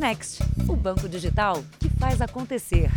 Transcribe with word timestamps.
Next, 0.00 0.42
o 0.66 0.74
banco 0.74 1.06
digital 1.06 1.62
que 1.78 1.90
faz 1.90 2.22
acontecer. 2.22 2.90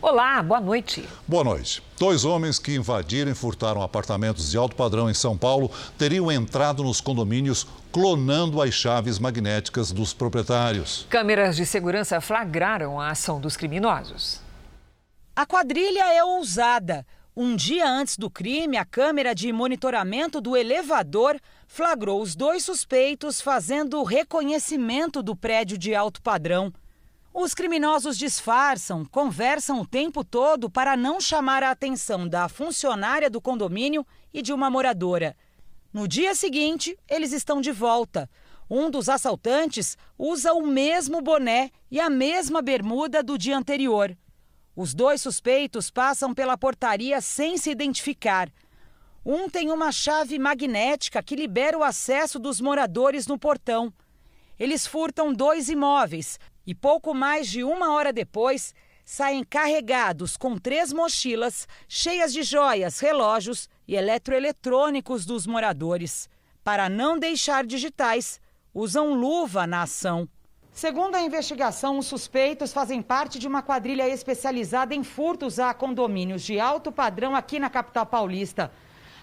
Olá, 0.00 0.42
boa 0.42 0.58
noite. 0.58 1.06
Boa 1.28 1.44
noite. 1.44 1.82
Dois 1.98 2.24
homens 2.24 2.58
que 2.58 2.74
invadiram 2.74 3.30
e 3.30 3.34
furtaram 3.34 3.82
apartamentos 3.82 4.50
de 4.50 4.56
alto 4.56 4.74
padrão 4.74 5.10
em 5.10 5.12
São 5.12 5.36
Paulo 5.36 5.70
teriam 5.98 6.32
entrado 6.32 6.82
nos 6.82 7.02
condomínios 7.02 7.66
clonando 7.92 8.62
as 8.62 8.72
chaves 8.72 9.18
magnéticas 9.18 9.92
dos 9.92 10.14
proprietários. 10.14 11.06
Câmeras 11.10 11.54
de 11.54 11.66
segurança 11.66 12.22
flagraram 12.22 12.98
a 12.98 13.10
ação 13.10 13.38
dos 13.38 13.54
criminosos. 13.54 14.40
A 15.36 15.44
quadrilha 15.44 16.10
é 16.10 16.24
ousada. 16.24 17.04
Um 17.38 17.54
dia 17.54 17.86
antes 17.86 18.16
do 18.16 18.30
crime, 18.30 18.78
a 18.78 18.84
câmera 18.86 19.34
de 19.34 19.52
monitoramento 19.52 20.40
do 20.40 20.56
elevador 20.56 21.38
flagrou 21.66 22.22
os 22.22 22.34
dois 22.34 22.64
suspeitos 22.64 23.42
fazendo 23.42 24.02
reconhecimento 24.02 25.22
do 25.22 25.36
prédio 25.36 25.76
de 25.76 25.94
alto 25.94 26.22
padrão. 26.22 26.72
Os 27.34 27.52
criminosos 27.52 28.16
disfarçam, 28.16 29.04
conversam 29.04 29.82
o 29.82 29.86
tempo 29.86 30.24
todo 30.24 30.70
para 30.70 30.96
não 30.96 31.20
chamar 31.20 31.62
a 31.62 31.70
atenção 31.70 32.26
da 32.26 32.48
funcionária 32.48 33.28
do 33.28 33.38
condomínio 33.38 34.06
e 34.32 34.40
de 34.40 34.54
uma 34.54 34.70
moradora. 34.70 35.36
No 35.92 36.08
dia 36.08 36.34
seguinte, 36.34 36.98
eles 37.06 37.32
estão 37.32 37.60
de 37.60 37.70
volta. 37.70 38.30
Um 38.68 38.88
dos 38.88 39.10
assaltantes 39.10 39.98
usa 40.16 40.54
o 40.54 40.66
mesmo 40.66 41.20
boné 41.20 41.70
e 41.90 42.00
a 42.00 42.08
mesma 42.08 42.62
bermuda 42.62 43.22
do 43.22 43.36
dia 43.36 43.58
anterior. 43.58 44.16
Os 44.76 44.92
dois 44.92 45.22
suspeitos 45.22 45.90
passam 45.90 46.34
pela 46.34 46.58
portaria 46.58 47.18
sem 47.22 47.56
se 47.56 47.70
identificar. 47.70 48.52
Um 49.24 49.48
tem 49.48 49.70
uma 49.72 49.90
chave 49.90 50.38
magnética 50.38 51.22
que 51.22 51.34
libera 51.34 51.78
o 51.78 51.82
acesso 51.82 52.38
dos 52.38 52.60
moradores 52.60 53.26
no 53.26 53.38
portão. 53.38 53.90
Eles 54.58 54.86
furtam 54.86 55.32
dois 55.32 55.70
imóveis, 55.70 56.38
e 56.66 56.74
pouco 56.74 57.14
mais 57.14 57.48
de 57.48 57.64
uma 57.64 57.94
hora 57.94 58.12
depois 58.12 58.74
saem 59.02 59.42
carregados 59.44 60.36
com 60.36 60.58
três 60.58 60.92
mochilas 60.92 61.66
cheias 61.88 62.30
de 62.32 62.42
joias, 62.42 62.98
relógios 62.98 63.70
e 63.88 63.94
eletroeletrônicos 63.94 65.24
dos 65.24 65.46
moradores. 65.46 66.28
Para 66.62 66.90
não 66.90 67.18
deixar 67.18 67.64
digitais, 67.64 68.38
usam 68.74 69.14
luva 69.14 69.66
na 69.66 69.82
ação. 69.82 70.28
Segundo 70.76 71.14
a 71.14 71.22
investigação, 71.22 71.96
os 71.98 72.04
suspeitos 72.04 72.70
fazem 72.70 73.00
parte 73.00 73.38
de 73.38 73.48
uma 73.48 73.62
quadrilha 73.62 74.06
especializada 74.06 74.94
em 74.94 75.02
furtos 75.02 75.58
a 75.58 75.72
condomínios 75.72 76.42
de 76.42 76.60
alto 76.60 76.92
padrão 76.92 77.34
aqui 77.34 77.58
na 77.58 77.70
capital 77.70 78.04
paulista. 78.04 78.70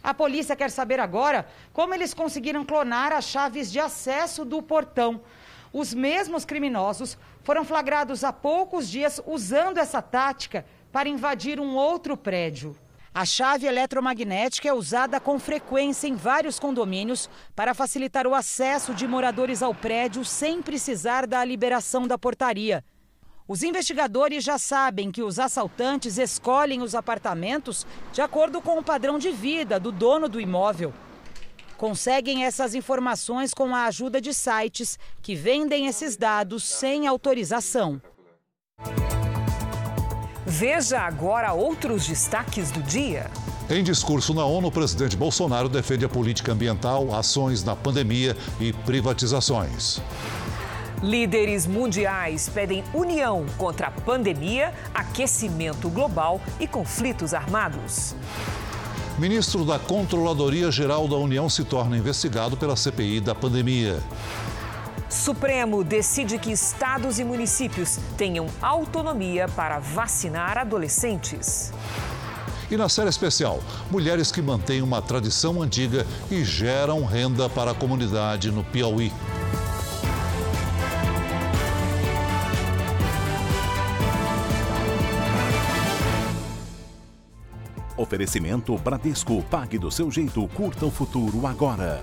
A 0.04 0.16
polícia 0.16 0.56
quer 0.56 0.72
saber 0.72 1.00
agora 1.00 1.48
como 1.72 1.94
eles 1.94 2.12
conseguiram 2.12 2.66
clonar 2.66 3.12
as 3.12 3.26
chaves 3.26 3.72
de 3.72 3.80
acesso 3.80 4.44
do 4.44 4.64
portão. 4.64 5.22
Os 5.72 5.94
mesmos 5.94 6.44
criminosos 6.44 7.20
foram 7.44 7.64
flagrados 7.64 8.24
há 8.24 8.34
poucos 8.34 8.90
dias 8.90 9.22
usando 9.24 9.78
essa 9.78 10.02
tática 10.02 10.66
para 10.92 11.08
invadir 11.08 11.60
um 11.60 11.76
outro 11.76 12.18
prédio. 12.18 12.76
A 13.16 13.26
chave 13.26 13.68
eletromagnética 13.68 14.68
é 14.68 14.74
usada 14.74 15.20
com 15.20 15.38
frequência 15.38 16.08
em 16.08 16.16
vários 16.16 16.60
condomínios 16.60 17.30
para 17.56 17.76
facilitar 17.76 18.26
o 18.26 18.34
acesso 18.34 18.92
de 18.92 19.08
moradores 19.08 19.62
ao 19.62 19.76
prédio 19.76 20.26
sem 20.26 20.64
precisar 20.64 21.28
da 21.28 21.46
liberação 21.46 22.08
da 22.08 22.18
portaria. 22.18 22.84
Os 23.48 23.62
investigadores 23.62 24.44
já 24.44 24.58
sabem 24.58 25.12
que 25.12 25.22
os 25.22 25.38
assaltantes 25.38 26.18
escolhem 26.18 26.82
os 26.82 26.96
apartamentos 26.96 27.86
de 28.12 28.20
acordo 28.20 28.60
com 28.60 28.80
o 28.80 28.84
padrão 28.84 29.20
de 29.20 29.30
vida 29.30 29.80
do 29.80 29.92
dono 29.92 30.28
do 30.28 30.42
imóvel. 30.42 30.92
Conseguem 31.78 32.46
essas 32.46 32.74
informações 32.74 33.54
com 33.54 33.76
a 33.76 33.86
ajuda 33.86 34.20
de 34.20 34.34
sites 34.34 34.98
que 35.22 35.36
vendem 35.36 35.86
esses 35.86 36.18
dados 36.18 36.64
sem 36.64 37.06
autorização. 37.06 38.02
Veja 40.46 41.00
agora 41.00 41.54
outros 41.54 42.06
destaques 42.06 42.70
do 42.70 42.82
dia. 42.82 43.32
Em 43.70 43.82
discurso 43.82 44.34
na 44.34 44.44
ONU, 44.44 44.68
o 44.68 44.72
presidente 44.72 45.16
Bolsonaro 45.16 45.70
defende 45.70 46.04
a 46.04 46.10
política 46.10 46.52
ambiental, 46.52 47.16
ações 47.16 47.64
na 47.64 47.76
pandemia 47.76 48.36
e 48.60 48.74
privatizações. 48.74 50.02
Líderes 51.02 51.66
mundiais 51.66 52.50
pedem 52.50 52.84
união 52.94 53.46
contra 53.58 53.88
a 53.88 53.92
pandemia, 53.92 54.74
aquecimento 54.94 55.90
global 55.90 56.42
e 56.60 56.68
conflitos 56.68 57.34
armados. 57.34 58.16
Ministro 59.18 59.64
da 59.64 59.78
Controladoria 59.78 60.72
Geral 60.72 61.08
da 61.08 61.16
União 61.16 61.50
se 61.50 61.64
torna 61.64 61.98
investigado 61.98 62.58
pela 62.58 62.76
CPI 62.76 63.22
da 63.22 63.36
pandemia. 63.36 64.00
Supremo 65.14 65.84
decide 65.84 66.40
que 66.40 66.52
estados 66.52 67.20
e 67.20 67.24
municípios 67.24 68.00
tenham 68.18 68.48
autonomia 68.60 69.48
para 69.48 69.78
vacinar 69.78 70.58
adolescentes. 70.58 71.72
E 72.70 72.76
na 72.76 72.90
série 72.90 73.10
especial, 73.10 73.60
mulheres 73.92 74.32
que 74.32 74.42
mantêm 74.42 74.82
uma 74.82 75.04
tradição 75.04 75.62
antiga 75.62 76.06
e 76.32 76.44
geram 76.44 77.06
renda 77.06 77.48
para 77.48 77.72
a 77.72 77.76
comunidade 77.76 78.52
no 78.52 78.64
Piauí. 78.64 79.14
Oferecimento 87.96 88.76
Bradesco. 88.80 89.44
Pague 89.44 89.78
do 89.78 89.92
seu 89.92 90.10
jeito. 90.10 90.48
Curta 90.50 90.88
o 90.88 90.92
futuro 90.92 91.46
agora. 91.46 92.02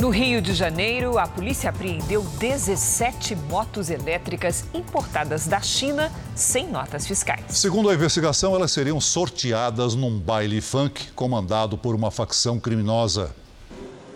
No 0.00 0.10
Rio 0.10 0.40
de 0.40 0.54
Janeiro, 0.54 1.18
a 1.18 1.26
polícia 1.26 1.70
apreendeu 1.70 2.22
17 2.22 3.34
motos 3.34 3.90
elétricas 3.90 4.64
importadas 4.72 5.48
da 5.48 5.60
China 5.60 6.12
sem 6.36 6.68
notas 6.68 7.04
fiscais. 7.04 7.46
Segundo 7.48 7.90
a 7.90 7.94
investigação, 7.94 8.54
elas 8.54 8.70
seriam 8.70 9.00
sorteadas 9.00 9.96
num 9.96 10.16
baile 10.16 10.60
funk 10.60 11.10
comandado 11.16 11.76
por 11.76 11.96
uma 11.96 12.12
facção 12.12 12.60
criminosa. 12.60 13.34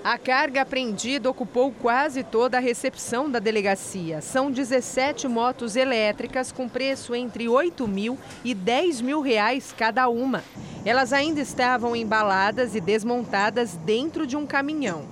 A 0.04 0.16
carga 0.16 0.62
apreendida 0.62 1.28
ocupou 1.28 1.72
quase 1.72 2.22
toda 2.22 2.58
a 2.58 2.60
recepção 2.60 3.28
da 3.28 3.40
delegacia. 3.40 4.20
São 4.20 4.52
17 4.52 5.26
motos 5.26 5.74
elétricas 5.74 6.52
com 6.52 6.68
preço 6.68 7.12
entre 7.12 7.48
8 7.48 7.88
mil 7.88 8.16
e 8.44 8.54
10 8.54 9.00
mil 9.00 9.20
reais 9.20 9.74
cada 9.76 10.08
uma. 10.08 10.44
Elas 10.84 11.12
ainda 11.12 11.40
estavam 11.40 11.96
embaladas 11.96 12.76
e 12.76 12.80
desmontadas 12.80 13.74
dentro 13.84 14.28
de 14.28 14.36
um 14.36 14.46
caminhão. 14.46 15.06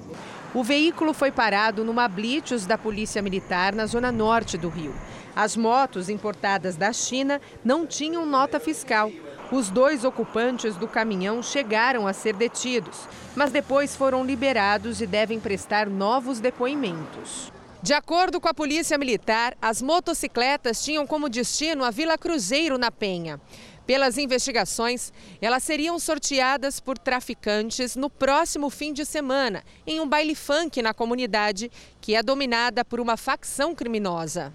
O 0.52 0.64
veículo 0.64 1.14
foi 1.14 1.30
parado 1.30 1.84
numa 1.84 2.08
blitz 2.08 2.66
da 2.66 2.76
Polícia 2.76 3.22
Militar 3.22 3.72
na 3.72 3.86
zona 3.86 4.10
norte 4.10 4.58
do 4.58 4.68
Rio. 4.68 4.92
As 5.34 5.56
motos 5.56 6.08
importadas 6.08 6.74
da 6.74 6.92
China 6.92 7.40
não 7.64 7.86
tinham 7.86 8.26
nota 8.26 8.58
fiscal. 8.58 9.12
Os 9.52 9.70
dois 9.70 10.04
ocupantes 10.04 10.74
do 10.74 10.88
caminhão 10.88 11.40
chegaram 11.40 12.04
a 12.04 12.12
ser 12.12 12.34
detidos, 12.34 13.08
mas 13.36 13.52
depois 13.52 13.94
foram 13.94 14.24
liberados 14.24 15.00
e 15.00 15.06
devem 15.06 15.38
prestar 15.38 15.88
novos 15.88 16.40
depoimentos. 16.40 17.52
De 17.82 17.94
acordo 17.94 18.40
com 18.40 18.48
a 18.48 18.52
Polícia 18.52 18.98
Militar, 18.98 19.56
as 19.62 19.80
motocicletas 19.80 20.84
tinham 20.84 21.06
como 21.06 21.30
destino 21.30 21.82
a 21.82 21.90
Vila 21.90 22.18
Cruzeiro, 22.18 22.76
na 22.76 22.90
Penha. 22.90 23.40
Pelas 23.90 24.16
investigações, 24.16 25.12
elas 25.42 25.64
seriam 25.64 25.98
sorteadas 25.98 26.78
por 26.78 26.96
traficantes 26.96 27.96
no 27.96 28.08
próximo 28.08 28.70
fim 28.70 28.92
de 28.92 29.04
semana, 29.04 29.64
em 29.84 29.98
um 29.98 30.08
baile 30.08 30.36
funk 30.36 30.80
na 30.80 30.94
comunidade, 30.94 31.68
que 32.00 32.14
é 32.14 32.22
dominada 32.22 32.84
por 32.84 33.00
uma 33.00 33.16
facção 33.16 33.74
criminosa. 33.74 34.52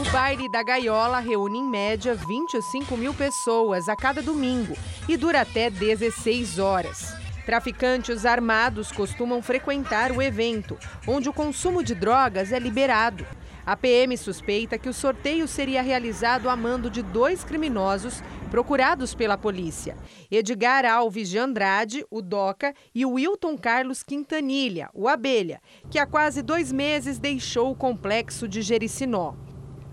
O 0.00 0.10
baile 0.10 0.50
da 0.50 0.62
gaiola 0.62 1.18
reúne 1.18 1.58
em 1.58 1.68
média 1.68 2.14
25 2.14 2.96
mil 2.96 3.12
pessoas 3.12 3.86
a 3.86 3.94
cada 3.94 4.22
domingo 4.22 4.74
e 5.06 5.18
dura 5.18 5.42
até 5.42 5.68
16 5.68 6.58
horas. 6.58 7.12
Traficantes 7.44 8.24
armados 8.24 8.90
costumam 8.90 9.42
frequentar 9.42 10.10
o 10.12 10.22
evento, 10.22 10.78
onde 11.06 11.28
o 11.28 11.32
consumo 11.34 11.84
de 11.84 11.94
drogas 11.94 12.52
é 12.52 12.58
liberado. 12.58 13.26
A 13.66 13.74
PM 13.76 14.14
suspeita 14.18 14.76
que 14.76 14.90
o 14.90 14.92
sorteio 14.92 15.48
seria 15.48 15.80
realizado 15.80 16.50
a 16.50 16.56
mando 16.56 16.90
de 16.90 17.02
dois 17.02 17.42
criminosos 17.42 18.22
procurados 18.50 19.14
pela 19.14 19.38
polícia: 19.38 19.96
Edgar 20.30 20.84
Alves 20.84 21.30
de 21.30 21.38
Andrade, 21.38 22.04
o 22.10 22.20
Doca, 22.20 22.74
e 22.94 23.06
Wilton 23.06 23.56
Carlos 23.56 24.02
Quintanilha, 24.02 24.90
o 24.92 25.08
Abelha, 25.08 25.62
que 25.90 25.98
há 25.98 26.04
quase 26.06 26.42
dois 26.42 26.70
meses 26.70 27.18
deixou 27.18 27.70
o 27.70 27.76
complexo 27.76 28.46
de 28.46 28.60
Jericinó. 28.60 29.34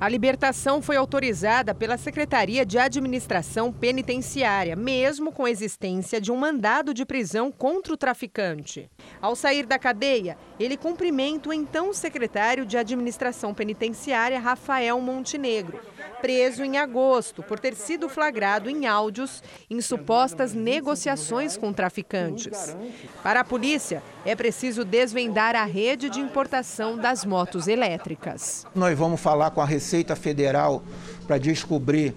A 0.01 0.09
libertação 0.09 0.81
foi 0.81 0.95
autorizada 0.95 1.75
pela 1.75 1.95
Secretaria 1.95 2.65
de 2.65 2.79
Administração 2.79 3.71
Penitenciária, 3.71 4.75
mesmo 4.75 5.31
com 5.31 5.45
a 5.45 5.51
existência 5.51 6.19
de 6.19 6.31
um 6.31 6.35
mandado 6.35 6.91
de 6.91 7.05
prisão 7.05 7.51
contra 7.51 7.93
o 7.93 7.97
traficante. 7.97 8.89
Ao 9.21 9.35
sair 9.35 9.63
da 9.67 9.77
cadeia, 9.77 10.39
ele 10.59 10.75
cumprimenta 10.75 11.49
o 11.49 11.53
então 11.53 11.93
secretário 11.93 12.65
de 12.65 12.79
Administração 12.79 13.53
Penitenciária, 13.53 14.39
Rafael 14.39 14.99
Montenegro. 14.99 15.79
Preso 16.21 16.63
em 16.63 16.77
agosto 16.77 17.41
por 17.41 17.59
ter 17.59 17.75
sido 17.75 18.07
flagrado 18.07 18.69
em 18.69 18.85
áudios 18.85 19.43
em 19.69 19.81
supostas 19.81 20.53
negociações 20.53 21.57
com 21.57 21.73
traficantes. 21.73 22.75
Para 23.23 23.41
a 23.41 23.43
polícia, 23.43 24.03
é 24.25 24.35
preciso 24.35 24.85
desvendar 24.85 25.55
a 25.55 25.65
rede 25.65 26.09
de 26.09 26.19
importação 26.19 26.97
das 26.97 27.25
motos 27.25 27.67
elétricas. 27.67 28.65
Nós 28.75 28.97
vamos 28.97 29.19
falar 29.19 29.51
com 29.51 29.61
a 29.61 29.65
Receita 29.65 30.15
Federal 30.15 30.83
para 31.25 31.37
descobrir 31.37 32.13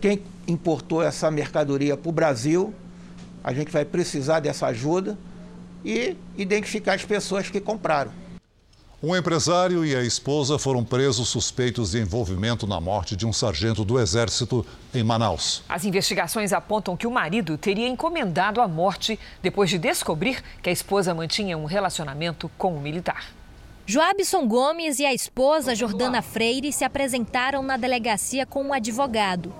quem 0.00 0.22
importou 0.46 1.02
essa 1.02 1.30
mercadoria 1.30 1.96
para 1.96 2.08
o 2.08 2.12
Brasil. 2.12 2.74
A 3.42 3.52
gente 3.52 3.70
vai 3.70 3.84
precisar 3.84 4.40
dessa 4.40 4.66
ajuda 4.66 5.18
e 5.84 6.16
identificar 6.36 6.94
as 6.94 7.04
pessoas 7.04 7.48
que 7.48 7.60
compraram. 7.60 8.19
Um 9.02 9.16
empresário 9.16 9.82
e 9.82 9.96
a 9.96 10.02
esposa 10.02 10.58
foram 10.58 10.84
presos 10.84 11.26
suspeitos 11.26 11.92
de 11.92 11.98
envolvimento 12.02 12.66
na 12.66 12.78
morte 12.78 13.16
de 13.16 13.26
um 13.26 13.32
sargento 13.32 13.82
do 13.82 13.98
Exército 13.98 14.64
em 14.92 15.02
Manaus. 15.02 15.62
As 15.66 15.86
investigações 15.86 16.52
apontam 16.52 16.94
que 16.94 17.06
o 17.06 17.10
marido 17.10 17.56
teria 17.56 17.88
encomendado 17.88 18.60
a 18.60 18.68
morte 18.68 19.18
depois 19.42 19.70
de 19.70 19.78
descobrir 19.78 20.42
que 20.62 20.68
a 20.68 20.72
esposa 20.72 21.14
mantinha 21.14 21.56
um 21.56 21.64
relacionamento 21.64 22.50
com 22.58 22.76
o 22.76 22.80
militar. 22.80 23.32
Joabson 23.86 24.46
Gomes 24.46 24.98
e 24.98 25.06
a 25.06 25.14
esposa 25.14 25.74
Jordana 25.74 26.20
Freire 26.20 26.70
se 26.70 26.84
apresentaram 26.84 27.62
na 27.62 27.78
delegacia 27.78 28.44
com 28.44 28.64
um 28.64 28.74
advogado. 28.74 29.50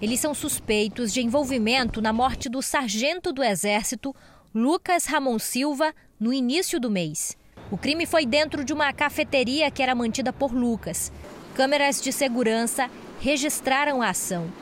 Eles 0.00 0.20
são 0.20 0.32
suspeitos 0.32 1.12
de 1.12 1.20
envolvimento 1.20 2.00
na 2.00 2.14
morte 2.14 2.48
do 2.48 2.62
sargento 2.62 3.30
do 3.30 3.44
Exército, 3.44 4.16
Lucas 4.54 5.04
Ramon 5.04 5.38
Silva, 5.38 5.92
no 6.18 6.32
início 6.32 6.80
do 6.80 6.90
mês. 6.90 7.36
O 7.70 7.76
crime 7.76 8.06
foi 8.06 8.24
dentro 8.24 8.64
de 8.64 8.72
uma 8.72 8.92
cafeteria 8.92 9.70
que 9.70 9.82
era 9.82 9.94
mantida 9.94 10.32
por 10.32 10.52
Lucas. 10.52 11.10
Câmeras 11.54 12.00
de 12.00 12.12
segurança 12.12 12.88
registraram 13.20 14.00
a 14.00 14.10
ação. 14.10 14.52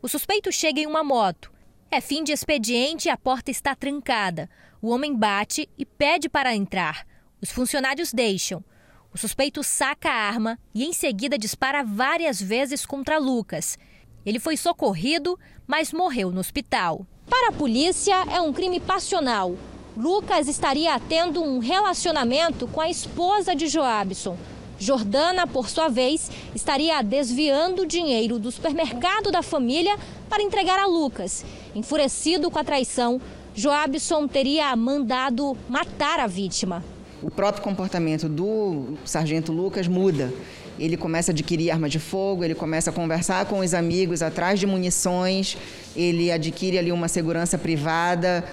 O 0.00 0.08
suspeito 0.08 0.50
chega 0.50 0.80
em 0.80 0.86
uma 0.86 1.04
moto. 1.04 1.52
É 1.90 2.00
fim 2.00 2.24
de 2.24 2.32
expediente 2.32 3.08
e 3.08 3.10
a 3.10 3.18
porta 3.18 3.50
está 3.50 3.74
trancada. 3.74 4.48
O 4.80 4.88
homem 4.88 5.14
bate 5.14 5.68
e 5.76 5.84
pede 5.84 6.28
para 6.28 6.54
entrar. 6.54 7.06
Os 7.40 7.50
funcionários 7.50 8.12
deixam. 8.12 8.64
O 9.12 9.18
suspeito 9.18 9.62
saca 9.62 10.08
a 10.08 10.28
arma 10.28 10.58
e 10.74 10.84
em 10.84 10.92
seguida 10.92 11.36
dispara 11.36 11.84
várias 11.84 12.40
vezes 12.40 12.86
contra 12.86 13.18
Lucas. 13.18 13.78
Ele 14.24 14.38
foi 14.38 14.56
socorrido, 14.56 15.38
mas 15.66 15.92
morreu 15.92 16.30
no 16.30 16.40
hospital. 16.40 17.06
Para 17.28 17.50
a 17.50 17.52
polícia, 17.52 18.14
é 18.32 18.40
um 18.40 18.52
crime 18.52 18.80
passional. 18.80 19.54
Lucas 19.96 20.48
estaria 20.48 20.98
tendo 20.98 21.40
um 21.40 21.60
relacionamento 21.60 22.66
com 22.66 22.80
a 22.80 22.90
esposa 22.90 23.54
de 23.54 23.68
Joabson. 23.68 24.36
Jordana, 24.76 25.46
por 25.46 25.68
sua 25.70 25.88
vez, 25.88 26.32
estaria 26.52 27.00
desviando 27.00 27.86
dinheiro 27.86 28.40
do 28.40 28.50
supermercado 28.50 29.30
da 29.30 29.40
família 29.40 29.96
para 30.28 30.42
entregar 30.42 30.80
a 30.80 30.86
Lucas. 30.86 31.44
Enfurecido 31.76 32.50
com 32.50 32.58
a 32.58 32.64
traição, 32.64 33.20
Joabson 33.54 34.26
teria 34.26 34.74
mandado 34.74 35.56
matar 35.68 36.18
a 36.18 36.26
vítima. 36.26 36.82
O 37.22 37.30
próprio 37.30 37.62
comportamento 37.62 38.28
do 38.28 38.98
sargento 39.04 39.52
Lucas 39.52 39.86
muda. 39.86 40.34
Ele 40.76 40.96
começa 40.96 41.30
a 41.30 41.32
adquirir 41.32 41.70
arma 41.70 41.88
de 41.88 42.00
fogo, 42.00 42.42
ele 42.42 42.56
começa 42.56 42.90
a 42.90 42.92
conversar 42.92 43.46
com 43.46 43.60
os 43.60 43.72
amigos 43.72 44.22
atrás 44.22 44.58
de 44.58 44.66
munições, 44.66 45.56
ele 45.94 46.32
adquire 46.32 46.76
ali 46.76 46.90
uma 46.90 47.06
segurança 47.06 47.56
privada. 47.56 48.44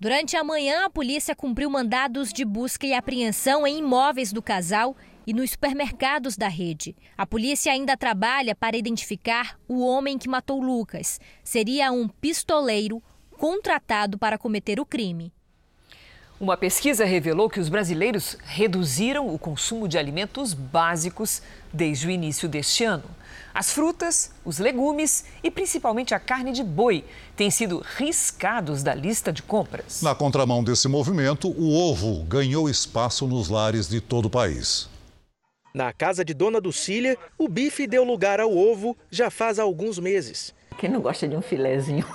Durante 0.00 0.36
a 0.36 0.44
manhã, 0.44 0.84
a 0.84 0.90
polícia 0.90 1.34
cumpriu 1.34 1.68
mandados 1.68 2.32
de 2.32 2.44
busca 2.44 2.86
e 2.86 2.94
apreensão 2.94 3.66
em 3.66 3.78
imóveis 3.78 4.32
do 4.32 4.40
casal 4.40 4.96
e 5.26 5.32
nos 5.32 5.50
supermercados 5.50 6.36
da 6.36 6.46
rede. 6.46 6.94
A 7.16 7.26
polícia 7.26 7.72
ainda 7.72 7.96
trabalha 7.96 8.54
para 8.54 8.76
identificar 8.76 9.58
o 9.66 9.80
homem 9.84 10.16
que 10.16 10.28
matou 10.28 10.62
Lucas. 10.62 11.20
Seria 11.42 11.90
um 11.90 12.06
pistoleiro 12.06 13.02
contratado 13.36 14.16
para 14.16 14.38
cometer 14.38 14.78
o 14.78 14.86
crime. 14.86 15.32
Uma 16.38 16.56
pesquisa 16.56 17.04
revelou 17.04 17.50
que 17.50 17.58
os 17.58 17.68
brasileiros 17.68 18.38
reduziram 18.44 19.26
o 19.34 19.36
consumo 19.36 19.88
de 19.88 19.98
alimentos 19.98 20.54
básicos 20.54 21.42
desde 21.72 22.06
o 22.06 22.10
início 22.10 22.48
deste 22.48 22.84
ano. 22.84 23.10
As 23.58 23.72
frutas, 23.72 24.30
os 24.44 24.60
legumes 24.60 25.24
e 25.42 25.50
principalmente 25.50 26.14
a 26.14 26.20
carne 26.20 26.52
de 26.52 26.62
boi 26.62 27.04
têm 27.34 27.50
sido 27.50 27.84
riscados 27.96 28.84
da 28.84 28.94
lista 28.94 29.32
de 29.32 29.42
compras. 29.42 30.00
Na 30.00 30.14
contramão 30.14 30.62
desse 30.62 30.86
movimento, 30.86 31.48
o 31.48 31.74
ovo 31.74 32.22
ganhou 32.22 32.70
espaço 32.70 33.26
nos 33.26 33.48
lares 33.48 33.88
de 33.88 34.00
todo 34.00 34.26
o 34.26 34.30
país. 34.30 34.88
Na 35.74 35.92
casa 35.92 36.24
de 36.24 36.32
Dona 36.34 36.60
Ducília, 36.60 37.18
o 37.36 37.48
bife 37.48 37.88
deu 37.88 38.04
lugar 38.04 38.38
ao 38.38 38.56
ovo 38.56 38.96
já 39.10 39.28
faz 39.28 39.58
alguns 39.58 39.98
meses. 39.98 40.54
Quem 40.78 40.88
não 40.88 41.00
gosta 41.00 41.26
de 41.26 41.34
um 41.34 41.42
filézinho? 41.42 42.06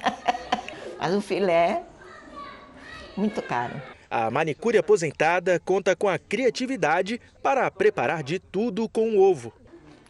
Mas 1.00 1.14
o 1.14 1.22
filé 1.22 1.82
muito 3.16 3.40
caro. 3.40 3.80
A 4.10 4.30
manicure 4.30 4.76
aposentada 4.76 5.58
conta 5.60 5.96
com 5.96 6.10
a 6.10 6.18
criatividade 6.18 7.18
para 7.42 7.70
preparar 7.70 8.22
de 8.22 8.38
tudo 8.38 8.86
com 8.86 9.16
o 9.16 9.18
ovo. 9.18 9.50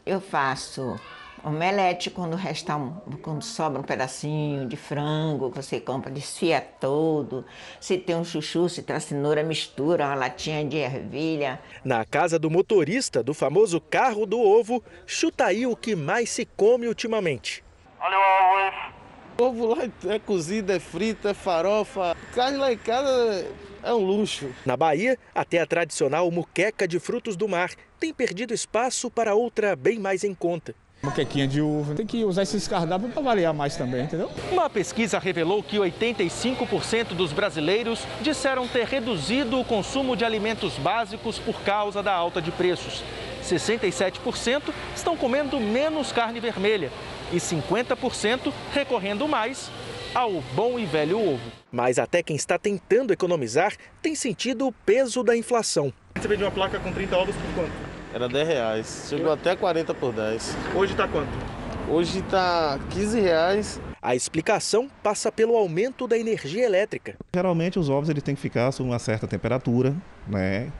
Eu 0.04 0.20
faço 0.20 0.98
omelete 1.44 2.10
quando 2.10 2.34
resta 2.34 2.76
um, 2.76 2.90
quando 3.22 3.42
sobra 3.42 3.80
um 3.80 3.84
pedacinho 3.84 4.66
de 4.66 4.76
frango 4.76 5.50
que 5.50 5.62
você 5.62 5.80
compra, 5.80 6.10
desfia 6.10 6.60
todo. 6.60 7.44
Se 7.80 7.96
tem 7.98 8.16
um 8.16 8.24
chuchu, 8.24 8.68
se 8.68 8.82
traz 8.82 9.04
cenoura, 9.04 9.44
mistura 9.44 10.06
uma 10.06 10.14
latinha 10.16 10.64
de 10.64 10.76
ervilha. 10.76 11.60
Na 11.84 12.04
casa 12.04 12.36
do 12.36 12.50
motorista 12.50 13.22
do 13.22 13.32
famoso 13.32 13.80
carro 13.80 14.26
do 14.26 14.40
ovo, 14.40 14.82
chuta 15.06 15.46
aí 15.46 15.66
o 15.68 15.76
que 15.76 15.94
mais 15.94 16.30
se 16.30 16.44
come 16.44 16.88
ultimamente. 16.88 17.64
Olha 18.00 18.18
o 18.18 19.44
ovo, 19.46 19.66
ovo 19.66 19.74
lá 19.74 19.88
é 20.12 20.18
cozido, 20.18 20.72
é 20.72 20.80
frito, 20.80 21.28
é 21.28 21.34
farofa. 21.34 22.16
Carne 22.34 22.58
lá 22.58 22.72
em 22.72 22.78
casa 22.78 23.46
é 23.82 23.92
um 23.92 24.04
luxo. 24.04 24.50
Na 24.64 24.76
Bahia, 24.76 25.18
até 25.34 25.60
a 25.60 25.66
tradicional 25.66 26.30
muqueca 26.30 26.86
de 26.86 26.98
frutos 26.98 27.36
do 27.36 27.48
mar 27.48 27.70
tem 27.98 28.12
perdido 28.12 28.54
espaço 28.54 29.10
para 29.10 29.34
outra 29.34 29.74
bem 29.76 29.98
mais 29.98 30.24
em 30.24 30.34
conta. 30.34 30.74
Muquequinha 31.02 31.48
de 31.48 31.60
uva. 31.60 31.96
Tem 31.96 32.06
que 32.06 32.24
usar 32.24 32.42
esses 32.42 32.68
cardápios 32.68 33.12
para 33.12 33.22
variar 33.22 33.52
mais 33.52 33.76
também, 33.76 34.04
entendeu? 34.04 34.30
Uma 34.52 34.70
pesquisa 34.70 35.18
revelou 35.18 35.60
que 35.60 35.76
85% 35.76 37.08
dos 37.08 37.32
brasileiros 37.32 38.06
disseram 38.20 38.68
ter 38.68 38.86
reduzido 38.86 39.58
o 39.58 39.64
consumo 39.64 40.16
de 40.16 40.24
alimentos 40.24 40.74
básicos 40.74 41.40
por 41.40 41.60
causa 41.62 42.04
da 42.04 42.12
alta 42.12 42.40
de 42.40 42.52
preços. 42.52 43.02
67% 43.42 44.72
estão 44.94 45.16
comendo 45.16 45.58
menos 45.58 46.12
carne 46.12 46.38
vermelha 46.38 46.92
e 47.32 47.36
50% 47.36 48.52
recorrendo 48.72 49.26
mais 49.26 49.70
ao 50.14 50.42
bom 50.54 50.78
e 50.78 50.84
velho 50.84 51.18
ovo. 51.18 51.50
Mas 51.70 51.98
até 51.98 52.22
quem 52.22 52.36
está 52.36 52.58
tentando 52.58 53.12
economizar 53.12 53.74
tem 54.02 54.14
sentido 54.14 54.66
o 54.66 54.72
peso 54.72 55.22
da 55.22 55.36
inflação. 55.36 55.92
Você 56.16 56.28
vende 56.28 56.44
uma 56.44 56.50
placa 56.50 56.78
com 56.78 56.92
30 56.92 57.16
ovos 57.16 57.34
por 57.34 57.54
quanto? 57.54 57.72
Era 58.12 58.28
10 58.28 58.46
reais, 58.48 59.06
chegou 59.08 59.32
até 59.32 59.56
40 59.56 59.94
por 59.94 60.12
10. 60.12 60.56
Hoje 60.74 60.92
está 60.92 61.08
quanto? 61.08 61.30
Hoje 61.88 62.18
está 62.18 62.78
15 62.90 63.20
reais. 63.20 63.80
A 64.00 64.14
explicação 64.14 64.90
passa 65.02 65.32
pelo 65.32 65.56
aumento 65.56 66.06
da 66.06 66.18
energia 66.18 66.64
elétrica. 66.64 67.16
Geralmente 67.34 67.78
os 67.78 67.88
ovos 67.88 68.08
eles 68.08 68.22
têm 68.22 68.34
que 68.34 68.40
ficar 68.40 68.70
sob 68.72 68.90
uma 68.90 68.98
certa 68.98 69.26
temperatura, 69.26 69.94
né? 70.26 70.70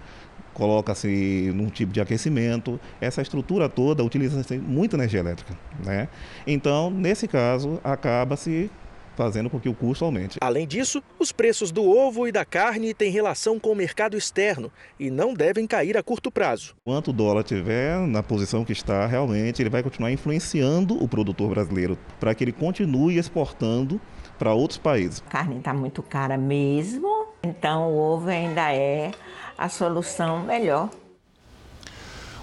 Coloca-se 0.55 1.53
num 1.55 1.69
tipo 1.69 1.93
de 1.93 2.01
aquecimento. 2.01 2.81
Essa 3.01 3.23
estrutura 3.23 3.69
toda 3.69 4.05
utiliza 4.05 4.45
muita 4.61 4.97
energia 4.97 5.21
elétrica, 5.21 5.57
né? 5.85 6.09
Então, 6.47 6.91
nesse 6.91 7.27
caso, 7.27 7.81
acaba-se 7.83 8.71
fazendo 9.15 9.51
com 9.51 9.61
que 9.61 9.69
o 9.69 9.75
custo 9.75 10.05
aumente. 10.05 10.39
Além 10.41 10.67
disso, 10.67 11.03
os 11.19 11.33
preços 11.33 11.71
do 11.71 11.85
ovo 11.85 12.27
e 12.27 12.33
da 12.33 12.45
carne 12.45 12.95
têm 12.95 13.11
relação 13.11 13.59
com 13.59 13.71
o 13.71 13.77
mercado 13.77 14.17
externo 14.17 14.73
e 14.99 15.11
não 15.11 15.35
devem 15.35 15.67
cair 15.67 15.97
a 15.97 16.03
curto 16.03 16.31
prazo. 16.31 16.75
Enquanto 16.87 17.09
o 17.09 17.13
dólar 17.13 17.43
estiver 17.43 17.99
na 18.07 18.23
posição 18.23 18.65
que 18.65 18.73
está, 18.73 19.07
realmente 19.07 19.61
ele 19.63 19.71
vai 19.71 19.83
continuar 19.83 20.11
influenciando 20.11 21.03
o 21.03 21.09
produtor 21.09 21.51
brasileiro 21.51 21.99
para 22.19 22.35
que 22.35 22.43
ele 22.43 22.53
continue 22.53 23.19
exportando 23.19 24.01
para 24.43 24.53
outros 24.53 24.77
países. 24.77 25.23
A 25.25 25.31
carne 25.31 25.59
está 25.59 25.73
muito 25.73 26.03
cara 26.03 26.37
mesmo, 26.37 27.29
então 27.45 27.93
o 27.93 27.97
ovo 27.97 28.29
ainda 28.29 28.75
é 28.75 29.13
a 29.57 29.69
solução 29.69 30.41
melhor. 30.41 30.91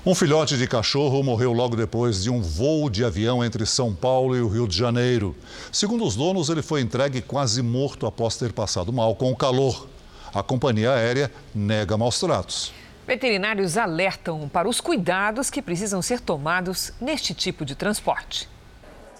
Um 0.05 0.15
filhote 0.15 0.57
de 0.57 0.65
cachorro 0.65 1.21
morreu 1.21 1.51
logo 1.51 1.75
depois 1.75 2.23
de 2.23 2.29
um 2.29 2.41
voo 2.41 2.89
de 2.89 3.03
avião 3.03 3.43
entre 3.43 3.65
São 3.65 3.93
Paulo 3.93 4.33
e 4.37 4.39
o 4.41 4.47
Rio 4.47 4.65
de 4.65 4.77
Janeiro. 4.77 5.35
Segundo 5.73 6.05
os 6.05 6.15
donos, 6.15 6.47
ele 6.47 6.61
foi 6.61 6.79
entregue 6.79 7.21
quase 7.21 7.61
morto 7.61 8.05
após 8.05 8.37
ter 8.37 8.53
passado 8.53 8.93
mal 8.93 9.13
com 9.13 9.29
o 9.29 9.35
calor. 9.35 9.85
A 10.33 10.41
companhia 10.41 10.93
aérea 10.93 11.29
nega 11.53 11.97
maus 11.97 12.17
tratos. 12.17 12.71
Veterinários 13.05 13.75
alertam 13.75 14.47
para 14.47 14.69
os 14.69 14.79
cuidados 14.79 15.49
que 15.49 15.61
precisam 15.61 16.01
ser 16.01 16.21
tomados 16.21 16.93
neste 17.01 17.33
tipo 17.33 17.65
de 17.65 17.75
transporte. 17.75 18.47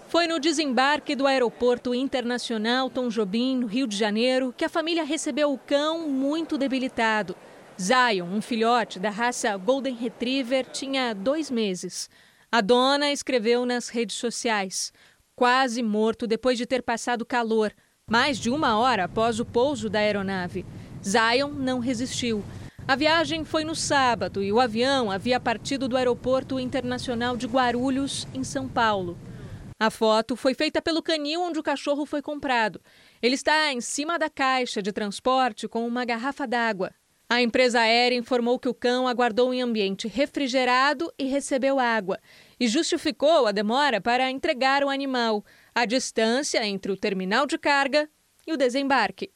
Foi 0.09 0.25
no 0.25 0.39
desembarque 0.39 1.15
do 1.15 1.27
Aeroporto 1.27 1.93
Internacional 1.93 2.89
Tom 2.89 3.09
Jobim, 3.09 3.57
no 3.57 3.67
Rio 3.67 3.85
de 3.85 3.95
Janeiro, 3.95 4.51
que 4.57 4.65
a 4.65 4.69
família 4.69 5.03
recebeu 5.03 5.53
o 5.53 5.57
cão 5.59 6.09
muito 6.09 6.57
debilitado. 6.57 7.35
Zion, 7.79 8.25
um 8.25 8.41
filhote 8.41 8.99
da 8.99 9.11
raça 9.11 9.55
Golden 9.55 9.93
Retriever, 9.93 10.65
tinha 10.65 11.13
dois 11.13 11.51
meses. 11.51 12.09
A 12.51 12.59
dona 12.59 13.11
escreveu 13.11 13.67
nas 13.67 13.89
redes 13.89 14.15
sociais: 14.15 14.91
quase 15.35 15.83
morto 15.83 16.25
depois 16.25 16.57
de 16.57 16.65
ter 16.65 16.81
passado 16.81 17.23
calor, 17.23 17.71
mais 18.09 18.39
de 18.39 18.49
uma 18.49 18.79
hora 18.79 19.03
após 19.03 19.39
o 19.39 19.45
pouso 19.45 19.91
da 19.91 19.99
aeronave. 19.99 20.65
Zion 21.07 21.51
não 21.51 21.77
resistiu. 21.77 22.43
A 22.87 22.95
viagem 22.95 23.45
foi 23.45 23.63
no 23.63 23.75
sábado 23.75 24.41
e 24.41 24.51
o 24.51 24.59
avião 24.59 25.11
havia 25.11 25.39
partido 25.39 25.87
do 25.87 25.95
Aeroporto 25.95 26.59
Internacional 26.59 27.37
de 27.37 27.45
Guarulhos, 27.45 28.27
em 28.33 28.43
São 28.43 28.67
Paulo. 28.67 29.15
A 29.79 29.89
foto 29.89 30.35
foi 30.35 30.53
feita 30.53 30.81
pelo 30.81 31.01
canil 31.01 31.41
onde 31.41 31.57
o 31.57 31.63
cachorro 31.63 32.05
foi 32.05 32.21
comprado. 32.21 32.81
Ele 33.21 33.35
está 33.35 33.71
em 33.71 33.79
cima 33.79 34.19
da 34.19 34.29
caixa 34.29 34.81
de 34.81 34.91
transporte 34.91 35.69
com 35.69 35.87
uma 35.87 36.03
garrafa 36.03 36.45
d'água. 36.45 36.93
A 37.29 37.41
empresa 37.41 37.79
aérea 37.79 38.17
informou 38.17 38.59
que 38.59 38.67
o 38.67 38.73
cão 38.73 39.07
aguardou 39.07 39.53
em 39.53 39.61
ambiente 39.61 40.05
refrigerado 40.05 41.13
e 41.17 41.25
recebeu 41.25 41.79
água, 41.79 42.19
e 42.59 42.67
justificou 42.67 43.47
a 43.47 43.53
demora 43.53 44.01
para 44.01 44.29
entregar 44.29 44.83
o 44.83 44.89
animal, 44.89 45.45
a 45.73 45.85
distância 45.85 46.65
entre 46.65 46.91
o 46.91 46.97
terminal 46.97 47.45
de 47.45 47.57
carga 47.57 48.09
e 48.45 48.51
o 48.51 48.57
desembarque. 48.57 49.31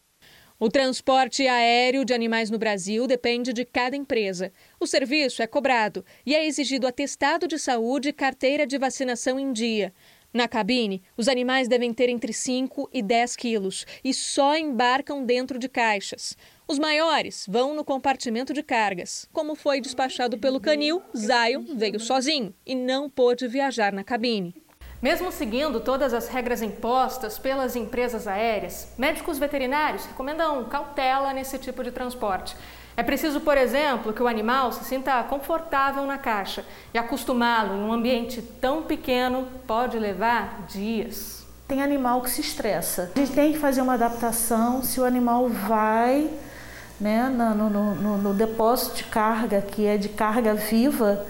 O 0.60 0.70
transporte 0.70 1.46
aéreo 1.46 2.06
de 2.06 2.14
animais 2.14 2.50
no 2.50 2.58
Brasil 2.58 3.06
depende 3.06 3.52
de 3.52 3.66
cada 3.66 3.96
empresa. 3.96 4.52
O 4.80 4.88
serviço 4.88 5.42
é 5.42 5.48
cobrado 5.48 6.06
e 6.26 6.34
é 6.34 6.46
exigido 6.46 6.88
atestado 6.88 7.48
de 7.48 7.60
saúde 7.60 8.10
e 8.10 8.14
carteira 8.14 8.66
de 8.66 8.78
vacinação 8.78 9.40
em 9.40 9.52
dia. 9.52 9.94
Na 10.34 10.48
cabine, 10.48 11.04
os 11.16 11.28
animais 11.28 11.68
devem 11.68 11.94
ter 11.94 12.10
entre 12.10 12.34
5 12.34 12.90
e 12.92 13.04
10 13.04 13.36
quilos 13.36 13.86
e 14.04 14.12
só 14.16 14.58
embarcam 14.58 15.24
dentro 15.24 15.60
de 15.60 15.70
caixas. 15.70 16.36
Os 16.68 16.80
maiores 16.80 17.46
vão 17.48 17.76
no 17.76 17.86
compartimento 17.86 18.52
de 18.52 18.64
cargas. 18.64 19.30
Como 19.32 19.54
foi 19.54 19.80
despachado 19.80 20.40
pelo 20.40 20.60
canil, 20.60 21.04
Zion 21.16 21.76
veio 21.76 22.00
sozinho 22.00 22.52
e 22.66 22.74
não 22.74 23.12
pôde 23.12 23.48
viajar 23.48 23.94
na 23.94 24.04
cabine. 24.04 24.56
Mesmo 25.00 25.32
seguindo 25.32 25.80
todas 25.80 26.16
as 26.16 26.28
regras 26.28 26.64
impostas 26.64 27.38
pelas 27.38 27.76
empresas 27.76 28.26
aéreas, 28.26 28.92
médicos 28.98 29.38
veterinários 29.38 30.06
recomendam 30.06 30.64
cautela 30.66 31.32
nesse 31.32 31.60
tipo 31.60 31.84
de 31.84 31.92
transporte. 31.92 32.56
É 32.96 33.04
preciso, 33.04 33.42
por 33.42 33.58
exemplo, 33.58 34.14
que 34.14 34.22
o 34.22 34.28
animal 34.28 34.72
se 34.72 34.84
sinta 34.84 35.24
confortável 35.24 36.06
na 36.06 36.18
caixa 36.18 36.64
e 36.94 36.98
acostumá-lo 36.98 37.76
em 37.76 37.82
um 37.82 37.92
ambiente 37.92 38.42
tão 38.42 38.84
pequeno 38.84 39.48
pode 39.66 39.98
levar 39.98 40.66
dias. 40.68 41.46
Tem 41.68 41.82
animal 41.82 42.22
que 42.22 42.30
se 42.30 42.42
estressa. 42.42 43.12
A 43.16 43.20
gente 43.20 43.32
tem 43.32 43.54
que 43.54 43.58
fazer 43.58 43.82
uma 43.82 43.94
adaptação 43.94 44.84
se 44.84 45.00
o 45.00 45.06
animal 45.06 45.50
vai 45.50 46.30
né, 47.00 47.30
no, 47.30 47.70
no, 47.70 47.96
no, 47.96 48.18
no 48.18 48.34
depósito 48.34 48.98
de 48.98 49.04
carga, 49.06 49.62
que 49.62 49.86
é 49.86 49.98
de 49.98 50.10
carga 50.10 50.54
viva, 50.54 51.26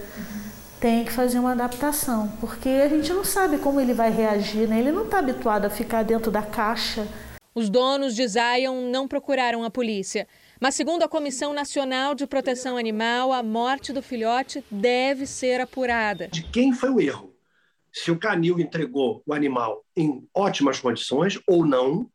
tem 0.79 1.05
que 1.05 1.11
fazer 1.11 1.39
uma 1.39 1.53
adaptação, 1.53 2.29
porque 2.41 2.67
a 2.67 2.89
gente 2.89 3.11
não 3.13 3.23
sabe 3.23 3.57
como 3.57 3.79
ele 3.79 3.93
vai 3.93 4.11
reagir, 4.11 4.67
né? 4.67 4.79
ele 4.79 4.91
não 4.91 5.05
está 5.05 5.19
habituado 5.19 5.65
a 5.65 5.69
ficar 5.69 6.03
dentro 6.03 6.29
da 6.29 6.41
caixa. 6.41 7.07
Os 7.55 7.69
donos 7.69 8.13
de 8.13 8.27
Zion 8.27 8.91
não 8.91 9.07
procuraram 9.07 9.63
a 9.63 9.69
polícia. 9.69 10.27
Mas, 10.63 10.75
segundo 10.75 11.03
a 11.03 11.09
Comissão 11.09 11.53
Nacional 11.53 12.15
de 12.15 12.25
Proteção 12.25 12.77
Animal, 12.77 13.33
a 13.33 13.43
morte 13.43 13.91
do 13.91 14.01
filhote 14.01 14.63
deve 14.71 15.25
ser 15.25 15.59
apurada. 15.59 16.29
De 16.29 16.41
quem 16.41 16.71
foi 16.71 16.89
o 16.89 17.01
erro? 17.01 17.35
Se 17.91 18.09
o 18.09 18.17
canil 18.17 18.57
entregou 18.57 19.21
o 19.25 19.33
animal 19.33 19.83
em 19.93 20.25
ótimas 20.33 20.79
condições 20.79 21.37
ou 21.45 21.65
não, 21.65 22.09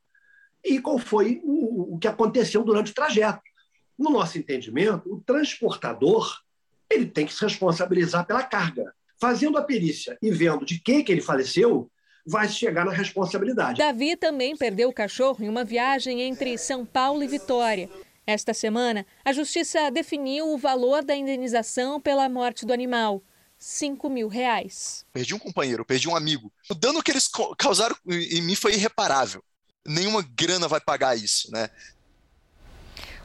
e 0.64 0.81
qual 0.81 0.99
foi 0.99 1.43
o, 1.45 1.97
o 1.97 1.99
que 1.99 2.09
aconteceu 2.09 2.64
durante 2.64 2.90
o 2.90 2.95
trajeto. 2.95 3.43
No 3.99 4.09
nosso 4.09 4.38
entendimento, 4.38 5.12
o 5.12 5.21
transportador 5.21 6.35
ele 6.88 7.05
tem 7.05 7.26
que 7.26 7.35
se 7.35 7.45
responsabilizar 7.45 8.26
pela 8.26 8.43
carga. 8.43 8.95
Fazendo 9.21 9.59
a 9.59 9.62
perícia 9.62 10.17
e 10.23 10.31
vendo 10.31 10.64
de 10.64 10.81
quem 10.81 11.05
que 11.05 11.12
ele 11.12 11.21
faleceu, 11.21 11.90
vai 12.26 12.49
chegar 12.49 12.87
na 12.87 12.93
responsabilidade. 12.93 13.78
Davi 13.78 14.17
também 14.17 14.57
perdeu 14.57 14.88
o 14.88 14.93
cachorro 14.93 15.45
em 15.45 15.50
uma 15.50 15.64
viagem 15.64 16.23
entre 16.23 16.57
São 16.57 16.87
Paulo 16.87 17.23
e 17.23 17.26
Vitória. 17.26 17.90
Esta 18.28 18.52
semana, 18.52 19.06
a 19.25 19.32
justiça 19.32 19.90
definiu 19.90 20.52
o 20.52 20.58
valor 20.58 21.02
da 21.02 21.16
indenização 21.16 21.99
pela 21.99 22.28
morte 22.28 22.66
do 22.66 22.75
animal. 22.75 23.23
5 23.58 24.11
mil 24.11 24.28
reais. 24.28 25.02
Perdi 25.14 25.35
um 25.35 25.38
companheiro, 25.38 25.82
perdi 25.82 26.11
um 26.11 26.14
amigo. 26.14 26.52
O 26.68 26.75
dano 26.75 27.02
que 27.02 27.11
eles 27.11 27.26
causaram 27.56 27.97
em 28.06 28.42
mim 28.42 28.54
foi 28.54 28.75
irreparável. 28.75 29.42
Nenhuma 29.87 30.20
grana 30.20 30.68
vai 30.68 30.78
pagar 30.78 31.16
isso, 31.16 31.50
né? 31.50 31.70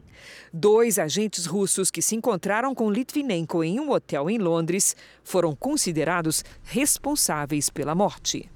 Dois 0.54 0.98
agentes 0.98 1.46
russos 1.46 1.92
que 1.92 2.02
se 2.02 2.16
encontraram 2.16 2.74
com 2.74 2.90
Litvinenko 2.90 3.62
em 3.62 3.78
um 3.78 3.92
hotel 3.92 4.30
em 4.30 4.38
Londres 4.38 4.96
foram 5.22 5.54
considerados 5.54 6.46
responsáveis 6.64 7.70
pela 7.70 7.94
morte. 7.94 8.50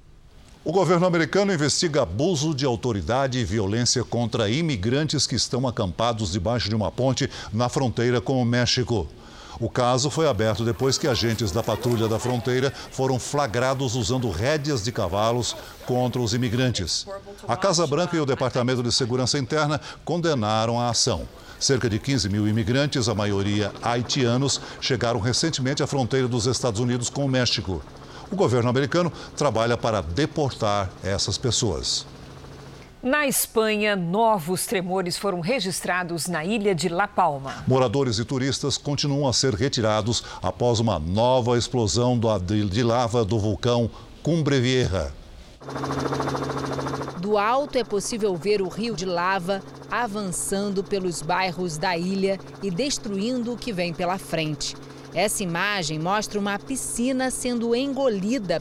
O 0.68 0.72
governo 0.72 1.06
americano 1.06 1.54
investiga 1.54 2.02
abuso 2.02 2.52
de 2.52 2.66
autoridade 2.66 3.38
e 3.38 3.44
violência 3.44 4.02
contra 4.02 4.50
imigrantes 4.50 5.24
que 5.24 5.36
estão 5.36 5.68
acampados 5.68 6.32
debaixo 6.32 6.68
de 6.68 6.74
uma 6.74 6.90
ponte 6.90 7.30
na 7.52 7.68
fronteira 7.68 8.20
com 8.20 8.42
o 8.42 8.44
México. 8.44 9.06
O 9.60 9.70
caso 9.70 10.10
foi 10.10 10.26
aberto 10.26 10.64
depois 10.64 10.98
que 10.98 11.06
agentes 11.06 11.52
da 11.52 11.62
patrulha 11.62 12.08
da 12.08 12.18
fronteira 12.18 12.72
foram 12.90 13.16
flagrados 13.16 13.94
usando 13.94 14.28
rédeas 14.28 14.82
de 14.82 14.90
cavalos 14.90 15.54
contra 15.86 16.20
os 16.20 16.34
imigrantes. 16.34 17.06
A 17.46 17.56
Casa 17.56 17.86
Branca 17.86 18.16
e 18.16 18.20
o 18.20 18.26
Departamento 18.26 18.82
de 18.82 18.90
Segurança 18.90 19.38
Interna 19.38 19.80
condenaram 20.04 20.80
a 20.80 20.90
ação. 20.90 21.28
Cerca 21.60 21.88
de 21.88 22.00
15 22.00 22.28
mil 22.28 22.48
imigrantes, 22.48 23.08
a 23.08 23.14
maioria 23.14 23.72
haitianos, 23.80 24.60
chegaram 24.80 25.20
recentemente 25.20 25.80
à 25.80 25.86
fronteira 25.86 26.26
dos 26.26 26.46
Estados 26.46 26.80
Unidos 26.80 27.08
com 27.08 27.24
o 27.24 27.28
México. 27.28 27.80
O 28.30 28.36
governo 28.36 28.68
americano 28.68 29.12
trabalha 29.36 29.76
para 29.76 30.00
deportar 30.00 30.90
essas 31.02 31.38
pessoas. 31.38 32.06
Na 33.02 33.24
Espanha, 33.24 33.94
novos 33.94 34.66
tremores 34.66 35.16
foram 35.16 35.40
registrados 35.40 36.26
na 36.26 36.44
ilha 36.44 36.74
de 36.74 36.88
La 36.88 37.06
Palma. 37.06 37.64
Moradores 37.66 38.18
e 38.18 38.24
turistas 38.24 38.76
continuam 38.76 39.28
a 39.28 39.32
ser 39.32 39.54
retirados 39.54 40.24
após 40.42 40.80
uma 40.80 40.98
nova 40.98 41.56
explosão 41.56 42.18
de 42.48 42.82
lava 42.82 43.24
do 43.24 43.38
vulcão 43.38 43.88
Cumbre 44.24 44.60
Vieja. 44.60 45.12
Do 47.20 47.38
alto 47.38 47.78
é 47.78 47.84
possível 47.84 48.34
ver 48.34 48.60
o 48.60 48.68
rio 48.68 48.96
de 48.96 49.04
lava 49.04 49.62
avançando 49.90 50.82
pelos 50.82 51.22
bairros 51.22 51.78
da 51.78 51.96
ilha 51.96 52.40
e 52.62 52.70
destruindo 52.70 53.52
o 53.52 53.56
que 53.56 53.72
vem 53.72 53.92
pela 53.92 54.18
frente. 54.18 54.74
Essa 55.16 55.42
imagem 55.42 55.98
mostra 55.98 56.38
uma 56.38 56.58
piscina 56.58 57.30
sendo 57.30 57.74
engolida. 57.74 58.58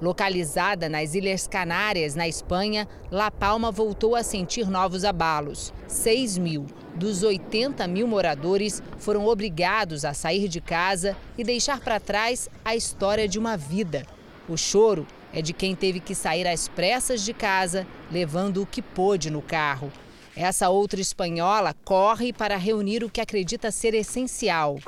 Localizada 0.00 0.88
nas 0.88 1.14
Ilhas 1.14 1.46
Canárias, 1.46 2.14
na 2.14 2.26
Espanha, 2.26 2.88
La 3.10 3.30
Palma 3.30 3.70
voltou 3.70 4.16
a 4.16 4.22
sentir 4.22 4.66
novos 4.66 5.04
abalos. 5.04 5.74
6 5.86 6.38
mil 6.38 6.64
dos 6.94 7.22
80 7.22 7.86
mil 7.86 8.08
moradores 8.08 8.82
foram 8.96 9.26
obrigados 9.26 10.06
a 10.06 10.14
sair 10.14 10.48
de 10.48 10.58
casa 10.58 11.14
e 11.36 11.44
deixar 11.44 11.80
para 11.80 12.00
trás 12.00 12.48
a 12.64 12.74
história 12.74 13.28
de 13.28 13.38
uma 13.38 13.58
vida. 13.58 14.06
O 14.48 14.56
choro 14.56 15.06
é 15.34 15.42
de 15.42 15.52
quem 15.52 15.74
teve 15.74 16.00
que 16.00 16.14
sair 16.14 16.48
às 16.48 16.66
pressas 16.66 17.22
de 17.22 17.34
casa, 17.34 17.86
levando 18.10 18.62
o 18.62 18.66
que 18.66 18.80
pôde 18.80 19.28
no 19.28 19.42
carro. 19.42 19.92
Essa 20.40 20.68
outra 20.68 21.00
espanhola 21.00 21.74
corre 21.84 22.32
para 22.32 22.56
reunir 22.56 23.02
o 23.02 23.10
que 23.10 23.20
acredita 23.20 23.72
ser 23.72 23.92
essencial. 23.92 24.78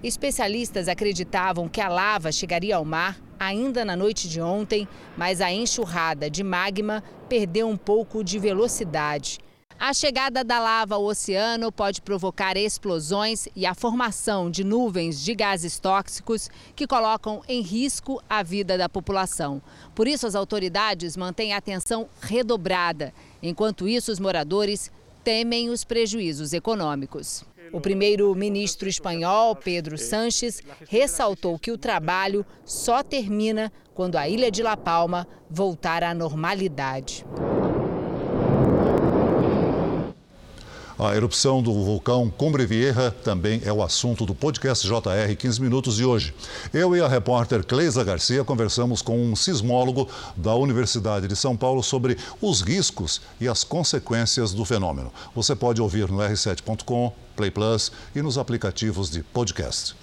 Especialistas 0.00 0.86
acreditavam 0.86 1.68
que 1.68 1.80
a 1.80 1.88
lava 1.88 2.30
chegaria 2.30 2.76
ao 2.76 2.84
mar 2.84 3.20
ainda 3.36 3.84
na 3.84 3.96
noite 3.96 4.28
de 4.28 4.40
ontem, 4.40 4.86
mas 5.16 5.40
a 5.40 5.50
enxurrada 5.50 6.30
de 6.30 6.44
magma 6.44 7.02
perdeu 7.28 7.68
um 7.68 7.76
pouco 7.76 8.22
de 8.22 8.38
velocidade. 8.38 9.40
A 9.76 9.92
chegada 9.92 10.44
da 10.44 10.60
lava 10.60 10.94
ao 10.94 11.02
oceano 11.04 11.72
pode 11.72 12.00
provocar 12.00 12.56
explosões 12.56 13.48
e 13.56 13.66
a 13.66 13.74
formação 13.74 14.48
de 14.48 14.62
nuvens 14.62 15.20
de 15.20 15.34
gases 15.34 15.80
tóxicos 15.80 16.48
que 16.76 16.86
colocam 16.86 17.42
em 17.48 17.60
risco 17.60 18.22
a 18.30 18.44
vida 18.44 18.78
da 18.78 18.88
população. 18.88 19.60
Por 19.96 20.06
isso, 20.06 20.28
as 20.28 20.36
autoridades 20.36 21.16
mantêm 21.16 21.52
atenção 21.52 22.08
redobrada. 22.20 23.12
Enquanto 23.42 23.88
isso, 23.88 24.12
os 24.12 24.20
moradores 24.20 24.90
temem 25.24 25.70
os 25.70 25.84
prejuízos 25.84 26.52
econômicos. 26.52 27.44
O 27.72 27.80
primeiro-ministro 27.80 28.88
espanhol, 28.88 29.56
Pedro 29.56 29.96
Sanches, 29.96 30.62
ressaltou 30.88 31.58
que 31.58 31.70
o 31.70 31.78
trabalho 31.78 32.44
só 32.64 33.02
termina 33.02 33.72
quando 33.94 34.16
a 34.16 34.28
ilha 34.28 34.50
de 34.50 34.62
La 34.62 34.76
Palma 34.76 35.26
voltar 35.48 36.04
à 36.04 36.12
normalidade. 36.12 37.24
A 41.04 41.16
erupção 41.16 41.60
do 41.60 41.72
vulcão 41.72 42.30
Cumbre 42.30 42.64
Vieja 42.64 43.10
também 43.10 43.60
é 43.64 43.72
o 43.72 43.82
assunto 43.82 44.24
do 44.24 44.36
podcast 44.36 44.86
JR 44.86 45.34
15 45.36 45.60
Minutos 45.60 45.96
de 45.96 46.04
hoje. 46.04 46.32
Eu 46.72 46.94
e 46.94 47.00
a 47.00 47.08
repórter 47.08 47.66
Cleisa 47.66 48.04
Garcia 48.04 48.44
conversamos 48.44 49.02
com 49.02 49.20
um 49.20 49.34
sismólogo 49.34 50.08
da 50.36 50.54
Universidade 50.54 51.26
de 51.26 51.34
São 51.34 51.56
Paulo 51.56 51.82
sobre 51.82 52.16
os 52.40 52.60
riscos 52.60 53.20
e 53.40 53.48
as 53.48 53.64
consequências 53.64 54.52
do 54.52 54.64
fenômeno. 54.64 55.12
Você 55.34 55.56
pode 55.56 55.82
ouvir 55.82 56.08
no 56.08 56.18
r7.com, 56.18 57.12
Play 57.34 57.50
Plus 57.50 57.90
e 58.14 58.22
nos 58.22 58.38
aplicativos 58.38 59.10
de 59.10 59.24
podcast. 59.24 59.96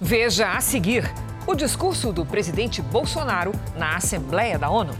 Veja 0.00 0.52
a 0.52 0.60
seguir 0.62 1.04
o 1.46 1.54
discurso 1.54 2.14
do 2.14 2.24
presidente 2.24 2.80
Bolsonaro 2.80 3.52
na 3.76 3.96
Assembleia 3.96 4.58
da 4.58 4.70
ONU. 4.70 4.94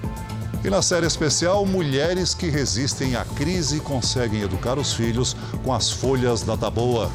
E 0.63 0.69
na 0.69 0.83
série 0.83 1.07
especial, 1.07 1.65
mulheres 1.65 2.35
que 2.35 2.51
resistem 2.51 3.17
à 3.17 3.25
crise 3.25 3.81
conseguem 3.81 4.43
educar 4.43 4.79
os 4.79 4.93
filhos 4.93 5.35
com 5.65 5.73
as 5.73 5.91
folhas 5.91 6.43
da 6.43 6.55
taboa. 6.55 7.11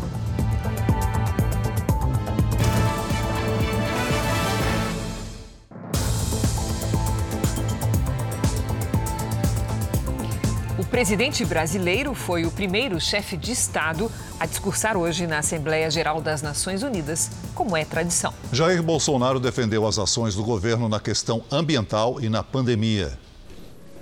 O 10.79 10.83
presidente 10.83 11.45
brasileiro 11.45 12.15
foi 12.15 12.45
o 12.45 12.51
primeiro 12.51 12.99
chefe 12.99 13.37
de 13.37 13.51
Estado 13.51 14.11
a 14.39 14.47
discursar 14.47 14.97
hoje 14.97 15.27
na 15.27 15.37
Assembleia 15.37 15.91
Geral 15.91 16.19
das 16.19 16.41
Nações 16.41 16.81
Unidas, 16.81 17.29
como 17.53 17.77
é 17.77 17.85
tradição. 17.85 18.33
Jair 18.51 18.81
Bolsonaro 18.81 19.39
defendeu 19.39 19.85
as 19.85 19.99
ações 19.99 20.33
do 20.33 20.43
governo 20.43 20.89
na 20.89 20.99
questão 20.99 21.43
ambiental 21.51 22.19
e 22.19 22.27
na 22.27 22.41
pandemia. 22.41 23.19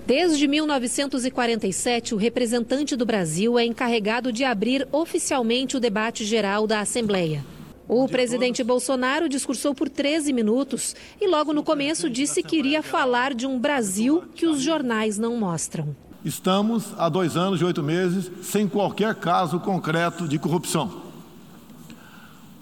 Desde 0.06 0.46
1947, 0.46 2.14
o 2.14 2.18
representante 2.18 2.94
do 2.94 3.06
Brasil 3.06 3.58
é 3.58 3.64
encarregado 3.64 4.30
de 4.30 4.44
abrir 4.44 4.86
oficialmente 4.92 5.78
o 5.78 5.80
debate 5.80 6.26
geral 6.26 6.66
da 6.66 6.80
Assembleia. 6.80 7.42
O 7.88 8.06
presidente 8.06 8.62
Bolsonaro 8.62 9.30
discursou 9.30 9.74
por 9.74 9.88
13 9.88 10.30
minutos 10.30 10.94
e, 11.18 11.26
logo 11.26 11.54
no 11.54 11.62
começo, 11.62 12.10
disse 12.10 12.42
que 12.42 12.58
iria 12.58 12.82
falar 12.82 13.32
de 13.32 13.46
um 13.46 13.58
Brasil 13.58 14.24
que 14.34 14.46
os 14.46 14.60
jornais 14.60 15.16
não 15.16 15.38
mostram. 15.38 15.96
Estamos 16.22 16.92
há 16.98 17.08
dois 17.08 17.34
anos 17.34 17.62
e 17.62 17.64
oito 17.64 17.82
meses 17.82 18.30
sem 18.42 18.68
qualquer 18.68 19.14
caso 19.14 19.58
concreto 19.58 20.28
de 20.28 20.38
corrupção. 20.38 21.02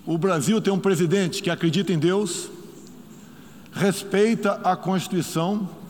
O 0.06 0.16
Brasil 0.16 0.60
tem 0.60 0.72
um 0.72 0.78
presidente 0.78 1.42
que 1.42 1.50
acredita 1.50 1.92
em 1.92 1.98
Deus, 1.98 2.48
respeita 3.72 4.60
a 4.62 4.76
Constituição 4.76 5.81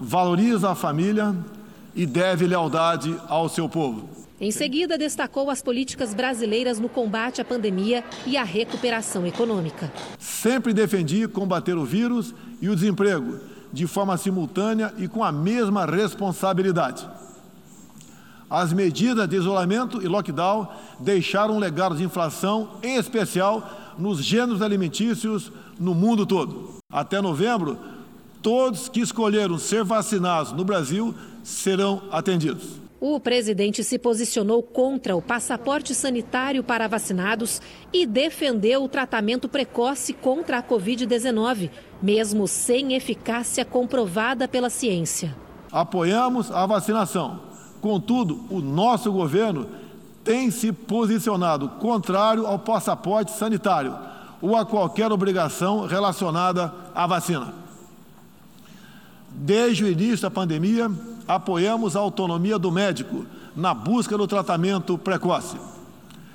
valoriza 0.00 0.70
a 0.70 0.74
família 0.74 1.34
e 1.94 2.06
deve 2.06 2.46
lealdade 2.46 3.16
ao 3.28 3.48
seu 3.48 3.68
povo. 3.68 4.08
Em 4.40 4.50
seguida, 4.50 4.98
destacou 4.98 5.48
as 5.48 5.62
políticas 5.62 6.12
brasileiras 6.12 6.80
no 6.80 6.88
combate 6.88 7.40
à 7.40 7.44
pandemia 7.44 8.04
e 8.26 8.36
à 8.36 8.42
recuperação 8.42 9.26
econômica. 9.26 9.92
Sempre 10.18 10.72
defendi 10.72 11.26
combater 11.28 11.76
o 11.76 11.84
vírus 11.84 12.34
e 12.60 12.68
o 12.68 12.74
desemprego 12.74 13.38
de 13.72 13.86
forma 13.86 14.16
simultânea 14.16 14.92
e 14.98 15.08
com 15.08 15.22
a 15.22 15.32
mesma 15.32 15.84
responsabilidade. 15.86 17.08
As 18.48 18.72
medidas 18.72 19.28
de 19.28 19.36
isolamento 19.36 20.02
e 20.02 20.06
lockdown 20.06 20.68
deixaram 21.00 21.56
um 21.56 21.58
legado 21.58 21.96
de 21.96 22.04
inflação, 22.04 22.70
em 22.82 22.96
especial 22.96 23.94
nos 23.98 24.22
gêneros 24.22 24.62
alimentícios 24.62 25.50
no 25.78 25.94
mundo 25.94 26.24
todo. 26.24 26.74
Até 26.90 27.20
novembro, 27.20 27.78
todos 28.44 28.90
que 28.90 29.00
escolheram 29.00 29.56
ser 29.56 29.82
vacinados 29.82 30.52
no 30.52 30.66
Brasil 30.66 31.14
serão 31.42 32.02
atendidos. 32.10 32.84
O 33.00 33.18
presidente 33.18 33.82
se 33.82 33.98
posicionou 33.98 34.62
contra 34.62 35.16
o 35.16 35.22
passaporte 35.22 35.94
sanitário 35.94 36.62
para 36.62 36.86
vacinados 36.86 37.62
e 37.90 38.04
defendeu 38.04 38.84
o 38.84 38.88
tratamento 38.88 39.48
precoce 39.48 40.12
contra 40.12 40.58
a 40.58 40.62
Covid-19, 40.62 41.70
mesmo 42.02 42.46
sem 42.46 42.92
eficácia 42.92 43.64
comprovada 43.64 44.46
pela 44.46 44.68
ciência. 44.68 45.34
Apoiamos 45.72 46.50
a 46.50 46.66
vacinação. 46.66 47.40
Contudo, 47.80 48.44
o 48.50 48.60
nosso 48.60 49.10
governo 49.10 49.66
tem 50.22 50.50
se 50.50 50.70
posicionado 50.70 51.70
contrário 51.80 52.46
ao 52.46 52.58
passaporte 52.58 53.32
sanitário 53.32 53.96
ou 54.42 54.54
a 54.54 54.66
qualquer 54.66 55.10
obrigação 55.10 55.86
relacionada 55.86 56.72
à 56.94 57.06
vacina. 57.06 57.63
Desde 59.34 59.84
o 59.84 59.88
início 59.88 60.22
da 60.22 60.30
pandemia, 60.30 60.90
apoiamos 61.26 61.96
a 61.96 62.00
autonomia 62.00 62.58
do 62.58 62.70
médico 62.70 63.26
na 63.54 63.74
busca 63.74 64.16
do 64.16 64.26
tratamento 64.26 64.96
precoce, 64.96 65.56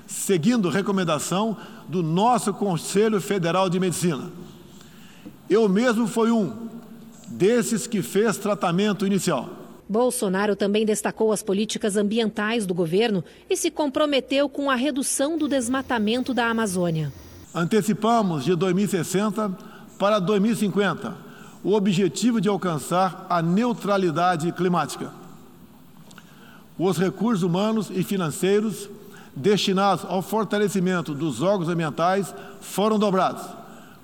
seguindo 0.06 0.70
recomendação 0.70 1.56
do 1.88 2.04
nosso 2.04 2.54
Conselho 2.54 3.22
Federal 3.22 3.70
de 3.70 3.80
Medicina. 3.80 4.30
Eu 5.50 5.68
mesmo 5.70 6.08
fui 6.08 6.30
um 6.30 6.70
desses 7.28 7.88
que 7.88 8.02
fez 8.02 8.38
tratamento 8.38 9.06
inicial. 9.08 9.50
Bolsonaro 9.88 10.56
também 10.56 10.86
destacou 10.86 11.32
as 11.32 11.42
políticas 11.42 11.96
ambientais 11.96 12.66
do 12.66 12.74
governo 12.74 13.24
e 13.50 13.56
se 13.58 13.72
comprometeu 13.72 14.48
com 14.48 14.70
a 14.70 14.76
redução 14.76 15.38
do 15.38 15.48
desmatamento 15.48 16.34
da 16.34 16.48
Amazônia. 16.48 17.12
Antecipamos 17.56 18.46
de 18.46 18.56
2060 18.56 19.50
para 19.98 20.20
2050 20.20 21.29
o 21.64 21.74
objetivo 21.74 22.40
de 22.40 22.48
alcançar 22.48 23.26
a 23.30 23.42
neutralidade 23.42 24.52
climática. 24.52 25.12
Os 26.78 26.98
recursos 26.98 27.44
humanos 27.44 27.90
e 27.94 28.04
financeiros 28.04 28.90
destinados 29.36 30.06
ao 30.08 30.22
fortalecimento 30.22 31.14
dos 31.14 31.42
órgãos 31.42 31.70
ambientais 31.70 32.34
foram 32.62 32.98
dobrados, 32.98 33.44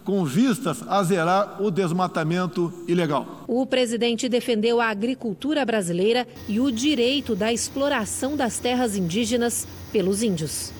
com 0.04 0.24
vistas 0.26 0.84
a 0.88 1.02
zerar 1.04 1.62
o 1.62 1.72
desmatamento 1.72 2.72
ilegal. 2.88 3.44
O 3.48 3.66
presidente 3.66 4.30
defendeu 4.30 4.80
a 4.80 4.90
agricultura 4.90 5.66
brasileira 5.66 6.28
e 6.48 6.60
o 6.60 6.72
direito 6.72 7.36
da 7.36 7.52
exploração 7.52 8.36
das 8.36 8.60
terras 8.60 8.96
indígenas 8.96 9.68
pelos 9.92 10.22
índios. 10.22 10.72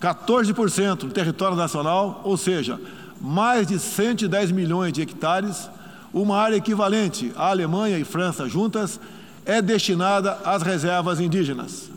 14% 0.00 0.96
do 0.96 1.10
território 1.10 1.56
nacional, 1.56 2.20
ou 2.24 2.36
seja, 2.36 2.78
mais 3.20 3.66
de 3.66 3.78
110 3.78 4.50
milhões 4.50 4.92
de 4.92 5.00
hectares, 5.00 5.70
uma 6.14 6.36
área 6.36 6.56
equivalente 6.56 7.32
à 7.34 7.50
Alemanha 7.50 7.98
e 7.98 8.04
França 8.04 8.48
juntas 8.48 9.00
é 9.44 9.60
destinada 9.60 10.38
às 10.44 10.62
reservas 10.62 11.18
indígenas. 11.18 11.90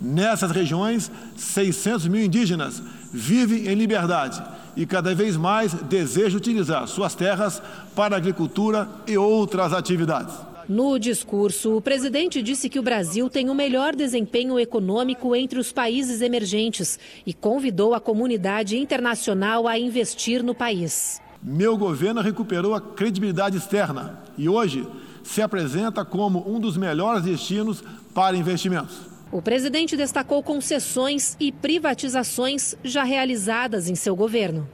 Nessas 0.00 0.50
regiões, 0.50 1.10
600 1.36 2.08
mil 2.08 2.24
indígenas 2.24 2.82
vivem 3.12 3.68
em 3.68 3.74
liberdade 3.74 4.42
e 4.74 4.86
cada 4.86 5.14
vez 5.14 5.36
mais 5.36 5.74
desejam 5.74 6.38
utilizar 6.38 6.86
suas 6.88 7.14
terras 7.14 7.60
para 7.94 8.16
agricultura 8.16 8.88
e 9.06 9.18
outras 9.18 9.72
atividades. 9.74 10.34
No 10.68 10.98
discurso, 10.98 11.76
o 11.76 11.80
presidente 11.80 12.42
disse 12.42 12.68
que 12.68 12.78
o 12.78 12.82
Brasil 12.82 13.28
tem 13.28 13.50
o 13.50 13.54
melhor 13.54 13.96
desempenho 13.96 14.58
econômico 14.58 15.34
entre 15.34 15.58
os 15.58 15.72
países 15.72 16.20
emergentes 16.20 16.98
e 17.26 17.34
convidou 17.34 17.94
a 17.94 18.00
comunidade 18.00 18.76
internacional 18.76 19.66
a 19.66 19.78
investir 19.78 20.42
no 20.42 20.54
país. 20.54 21.20
Meu 21.42 21.76
governo 21.76 22.20
recuperou 22.20 22.74
a 22.74 22.80
credibilidade 22.80 23.56
externa 23.56 24.18
e 24.36 24.48
hoje 24.48 24.86
se 25.22 25.40
apresenta 25.40 26.04
como 26.04 26.44
um 26.50 26.58
dos 26.58 26.76
melhores 26.76 27.22
destinos 27.22 27.82
para 28.14 28.36
investimentos. 28.36 28.98
O 29.30 29.42
presidente 29.42 29.96
destacou 29.96 30.42
concessões 30.42 31.36
e 31.38 31.52
privatizações 31.52 32.74
já 32.82 33.04
realizadas 33.04 33.88
em 33.88 33.94
seu 33.94 34.16
governo. 34.16 34.66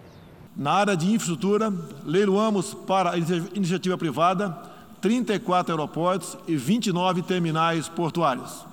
Na 0.56 0.72
área 0.72 0.96
de 0.96 1.06
infraestrutura, 1.12 1.72
leiloamos 2.04 2.72
para 2.72 3.10
a 3.10 3.18
iniciativa 3.18 3.98
privada 3.98 4.56
34 5.00 5.74
aeroportos 5.74 6.38
e 6.46 6.56
29 6.56 7.22
terminais 7.22 7.88
portuários. 7.88 8.64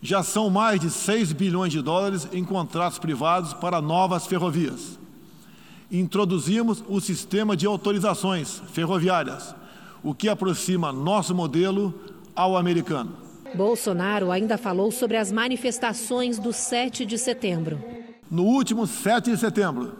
Já 0.00 0.22
são 0.22 0.48
mais 0.48 0.80
de 0.80 0.90
6 0.90 1.32
bilhões 1.32 1.72
de 1.72 1.82
dólares 1.82 2.28
em 2.32 2.44
contratos 2.44 2.98
privados 2.98 3.52
para 3.52 3.82
novas 3.82 4.26
ferrovias. 4.26 4.98
Introduzimos 5.94 6.82
o 6.88 7.00
sistema 7.00 7.56
de 7.56 7.66
autorizações 7.66 8.60
ferroviárias, 8.72 9.54
o 10.02 10.12
que 10.12 10.28
aproxima 10.28 10.92
nosso 10.92 11.32
modelo 11.32 11.94
ao 12.34 12.56
americano. 12.56 13.12
Bolsonaro 13.54 14.32
ainda 14.32 14.58
falou 14.58 14.90
sobre 14.90 15.16
as 15.16 15.30
manifestações 15.30 16.36
do 16.36 16.52
7 16.52 17.06
de 17.06 17.16
setembro. 17.16 17.80
No 18.28 18.42
último 18.42 18.88
7 18.88 19.30
de 19.30 19.36
setembro, 19.36 19.92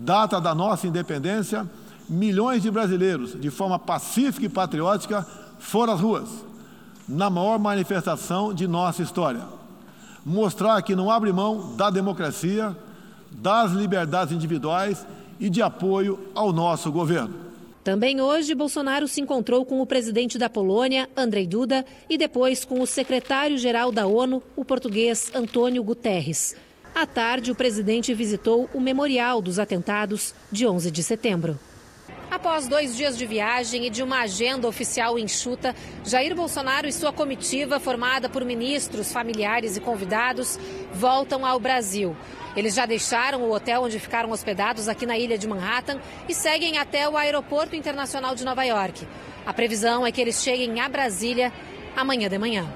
data 0.00 0.40
da 0.40 0.54
nossa 0.54 0.86
independência, 0.86 1.70
milhões 2.08 2.62
de 2.62 2.70
brasileiros, 2.70 3.38
de 3.38 3.50
forma 3.50 3.78
pacífica 3.78 4.46
e 4.46 4.48
patriótica, 4.48 5.26
foram 5.58 5.92
às 5.92 6.00
ruas, 6.00 6.30
na 7.06 7.28
maior 7.28 7.58
manifestação 7.58 8.54
de 8.54 8.66
nossa 8.66 9.02
história. 9.02 9.42
Mostrar 10.24 10.80
que 10.80 10.96
não 10.96 11.10
abre 11.10 11.30
mão 11.30 11.76
da 11.76 11.90
democracia, 11.90 12.74
das 13.30 13.72
liberdades 13.72 14.34
individuais 14.34 15.04
e 15.38 15.50
de 15.50 15.62
apoio 15.62 16.18
ao 16.34 16.52
nosso 16.52 16.90
governo. 16.90 17.46
Também 17.86 18.20
hoje, 18.20 18.52
Bolsonaro 18.52 19.06
se 19.06 19.20
encontrou 19.20 19.64
com 19.64 19.80
o 19.80 19.86
presidente 19.86 20.38
da 20.38 20.50
Polônia, 20.50 21.08
Andrei 21.16 21.46
Duda, 21.46 21.86
e 22.10 22.18
depois 22.18 22.64
com 22.64 22.80
o 22.80 22.86
secretário-geral 22.86 23.92
da 23.92 24.06
ONU, 24.08 24.42
o 24.56 24.64
português 24.64 25.30
Antônio 25.32 25.84
Guterres. 25.84 26.56
À 26.92 27.06
tarde, 27.06 27.52
o 27.52 27.54
presidente 27.54 28.12
visitou 28.12 28.68
o 28.74 28.80
memorial 28.80 29.40
dos 29.40 29.58
atentados 29.58 30.34
de 30.50 30.66
11 30.66 30.90
de 30.90 31.02
setembro. 31.02 31.58
Após 32.30 32.66
dois 32.66 32.96
dias 32.96 33.16
de 33.16 33.24
viagem 33.24 33.86
e 33.86 33.90
de 33.90 34.02
uma 34.02 34.22
agenda 34.22 34.66
oficial 34.66 35.18
enxuta, 35.18 35.74
Jair 36.04 36.34
Bolsonaro 36.34 36.88
e 36.88 36.92
sua 36.92 37.12
comitiva, 37.12 37.78
formada 37.78 38.28
por 38.28 38.44
ministros, 38.44 39.12
familiares 39.12 39.76
e 39.76 39.80
convidados, 39.80 40.58
voltam 40.92 41.46
ao 41.46 41.60
Brasil. 41.60 42.16
Eles 42.56 42.74
já 42.74 42.86
deixaram 42.86 43.42
o 43.42 43.52
hotel 43.52 43.82
onde 43.82 43.98
ficaram 43.98 44.30
hospedados 44.30 44.88
aqui 44.88 45.04
na 45.04 45.18
ilha 45.18 45.36
de 45.36 45.46
Manhattan 45.46 46.00
e 46.26 46.34
seguem 46.34 46.78
até 46.78 47.06
o 47.06 47.16
Aeroporto 47.16 47.76
Internacional 47.76 48.34
de 48.34 48.44
Nova 48.44 48.64
York. 48.64 49.06
A 49.44 49.52
previsão 49.52 50.06
é 50.06 50.10
que 50.10 50.20
eles 50.20 50.42
cheguem 50.42 50.80
a 50.80 50.88
Brasília 50.88 51.52
amanhã 51.94 52.30
de 52.30 52.38
manhã. 52.38 52.66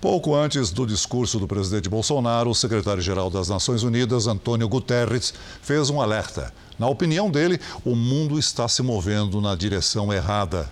Pouco 0.00 0.36
antes 0.36 0.70
do 0.70 0.86
discurso 0.86 1.40
do 1.40 1.48
presidente 1.48 1.88
Bolsonaro, 1.88 2.50
o 2.50 2.54
secretário-geral 2.54 3.28
das 3.28 3.48
Nações 3.48 3.82
Unidas, 3.82 4.28
Antônio 4.28 4.68
Guterres, 4.68 5.34
fez 5.60 5.90
um 5.90 6.00
alerta. 6.00 6.54
Na 6.78 6.86
opinião 6.86 7.28
dele, 7.28 7.58
o 7.84 7.96
mundo 7.96 8.38
está 8.38 8.68
se 8.68 8.82
movendo 8.82 9.40
na 9.40 9.56
direção 9.56 10.12
errada. 10.12 10.70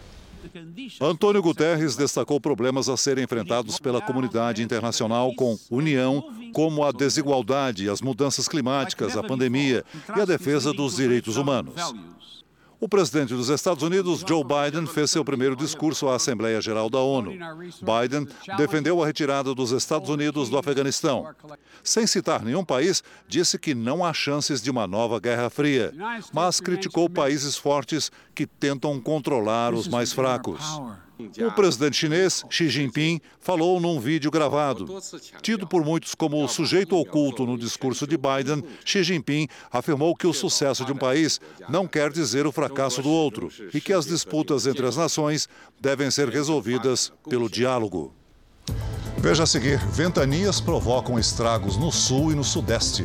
Antônio 1.01 1.43
Guterres 1.43 1.97
destacou 1.97 2.41
problemas 2.41 2.89
a 2.89 2.97
serem 2.97 3.25
enfrentados 3.25 3.79
pela 3.79 4.01
comunidade 4.01 4.63
internacional 4.63 5.35
com 5.35 5.59
união, 5.71 6.25
como 6.53 6.85
a 6.85 6.93
desigualdade, 6.93 7.89
as 7.89 8.01
mudanças 8.01 8.49
climáticas, 8.49 9.17
a 9.17 9.23
pandemia 9.23 9.85
e 10.17 10.21
a 10.21 10.25
defesa 10.25 10.73
dos 10.73 10.97
direitos 10.97 11.37
humanos. 11.37 11.75
O 12.85 12.89
presidente 12.89 13.33
dos 13.33 13.49
Estados 13.49 13.83
Unidos, 13.83 14.23
Joe 14.29 14.45
Biden, 14.45 14.87
fez 14.87 15.11
seu 15.11 15.25
primeiro 15.25 15.57
discurso 15.57 16.07
à 16.07 16.17
Assembleia 16.17 16.61
Geral 16.61 16.91
da 16.91 16.99
ONU. 16.99 17.33
Biden 17.81 18.29
defendeu 18.59 19.03
a 19.03 19.07
retirada 19.07 19.55
dos 19.55 19.71
Estados 19.71 20.11
Unidos 20.11 20.51
do 20.51 20.59
Afeganistão. 20.59 21.35
Sem 21.83 22.07
citar 22.07 22.45
nenhum 22.45 22.63
país, 22.63 23.03
disse 23.27 23.59
que 23.59 23.75
não 23.75 24.05
há 24.05 24.13
chances 24.13 24.61
de 24.61 24.71
uma 24.71 24.87
nova 24.87 25.19
Guerra 25.19 25.49
Fria, 25.49 25.95
mas 26.31 26.61
criticou 26.61 27.09
países 27.09 27.57
fortes 27.57 28.13
que 28.35 28.47
tentam 28.47 29.01
controlar 29.01 29.73
os 29.73 29.89
mais 29.89 30.13
fracos. 30.13 30.63
O 31.19 31.53
presidente 31.53 31.97
chinês, 31.97 32.45
Xi 32.51 32.69
Jinping, 32.69 33.21
falou 33.39 33.81
num 33.81 34.01
vídeo 34.01 34.31
gravado. 34.31 34.87
Tido 35.41 35.67
por 35.67 35.85
muitos 35.85 36.15
como 36.15 36.43
o 36.43 36.49
sujeito 36.49 36.97
oculto 36.97 37.47
no 37.47 37.57
discurso 37.57 38.07
de 38.07 38.17
Biden, 38.17 38.65
Xi 38.85 39.05
Jinping 39.05 39.47
afirmou 39.71 40.15
que 40.17 40.27
o 40.27 40.33
sucesso 40.33 40.85
de 40.85 40.93
um 40.93 40.97
país 40.97 41.41
não 41.69 41.87
quer 41.87 42.11
dizer 42.11 42.47
o 42.47 42.53
fracasso 42.53 43.01
do 43.01 43.11
outro 43.11 43.49
e 43.73 43.81
que 43.81 43.93
as 43.93 44.07
disputas 44.07 44.67
entre 44.67 44.87
as 44.87 44.97
nações 44.97 45.49
devem 45.81 46.11
ser 46.11 46.29
resolvidas 46.29 47.13
pelo 47.29 47.49
diálogo. 47.49 48.13
Veja 49.19 49.45
a 49.45 49.47
seguir: 49.47 49.79
ventanias 49.87 50.61
provocam 50.61 51.19
estragos 51.19 51.77
no 51.77 51.93
sul 51.93 52.33
e 52.33 52.35
no 52.35 52.45
sudeste. 52.45 53.05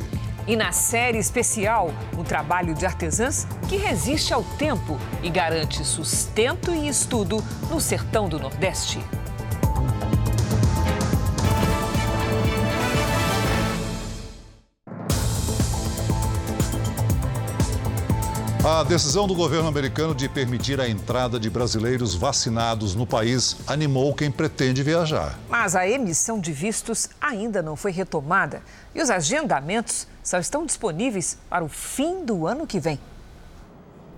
E 0.49 0.55
na 0.55 0.71
série 0.71 1.19
especial, 1.19 1.93
o 2.17 2.23
trabalho 2.23 2.73
de 2.73 2.83
artesãs 2.83 3.45
que 3.67 3.77
resiste 3.77 4.33
ao 4.33 4.43
tempo 4.43 4.99
e 5.21 5.29
garante 5.29 5.85
sustento 5.85 6.73
e 6.73 6.87
estudo 6.87 7.37
no 7.69 7.79
sertão 7.79 8.27
do 8.27 8.39
Nordeste. 8.39 8.97
A 18.65 18.83
decisão 18.83 19.27
do 19.27 19.35
governo 19.35 19.67
americano 19.67 20.15
de 20.15 20.27
permitir 20.27 20.81
a 20.81 20.89
entrada 20.89 21.39
de 21.39 21.49
brasileiros 21.49 22.15
vacinados 22.15 22.95
no 22.95 23.05
país 23.05 23.57
animou 23.67 24.13
quem 24.13 24.31
pretende 24.31 24.81
viajar. 24.81 25.37
Mas 25.47 25.75
a 25.75 25.87
emissão 25.87 26.39
de 26.39 26.51
vistos 26.51 27.07
ainda 27.21 27.61
não 27.61 27.75
foi 27.75 27.91
retomada 27.91 28.61
e 28.93 29.01
os 29.01 29.09
agendamentos 29.09 30.07
só 30.29 30.37
estão 30.37 30.63
disponíveis 30.63 31.39
para 31.49 31.65
o 31.65 31.67
fim 31.67 32.23
do 32.23 32.45
ano 32.45 32.67
que 32.67 32.79
vem. 32.79 32.99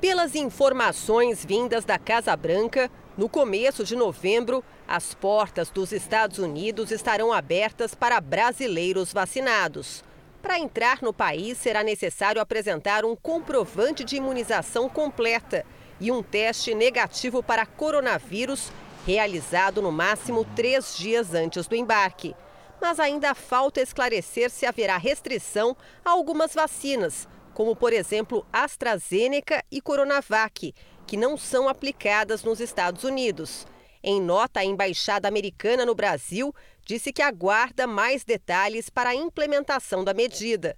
Pelas 0.02 0.36
informações 0.36 1.46
vindas 1.46 1.86
da 1.86 1.98
Casa 1.98 2.36
Branca, 2.36 2.92
no 3.18 3.30
começo 3.30 3.86
de 3.86 3.96
novembro, 3.96 4.62
as 4.86 5.14
portas 5.14 5.70
dos 5.70 5.94
Estados 5.94 6.38
Unidos 6.38 6.92
estarão 6.92 7.32
abertas 7.32 7.96
para 7.96 8.20
brasileiros 8.20 9.14
vacinados. 9.14 10.04
Para 10.42 10.60
entrar 10.60 11.02
no 11.02 11.14
país, 11.14 11.58
será 11.58 11.82
necessário 11.82 12.42
apresentar 12.42 13.06
um 13.06 13.16
comprovante 13.16 14.04
de 14.04 14.18
imunização 14.18 14.90
completa 14.90 15.66
e 15.98 16.12
um 16.12 16.22
teste 16.22 16.76
negativo 16.76 17.42
para 17.42 17.66
coronavírus, 17.66 18.70
realizado 19.08 19.82
no 19.82 19.94
máximo 19.94 20.44
três 20.58 20.98
dias 20.98 21.34
antes 21.34 21.68
do 21.68 21.76
embarque. 21.76 22.36
Mas 22.82 23.00
ainda 23.00 23.36
falta 23.36 23.80
esclarecer 23.80 24.50
se 24.50 24.66
haverá 24.66 24.98
restrição 24.98 25.78
a 26.04 26.10
algumas 26.10 26.56
vacinas, 26.56 27.30
como, 27.54 27.76
por 27.76 27.94
exemplo, 27.94 28.44
AstraZeneca 28.52 29.64
e 29.72 29.80
Coronavac, 29.80 30.74
que 31.06 31.16
não 31.16 31.38
são 31.38 31.70
aplicadas 31.70 32.44
nos 32.44 32.60
Estados 32.60 33.04
Unidos. 33.04 33.68
Em 34.04 34.20
nota, 34.20 34.62
a 34.62 34.66
embaixada 34.66 35.28
americana 35.28 35.86
no 35.86 35.94
Brasil 35.94 36.56
disse 36.84 37.14
que 37.14 37.22
aguarda 37.22 37.86
mais 37.86 38.24
detalhes 38.24 38.90
para 38.90 39.12
a 39.12 39.16
implementação 39.16 40.04
da 40.04 40.14
medida. 40.14 40.76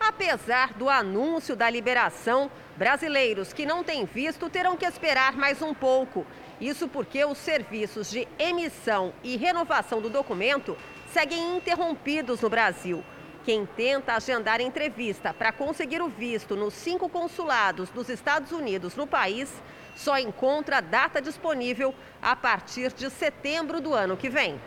Apesar 0.00 0.72
do 0.72 0.88
anúncio 0.88 1.54
da 1.54 1.68
liberação, 1.68 2.50
brasileiros 2.76 3.52
que 3.52 3.66
não 3.66 3.84
têm 3.84 4.06
visto 4.06 4.48
terão 4.48 4.74
que 4.74 4.86
esperar 4.86 5.36
mais 5.36 5.60
um 5.60 5.74
pouco. 5.74 6.26
Isso 6.58 6.88
porque 6.88 7.22
os 7.24 7.38
serviços 7.38 8.10
de 8.10 8.26
emissão 8.38 9.12
e 9.22 9.36
renovação 9.36 10.00
do 10.00 10.08
documento 10.08 10.76
seguem 11.12 11.56
interrompidos 11.56 12.40
no 12.40 12.48
Brasil. 12.48 13.04
Quem 13.44 13.66
tenta 13.66 14.14
agendar 14.14 14.60
entrevista 14.60 15.34
para 15.34 15.52
conseguir 15.52 16.00
o 16.00 16.08
visto 16.08 16.56
nos 16.56 16.74
cinco 16.74 17.08
consulados 17.08 17.90
dos 17.90 18.08
Estados 18.08 18.52
Unidos 18.52 18.94
no 18.94 19.06
país 19.06 19.50
só 19.96 20.18
encontra 20.18 20.80
data 20.80 21.20
disponível 21.20 21.94
a 22.20 22.34
partir 22.34 22.92
de 22.92 23.10
setembro 23.10 23.80
do 23.80 23.92
ano 23.92 24.16
que 24.16 24.30
vem. 24.30 24.58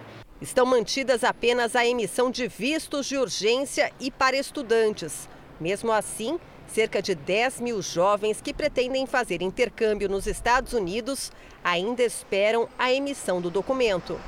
Estão 0.41 0.65
mantidas 0.65 1.23
apenas 1.23 1.75
a 1.75 1.85
emissão 1.85 2.29
de 2.29 2.47
vistos 2.47 3.07
de 3.07 3.17
urgência 3.17 3.91
e 3.99 4.11
para 4.11 4.35
estudantes. 4.35 5.27
Mesmo 5.59 5.91
assim, 5.91 6.37
cerca 6.67 7.01
de 7.01 7.15
10 7.15 7.61
mil 7.61 7.81
jovens 7.81 8.41
que 8.41 8.53
pretendem 8.53 9.07
fazer 9.07 9.41
intercâmbio 9.41 10.09
nos 10.09 10.27
Estados 10.27 10.73
Unidos 10.73 11.31
ainda 11.63 12.03
esperam 12.03 12.67
a 12.77 12.91
emissão 12.91 13.39
do 13.41 13.49
documento. 13.49 14.19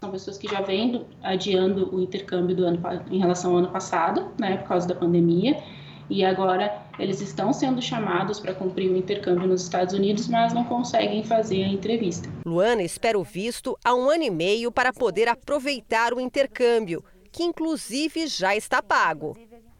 São 0.00 0.10
pessoas 0.10 0.36
que 0.36 0.48
já 0.48 0.60
vêm 0.60 1.06
adiando 1.22 1.94
o 1.94 2.00
intercâmbio 2.00 2.54
do 2.54 2.64
ano, 2.64 2.80
em 3.10 3.18
relação 3.18 3.52
ao 3.52 3.58
ano 3.58 3.68
passado, 3.68 4.30
né, 4.38 4.58
por 4.58 4.68
causa 4.68 4.86
da 4.86 4.94
pandemia, 4.94 5.62
e 6.08 6.24
agora 6.24 6.82
eles 6.98 7.20
estão 7.20 7.52
sendo 7.52 7.82
chamados 7.82 8.38
para 8.38 8.54
cumprir 8.54 8.90
o 8.90 8.96
intercâmbio 8.96 9.48
nos 9.48 9.62
Estados 9.62 9.94
Unidos, 9.94 10.28
mas 10.28 10.52
não 10.52 10.64
conseguem 10.64 11.24
fazer 11.24 11.64
a 11.64 11.68
entrevista. 11.68 12.28
Luana 12.44 12.82
espera 12.82 13.18
o 13.18 13.24
visto 13.24 13.76
há 13.84 13.94
um 13.94 14.08
ano 14.08 14.22
e 14.22 14.30
meio 14.30 14.70
para 14.70 14.92
poder 14.92 15.28
aproveitar 15.28 16.14
o 16.14 16.20
intercâmbio, 16.20 17.02
que 17.32 17.42
inclusive 17.42 18.26
já 18.26 18.54
está 18.54 18.82
pago. 18.82 19.36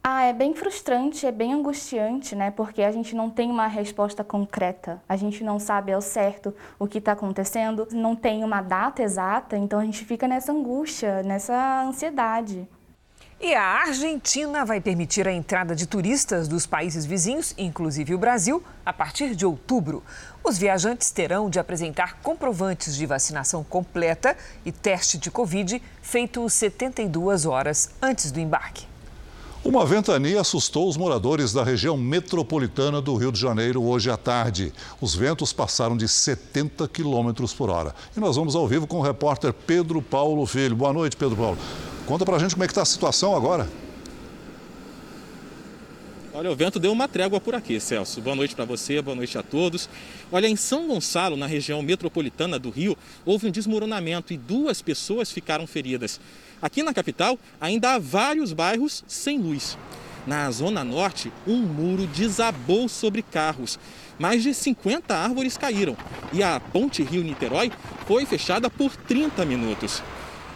Ah, 0.09 0.23
é 0.23 0.33
bem 0.33 0.55
frustrante, 0.55 1.27
é 1.27 1.33
bem 1.33 1.53
angustiante, 1.53 2.37
né? 2.37 2.53
Porque 2.53 2.81
a 2.81 2.93
gente 2.93 3.13
não 3.13 3.29
tem 3.29 3.51
uma 3.51 3.67
resposta 3.67 4.23
concreta. 4.23 5.03
A 5.09 5.17
gente 5.17 5.43
não 5.43 5.59
sabe 5.59 5.93
ao 5.93 6.01
certo 6.01 6.55
o 6.79 6.87
que 6.87 6.99
está 6.99 7.11
acontecendo, 7.11 7.89
não 7.91 8.15
tem 8.15 8.45
uma 8.45 8.63
data 8.63 9.03
exata, 9.03 9.57
então 9.57 9.81
a 9.81 9.85
gente 9.85 10.05
fica 10.05 10.29
nessa 10.29 10.53
angústia, 10.53 11.25
nessa 11.25 11.83
ansiedade. 11.83 12.69
E 13.41 13.53
a 13.53 13.81
Argentina 13.81 14.65
vai 14.65 14.81
permitir 14.81 15.27
a 15.27 15.33
entrada 15.33 15.75
de 15.75 15.89
turistas 15.89 16.47
dos 16.47 16.67
países 16.67 17.05
vizinhos, 17.05 17.53
inclusive 17.59 18.15
o 18.15 18.19
Brasil, 18.19 18.63
a 18.85 18.93
partir 18.93 19.35
de 19.35 19.45
outubro. 19.45 20.05
Os 20.45 20.57
viajantes 20.57 21.11
terão 21.11 21.51
de 21.51 21.59
apresentar 21.59 22.21
comprovantes 22.23 22.95
de 22.95 23.07
vacinação 23.07 23.65
completa 23.65 24.37
e 24.65 24.71
teste 24.71 25.19
de 25.19 25.33
Covid 25.33 25.83
feito 26.01 26.49
72 26.49 27.45
horas 27.45 27.91
antes 28.01 28.31
do 28.31 28.39
embarque. 28.39 28.87
Uma 29.67 29.85
ventania 29.85 30.41
assustou 30.41 30.89
os 30.89 30.97
moradores 30.97 31.53
da 31.53 31.65
região 31.65 31.97
metropolitana 31.97 33.03
do 33.03 33.17
Rio 33.17 33.33
de 33.33 33.41
Janeiro 33.41 33.83
hoje 33.83 34.09
à 34.09 34.17
tarde. 34.17 34.73
Os 35.01 35.13
ventos 35.13 35.53
passaram 35.53 35.97
de 35.97 36.07
70 36.07 36.87
quilômetros 36.87 37.53
por 37.53 37.69
hora. 37.69 37.93
E 38.17 38.21
nós 38.21 38.37
vamos 38.37 38.55
ao 38.55 38.69
vivo 38.69 38.87
com 38.87 38.99
o 38.99 39.03
repórter 39.03 39.53
Pedro 39.53 40.01
Paulo 40.01 40.47
Filho. 40.47 40.77
Boa 40.77 40.93
noite, 40.93 41.17
Pedro 41.17 41.37
Paulo. 41.37 41.59
Conta 42.07 42.25
pra 42.25 42.39
gente 42.39 42.55
como 42.55 42.63
é 42.63 42.69
que 42.69 42.71
está 42.71 42.83
a 42.83 42.87
situação 42.87 43.35
agora. 43.35 43.69
Olha, 46.39 46.53
o 46.53 46.55
vento 46.55 46.79
deu 46.79 46.93
uma 46.93 47.09
trégua 47.09 47.41
por 47.41 47.55
aqui, 47.55 47.81
Celso. 47.81 48.21
Boa 48.21 48.37
noite 48.37 48.55
para 48.55 48.67
você, 48.67 49.01
boa 49.01 49.15
noite 49.15 49.39
a 49.39 49.43
todos. 49.43 49.89
Olha, 50.31 50.47
em 50.47 50.55
São 50.55 50.87
Gonçalo, 50.87 51.35
na 51.35 51.47
região 51.47 51.81
metropolitana 51.81 52.59
do 52.59 52.69
Rio, 52.69 52.95
houve 53.25 53.47
um 53.47 53.51
desmoronamento 53.51 54.35
e 54.35 54.37
duas 54.37 54.83
pessoas 54.83 55.33
ficaram 55.33 55.67
feridas. 55.67 56.21
Aqui 56.61 56.83
na 56.83 56.93
capital, 56.93 57.39
ainda 57.59 57.95
há 57.95 57.99
vários 57.99 58.53
bairros 58.53 59.03
sem 59.09 59.39
luz. 59.39 59.79
Na 60.27 60.51
zona 60.51 60.85
norte, 60.85 61.33
um 61.47 61.57
muro 61.57 62.07
desabou 62.07 62.87
sobre 62.87 63.23
carros. 63.23 63.79
Mais 64.19 64.43
de 64.43 64.53
50 64.53 65.17
árvores 65.17 65.57
caíram 65.57 65.97
e 66.35 66.43
a 66.43 66.61
ponte 66.61 67.03
Rio-Niterói 67.03 67.73
foi 68.07 68.27
fechada 68.27 68.69
por 68.69 68.95
30 68.95 69.43
minutos. 69.47 70.03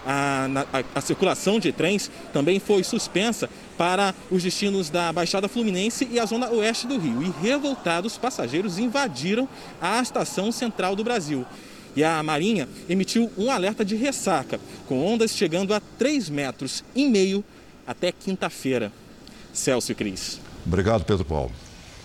A, 0.07 0.49
a, 0.73 0.99
a, 0.99 1.01
circulação 1.01 1.59
de 1.59 1.73
trens 1.73 2.11
também 2.33 2.59
foi 2.59 2.83
suspensa 2.83 3.51
para 3.77 4.15
os 4.31 4.43
destinos 4.43 4.89
da 4.89 5.13
Baixada 5.13 5.49
Fluminense 5.49 6.09
e 6.11 6.19
a 6.19 6.25
zona 6.25 6.51
oeste 6.51 6.87
do 6.87 6.99
Rio. 6.99 7.23
E 7.23 7.31
revoltados 7.43 8.17
passageiros 8.17 8.79
invadiram 8.79 9.49
a 9.81 10.01
estação 10.01 10.51
central 10.51 10.97
do 10.97 11.05
Brasil 11.05 11.47
e 11.95 12.05
a 12.05 12.23
Marinha 12.23 12.69
emitiu 12.89 13.31
um 13.37 13.51
alerta 13.51 13.85
de 13.85 13.97
ressaca, 13.97 14.61
com 14.87 15.05
ondas 15.05 15.33
chegando 15.33 15.75
a 15.75 15.81
3 15.99 16.31
metros 16.31 16.85
e 16.95 17.07
meio 17.07 17.45
até 17.87 18.13
quinta-feira. 18.13 18.93
Celso 19.53 19.91
e 19.91 19.95
Cris. 19.95 20.41
Obrigado, 20.65 21.05
Pedro 21.05 21.25
Paulo. 21.25 21.53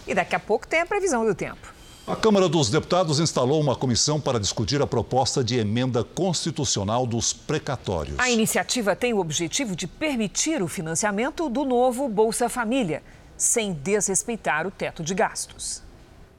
E 0.07 0.13
daqui 0.13 0.35
a 0.35 0.39
pouco 0.39 0.67
tem 0.67 0.81
a 0.81 0.85
previsão 0.85 1.25
do 1.25 1.35
tempo. 1.35 1.74
A 2.07 2.15
Câmara 2.15 2.47
dos 2.47 2.69
Deputados 2.69 3.19
instalou 3.19 3.59
uma 3.59 3.75
comissão 3.75 4.21
para 4.21 4.39
discutir 4.39 4.79
a 4.79 4.85
proposta 4.85 5.43
de 5.43 5.57
emenda 5.57 6.03
constitucional 6.03 7.07
dos 7.07 7.33
precatórios. 7.33 8.19
A 8.19 8.29
iniciativa 8.29 8.95
tem 8.95 9.11
o 9.11 9.17
objetivo 9.17 9.75
de 9.75 9.87
permitir 9.87 10.61
o 10.61 10.67
financiamento 10.67 11.49
do 11.49 11.65
novo 11.65 12.07
Bolsa 12.07 12.47
Família, 12.47 13.01
sem 13.35 13.73
desrespeitar 13.73 14.67
o 14.67 14.71
teto 14.71 15.03
de 15.03 15.15
gastos. 15.15 15.81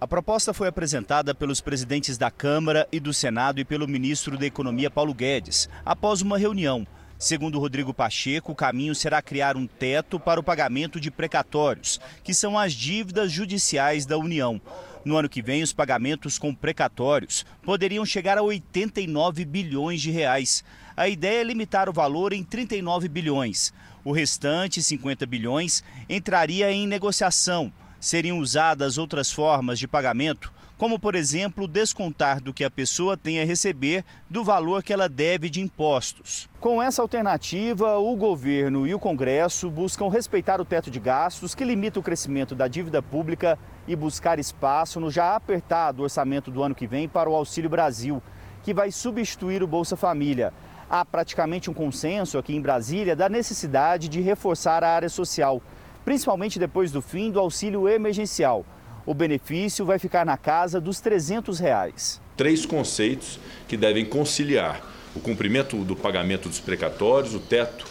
A 0.00 0.06
proposta 0.06 0.54
foi 0.54 0.68
apresentada 0.68 1.34
pelos 1.34 1.60
presidentes 1.60 2.16
da 2.16 2.30
Câmara 2.30 2.86
e 2.92 3.00
do 3.00 3.12
Senado 3.12 3.58
e 3.58 3.64
pelo 3.64 3.88
ministro 3.88 4.38
da 4.38 4.46
Economia 4.46 4.88
Paulo 4.88 5.12
Guedes, 5.12 5.68
após 5.84 6.22
uma 6.22 6.38
reunião. 6.38 6.86
Segundo 7.18 7.58
Rodrigo 7.58 7.92
Pacheco, 7.92 8.52
o 8.52 8.54
caminho 8.54 8.94
será 8.94 9.20
criar 9.20 9.56
um 9.56 9.66
teto 9.66 10.20
para 10.20 10.38
o 10.38 10.44
pagamento 10.44 11.00
de 11.00 11.10
precatórios, 11.10 11.98
que 12.22 12.34
são 12.34 12.56
as 12.56 12.72
dívidas 12.72 13.32
judiciais 13.32 14.06
da 14.06 14.16
União. 14.16 14.60
No 15.06 15.16
ano 15.16 15.28
que 15.28 15.40
vem, 15.40 15.62
os 15.62 15.72
pagamentos 15.72 16.36
com 16.36 16.52
precatórios 16.52 17.46
poderiam 17.62 18.04
chegar 18.04 18.38
a 18.38 18.42
89 18.42 19.44
bilhões 19.44 20.02
de 20.02 20.10
reais. 20.10 20.64
A 20.96 21.08
ideia 21.08 21.42
é 21.42 21.44
limitar 21.44 21.88
o 21.88 21.92
valor 21.92 22.32
em 22.32 22.42
39 22.42 23.08
bilhões. 23.08 23.72
O 24.02 24.10
restante, 24.10 24.82
50 24.82 25.24
bilhões, 25.24 25.84
entraria 26.08 26.72
em 26.72 26.88
negociação 26.88 27.72
seriam 28.00 28.38
usadas 28.38 28.98
outras 28.98 29.32
formas 29.32 29.78
de 29.78 29.88
pagamento, 29.88 30.52
como, 30.78 30.98
por 30.98 31.14
exemplo, 31.14 31.66
descontar 31.66 32.40
do 32.40 32.52
que 32.52 32.64
a 32.64 32.70
pessoa 32.70 33.16
tem 33.16 33.40
a 33.40 33.44
receber 33.44 34.04
do 34.28 34.44
valor 34.44 34.82
que 34.82 34.92
ela 34.92 35.08
deve 35.08 35.48
de 35.48 35.60
impostos. 35.60 36.48
Com 36.60 36.82
essa 36.82 37.00
alternativa, 37.00 37.96
o 37.98 38.14
governo 38.16 38.86
e 38.86 38.94
o 38.94 38.98
Congresso 38.98 39.70
buscam 39.70 40.08
respeitar 40.08 40.60
o 40.60 40.64
teto 40.64 40.90
de 40.90 41.00
gastos 41.00 41.54
que 41.54 41.64
limita 41.64 41.98
o 41.98 42.02
crescimento 42.02 42.54
da 42.54 42.68
dívida 42.68 43.02
pública 43.02 43.58
e 43.88 43.96
buscar 43.96 44.38
espaço 44.38 45.00
no 45.00 45.10
já 45.10 45.34
apertado 45.34 46.02
orçamento 46.02 46.50
do 46.50 46.62
ano 46.62 46.74
que 46.74 46.86
vem 46.86 47.08
para 47.08 47.30
o 47.30 47.34
Auxílio 47.34 47.70
Brasil, 47.70 48.22
que 48.62 48.74
vai 48.74 48.90
substituir 48.90 49.62
o 49.62 49.66
Bolsa 49.66 49.96
Família. 49.96 50.52
Há 50.88 51.04
praticamente 51.04 51.70
um 51.70 51.74
consenso 51.74 52.38
aqui 52.38 52.54
em 52.54 52.60
Brasília 52.60 53.16
da 53.16 53.28
necessidade 53.28 54.08
de 54.08 54.20
reforçar 54.20 54.84
a 54.84 54.90
área 54.90 55.08
social 55.08 55.62
principalmente 56.06 56.56
depois 56.56 56.92
do 56.92 57.02
fim 57.02 57.32
do 57.32 57.40
auxílio 57.40 57.88
emergencial. 57.88 58.64
O 59.06 59.14
benefício 59.14 59.86
vai 59.86 60.00
ficar 60.00 60.26
na 60.26 60.36
casa 60.36 60.80
dos 60.80 60.98
300 60.98 61.60
reais. 61.60 62.20
Três 62.36 62.66
conceitos 62.66 63.38
que 63.68 63.76
devem 63.76 64.04
conciliar 64.04 64.82
o 65.14 65.20
cumprimento 65.20 65.76
do 65.84 65.94
pagamento 65.94 66.48
dos 66.48 66.58
precatórios, 66.58 67.32
o 67.32 67.38
teto 67.38 67.86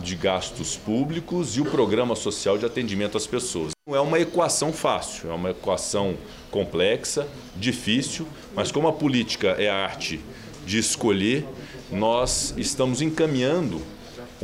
de 0.00 0.16
gastos 0.16 0.74
públicos 0.74 1.58
e 1.58 1.60
o 1.60 1.66
programa 1.66 2.16
social 2.16 2.56
de 2.56 2.64
atendimento 2.64 3.18
às 3.18 3.26
pessoas. 3.26 3.72
Não 3.86 3.94
é 3.94 4.00
uma 4.00 4.18
equação 4.18 4.72
fácil, 4.72 5.30
é 5.30 5.34
uma 5.34 5.50
equação 5.50 6.16
complexa, 6.50 7.28
difícil, 7.54 8.26
mas 8.54 8.72
como 8.72 8.88
a 8.88 8.92
política 8.92 9.48
é 9.58 9.68
a 9.68 9.76
arte 9.76 10.18
de 10.64 10.78
escolher, 10.78 11.46
nós 11.92 12.54
estamos 12.56 13.02
encaminhando 13.02 13.82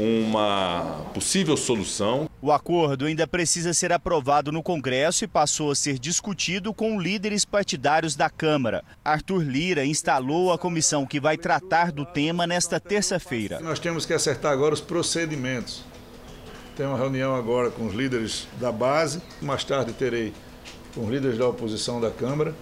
uma 0.00 1.04
possível 1.12 1.56
solução. 1.56 2.28
O 2.40 2.50
acordo 2.50 3.04
ainda 3.04 3.26
precisa 3.26 3.74
ser 3.74 3.92
aprovado 3.92 4.50
no 4.50 4.62
Congresso 4.62 5.24
e 5.24 5.28
passou 5.28 5.70
a 5.70 5.74
ser 5.74 5.98
discutido 5.98 6.72
com 6.72 6.98
líderes 6.98 7.44
partidários 7.44 8.16
da 8.16 8.30
Câmara. 8.30 8.82
Arthur 9.04 9.42
Lira 9.42 9.84
instalou 9.84 10.52
a 10.52 10.58
comissão 10.58 11.04
que 11.04 11.20
vai 11.20 11.36
tratar 11.36 11.92
do 11.92 12.06
tema 12.06 12.46
nesta 12.46 12.80
terça-feira. 12.80 13.60
Nós 13.60 13.78
temos 13.78 14.06
que 14.06 14.14
acertar 14.14 14.52
agora 14.52 14.72
os 14.72 14.80
procedimentos. 14.80 15.84
Tem 16.76 16.86
uma 16.86 16.96
reunião 16.96 17.34
agora 17.36 17.70
com 17.70 17.86
os 17.86 17.94
líderes 17.94 18.48
da 18.58 18.72
base, 18.72 19.20
mais 19.42 19.64
tarde 19.64 19.92
terei 19.92 20.32
com 20.94 21.04
os 21.04 21.10
líderes 21.10 21.36
da 21.36 21.46
oposição 21.46 22.00
da 22.00 22.10
Câmara, 22.10 22.54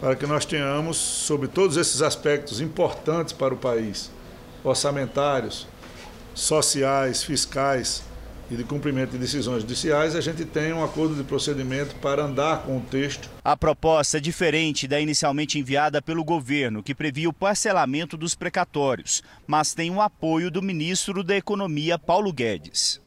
para 0.00 0.16
que 0.16 0.26
nós 0.26 0.44
tenhamos, 0.44 0.96
sobre 0.96 1.46
todos 1.46 1.76
esses 1.76 2.02
aspectos 2.02 2.60
importantes 2.60 3.32
para 3.32 3.54
o 3.54 3.56
país, 3.56 4.10
orçamentários, 4.64 5.66
sociais, 6.36 7.24
fiscais 7.24 8.04
e 8.50 8.54
de 8.54 8.62
cumprimento 8.62 9.12
de 9.12 9.18
decisões 9.18 9.62
judiciais, 9.62 10.14
a 10.14 10.20
gente 10.20 10.44
tem 10.44 10.72
um 10.72 10.84
acordo 10.84 11.16
de 11.16 11.24
procedimento 11.24 11.96
para 11.96 12.22
andar 12.22 12.62
com 12.62 12.76
o 12.76 12.80
texto. 12.80 13.28
A 13.42 13.56
proposta 13.56 14.18
é 14.18 14.20
diferente 14.20 14.86
da 14.86 15.00
inicialmente 15.00 15.58
enviada 15.58 16.00
pelo 16.00 16.22
governo, 16.22 16.82
que 16.82 16.94
previa 16.94 17.28
o 17.28 17.32
parcelamento 17.32 18.16
dos 18.16 18.34
precatórios, 18.34 19.22
mas 19.46 19.74
tem 19.74 19.90
o 19.90 20.00
apoio 20.00 20.50
do 20.50 20.62
ministro 20.62 21.24
da 21.24 21.34
Economia, 21.34 21.98
Paulo 21.98 22.32
Guedes. 22.32 23.00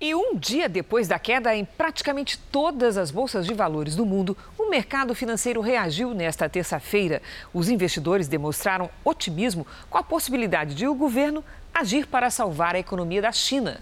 E 0.00 0.14
um 0.14 0.36
dia 0.36 0.68
depois 0.68 1.08
da 1.08 1.18
queda 1.18 1.54
em 1.56 1.64
praticamente 1.64 2.38
todas 2.52 2.96
as 2.96 3.10
bolsas 3.10 3.44
de 3.44 3.52
valores 3.52 3.96
do 3.96 4.06
mundo, 4.06 4.36
o 4.56 4.70
mercado 4.70 5.12
financeiro 5.12 5.60
reagiu 5.60 6.14
nesta 6.14 6.48
terça-feira. 6.48 7.20
Os 7.52 7.68
investidores 7.68 8.28
demonstraram 8.28 8.88
otimismo 9.04 9.66
com 9.90 9.98
a 9.98 10.02
possibilidade 10.02 10.76
de 10.76 10.86
o 10.86 10.94
governo 10.94 11.44
agir 11.78 12.08
para 12.08 12.28
salvar 12.28 12.74
a 12.74 12.78
economia 12.80 13.22
da 13.22 13.30
China. 13.30 13.80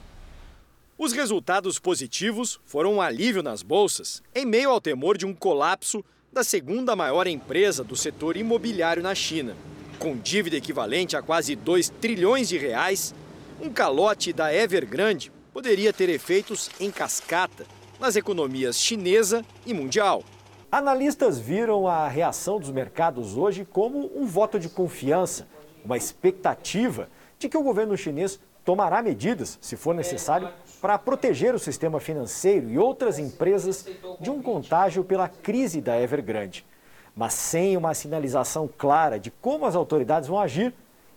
Os 0.98 1.12
resultados 1.12 1.78
positivos 1.78 2.60
foram 2.66 2.94
um 2.94 3.00
alívio 3.00 3.42
nas 3.42 3.62
bolsas, 3.62 4.22
em 4.34 4.44
meio 4.44 4.68
ao 4.68 4.82
temor 4.82 5.16
de 5.16 5.24
um 5.24 5.32
colapso 5.32 6.04
da 6.30 6.44
segunda 6.44 6.94
maior 6.94 7.26
empresa 7.26 7.82
do 7.82 7.96
setor 7.96 8.36
imobiliário 8.36 9.02
na 9.02 9.14
China. 9.14 9.56
Com 9.98 10.14
dívida 10.14 10.56
equivalente 10.56 11.16
a 11.16 11.22
quase 11.22 11.56
2 11.56 11.88
trilhões 11.88 12.50
de 12.50 12.58
reais, 12.58 13.14
um 13.62 13.70
calote 13.70 14.30
da 14.30 14.52
Evergrande 14.52 15.32
poderia 15.50 15.90
ter 15.90 16.10
efeitos 16.10 16.68
em 16.78 16.90
cascata 16.90 17.66
nas 17.98 18.14
economias 18.14 18.78
chinesa 18.78 19.42
e 19.64 19.72
mundial. 19.72 20.22
Analistas 20.70 21.38
viram 21.38 21.88
a 21.88 22.06
reação 22.08 22.60
dos 22.60 22.70
mercados 22.70 23.38
hoje 23.38 23.64
como 23.64 24.10
um 24.14 24.26
voto 24.26 24.60
de 24.60 24.68
confiança, 24.68 25.48
uma 25.82 25.96
expectativa 25.96 27.08
de 27.38 27.48
que 27.48 27.56
o 27.56 27.62
governo 27.62 27.96
chinês 27.96 28.40
tomará 28.64 29.00
medidas, 29.00 29.58
se 29.60 29.76
for 29.76 29.94
necessário, 29.94 30.48
para 30.80 30.98
proteger 30.98 31.54
o 31.54 31.58
sistema 31.58 32.00
financeiro 32.00 32.68
e 32.68 32.78
outras 32.78 33.18
empresas 33.18 33.86
de 34.20 34.28
um 34.28 34.42
contágio 34.42 35.04
pela 35.04 35.28
crise 35.28 35.80
da 35.80 36.00
Evergrande. 36.00 36.66
Mas 37.14 37.32
sem 37.32 37.76
uma 37.76 37.94
sinalização 37.94 38.68
clara 38.68 39.18
de 39.18 39.30
como 39.30 39.66
as 39.66 39.76
autoridades 39.76 40.28
vão 40.28 40.40
agir, 40.40 40.74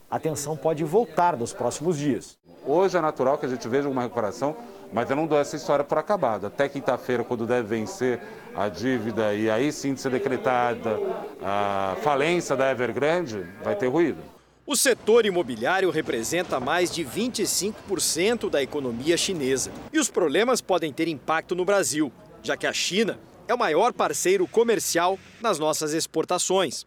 a 0.09 0.19
tensão 0.19 0.55
pode 0.55 0.83
voltar 0.83 1.35
nos 1.35 1.51
próximos 1.51 1.97
dias. 1.97 2.37
Hoje 2.65 2.97
é 2.97 3.01
natural 3.01 3.37
que 3.37 3.45
a 3.45 3.49
gente 3.49 3.67
veja 3.67 3.89
uma 3.89 4.03
recuperação, 4.03 4.55
mas 4.93 5.09
eu 5.09 5.15
não 5.15 5.25
dou 5.25 5.39
essa 5.39 5.55
história 5.55 5.83
por 5.83 5.97
acabada. 5.97 6.47
Até 6.47 6.69
quinta-feira, 6.69 7.23
quando 7.23 7.45
deve 7.47 7.67
vencer 7.67 8.21
a 8.55 8.69
dívida 8.69 9.33
e 9.33 9.49
aí 9.49 9.71
sim 9.71 9.95
ser 9.95 10.11
decretada 10.11 10.99
a 11.41 11.95
falência 12.01 12.55
da 12.55 12.69
Evergrande, 12.69 13.45
vai 13.63 13.75
ter 13.75 13.87
ruído. 13.87 14.38
O 14.71 14.75
setor 14.75 15.25
imobiliário 15.25 15.89
representa 15.89 16.59
mais 16.59 16.91
de 16.91 17.03
25% 17.03 18.51
da 18.51 18.61
economia 18.61 19.17
chinesa. 19.17 19.71
E 19.91 19.97
os 19.97 20.11
problemas 20.11 20.61
podem 20.61 20.93
ter 20.93 21.07
impacto 21.07 21.55
no 21.55 21.65
Brasil, 21.65 22.11
já 22.43 22.55
que 22.55 22.67
a 22.67 22.71
China 22.71 23.17
é 23.47 23.53
o 23.55 23.57
maior 23.57 23.91
parceiro 23.91 24.47
comercial 24.47 25.17
nas 25.41 25.57
nossas 25.57 25.91
exportações. 25.91 26.85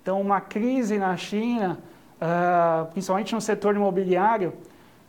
Então, 0.00 0.18
uma 0.22 0.40
crise 0.40 0.96
na 0.96 1.18
China, 1.18 1.78
uh, 2.14 2.90
principalmente 2.92 3.34
no 3.34 3.42
setor 3.42 3.76
imobiliário, 3.76 4.54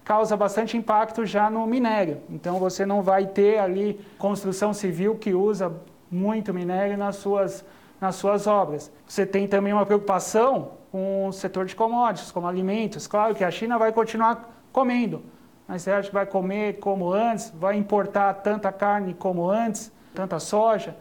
causa 0.03 0.35
bastante 0.35 0.75
impacto 0.75 1.25
já 1.25 1.49
no 1.49 1.65
minério. 1.65 2.17
Então, 2.29 2.59
você 2.59 2.85
não 2.85 3.01
vai 3.01 3.27
ter 3.27 3.59
ali 3.59 3.97
construção 4.17 4.73
civil 4.73 5.15
que 5.15 5.33
usa 5.33 5.71
muito 6.11 6.53
minério 6.53 6.97
nas 6.97 7.15
suas, 7.15 7.63
nas 8.01 8.15
suas 8.15 8.45
obras. 8.45 8.91
Você 9.07 9.25
tem 9.25 9.47
também 9.47 9.71
uma 9.71 9.85
preocupação 9.85 10.78
com 10.91 11.27
o 11.27 11.31
setor 11.31 11.65
de 11.65 11.75
commodities, 11.75 12.31
como 12.31 12.47
alimentos. 12.47 13.05
Claro 13.07 13.35
que 13.35 13.43
a 13.43 13.51
China 13.51 13.77
vai 13.77 13.91
continuar 13.91 14.49
comendo, 14.71 15.21
mas 15.67 15.83
você 15.83 15.91
acha 15.91 16.07
que 16.09 16.13
vai 16.13 16.25
comer 16.25 16.79
como 16.79 17.13
antes? 17.13 17.51
Vai 17.55 17.77
importar 17.77 18.33
tanta 18.35 18.71
carne 18.71 19.13
como 19.13 19.49
antes? 19.49 19.91
Tanta 20.13 20.39
soja? 20.39 20.95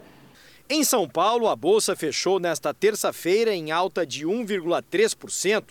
Em 0.69 0.83
São 0.83 1.07
Paulo, 1.09 1.47
a 1.47 1.55
bolsa 1.55 1.95
fechou 1.95 2.39
nesta 2.39 2.71
terça-feira 2.73 3.53
em 3.53 3.71
alta 3.71 4.05
de 4.05 4.27
1,3% 4.27 5.69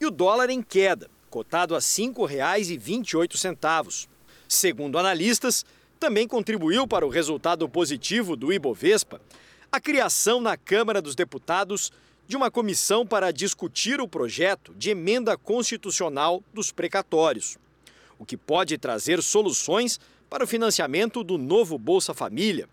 e 0.00 0.06
o 0.06 0.12
dólar 0.12 0.50
em 0.50 0.62
queda, 0.62 1.10
cotado 1.28 1.74
a 1.74 1.78
R$ 1.78 1.82
5,28. 1.82 4.06
Segundo 4.48 4.96
analistas, 4.96 5.66
também 5.98 6.28
contribuiu 6.28 6.86
para 6.86 7.04
o 7.04 7.10
resultado 7.10 7.68
positivo 7.68 8.36
do 8.36 8.52
Ibovespa 8.52 9.20
a 9.70 9.78
criação 9.80 10.40
na 10.40 10.56
Câmara 10.56 11.02
dos 11.02 11.16
Deputados 11.16 11.92
de 12.28 12.36
uma 12.36 12.50
comissão 12.50 13.06
para 13.06 13.32
discutir 13.32 14.02
o 14.02 14.06
projeto 14.06 14.74
de 14.76 14.90
emenda 14.90 15.34
constitucional 15.34 16.42
dos 16.52 16.70
precatórios, 16.70 17.56
o 18.18 18.26
que 18.26 18.36
pode 18.36 18.76
trazer 18.76 19.22
soluções 19.22 19.98
para 20.28 20.44
o 20.44 20.46
financiamento 20.46 21.24
do 21.24 21.38
novo 21.38 21.78
Bolsa 21.78 22.12
Família, 22.12 22.68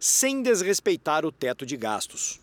sem 0.00 0.42
desrespeitar 0.42 1.26
o 1.26 1.30
teto 1.30 1.66
de 1.66 1.76
gastos. 1.76 2.40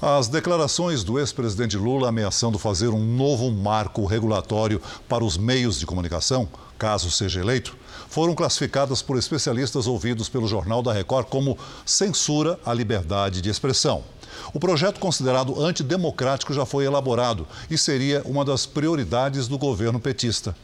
As 0.00 0.28
declarações 0.28 1.02
do 1.02 1.18
ex-presidente 1.18 1.76
Lula 1.76 2.10
ameaçando 2.10 2.58
fazer 2.58 2.88
um 2.88 3.04
novo 3.04 3.50
marco 3.50 4.04
regulatório 4.04 4.80
para 5.08 5.24
os 5.24 5.36
meios 5.36 5.80
de 5.80 5.86
comunicação, 5.86 6.48
caso 6.78 7.10
seja 7.10 7.40
eleito, 7.40 7.76
foram 8.08 8.34
classificadas 8.34 9.02
por 9.02 9.18
especialistas 9.18 9.86
ouvidos 9.86 10.28
pelo 10.28 10.46
Jornal 10.46 10.82
da 10.82 10.92
Record 10.92 11.26
como 11.26 11.58
censura 11.84 12.60
à 12.64 12.72
liberdade 12.72 13.40
de 13.40 13.48
expressão. 13.48 14.04
O 14.52 14.60
projeto 14.60 15.00
considerado 15.00 15.60
antidemocrático 15.60 16.52
já 16.52 16.64
foi 16.64 16.84
elaborado 16.84 17.46
e 17.70 17.76
seria 17.76 18.22
uma 18.24 18.44
das 18.44 18.66
prioridades 18.66 19.48
do 19.48 19.58
governo 19.58 20.00
petista. 20.00 20.56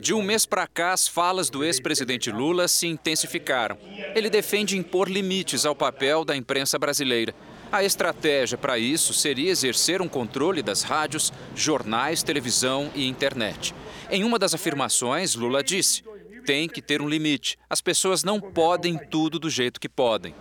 De 0.00 0.12
um 0.12 0.22
mês 0.22 0.44
para 0.44 0.66
cá, 0.66 0.92
as 0.92 1.08
falas 1.08 1.48
do 1.48 1.64
ex-presidente 1.64 2.30
Lula 2.30 2.68
se 2.68 2.86
intensificaram. 2.86 3.78
Ele 4.14 4.28
defende 4.28 4.76
impor 4.76 5.08
limites 5.08 5.64
ao 5.64 5.74
papel 5.74 6.24
da 6.24 6.36
imprensa 6.36 6.78
brasileira. 6.78 7.34
A 7.72 7.82
estratégia 7.82 8.58
para 8.58 8.78
isso 8.78 9.14
seria 9.14 9.50
exercer 9.50 10.02
um 10.02 10.08
controle 10.08 10.62
das 10.62 10.82
rádios, 10.82 11.32
jornais, 11.56 12.22
televisão 12.22 12.90
e 12.94 13.08
internet. 13.08 13.74
Em 14.10 14.22
uma 14.22 14.38
das 14.38 14.54
afirmações, 14.54 15.34
Lula 15.34 15.62
disse: 15.62 16.02
tem 16.44 16.68
que 16.68 16.82
ter 16.82 17.00
um 17.00 17.08
limite. 17.08 17.58
As 17.68 17.80
pessoas 17.80 18.22
não 18.22 18.40
podem 18.40 18.98
tudo 18.98 19.38
do 19.38 19.48
jeito 19.48 19.80
que 19.80 19.88
podem. 19.88 20.34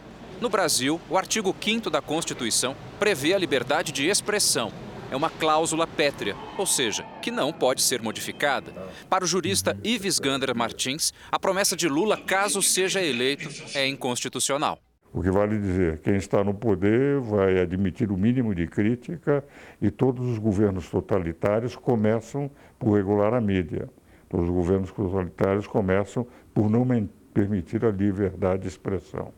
No 0.44 0.50
Brasil, 0.50 1.00
o 1.10 1.18
artigo 1.18 1.56
5 1.58 1.90
da 1.90 2.02
Constituição 2.02 2.76
prevê 3.00 3.34
a 3.34 3.38
liberdade 3.38 3.94
de 3.94 4.10
expressão. 4.10 4.74
É 5.10 5.16
uma 5.16 5.30
cláusula 5.30 5.88
pétrea, 5.88 6.36
ou 6.58 6.66
seja, 6.66 7.06
que 7.22 7.32
não 7.32 7.54
pode 7.54 7.82
ser 7.82 8.02
modificada. 8.02 8.74
Para 9.10 9.24
o 9.24 9.28
jurista 9.28 9.78
Ives 9.86 10.20
Gander 10.20 10.54
Martins, 10.54 11.14
a 11.32 11.40
promessa 11.40 11.78
de 11.78 11.88
Lula, 11.88 12.18
caso 12.18 12.62
seja 12.62 13.02
eleito, 13.02 13.48
é 13.74 13.88
inconstitucional. 13.88 14.80
O 15.14 15.22
que 15.22 15.32
vale 15.32 15.58
dizer, 15.58 16.00
quem 16.00 16.18
está 16.18 16.44
no 16.44 16.54
poder 16.54 17.22
vai 17.22 17.62
admitir 17.62 18.12
o 18.12 18.18
mínimo 18.18 18.54
de 18.54 18.68
crítica 18.68 19.46
e 19.82 19.90
todos 19.90 20.28
os 20.28 20.40
governos 20.40 20.90
totalitários 20.90 21.78
começam 21.78 22.52
por 22.78 22.98
regular 22.98 23.34
a 23.34 23.40
mídia. 23.40 23.90
Todos 24.28 24.50
os 24.50 24.54
governos 24.54 24.92
totalitários 24.92 25.68
começam 25.68 26.28
por 26.54 26.70
não 26.70 26.86
permitir 27.34 27.86
a 27.86 27.92
liberdade 27.92 28.64
de 28.64 28.68
expressão. 28.68 29.32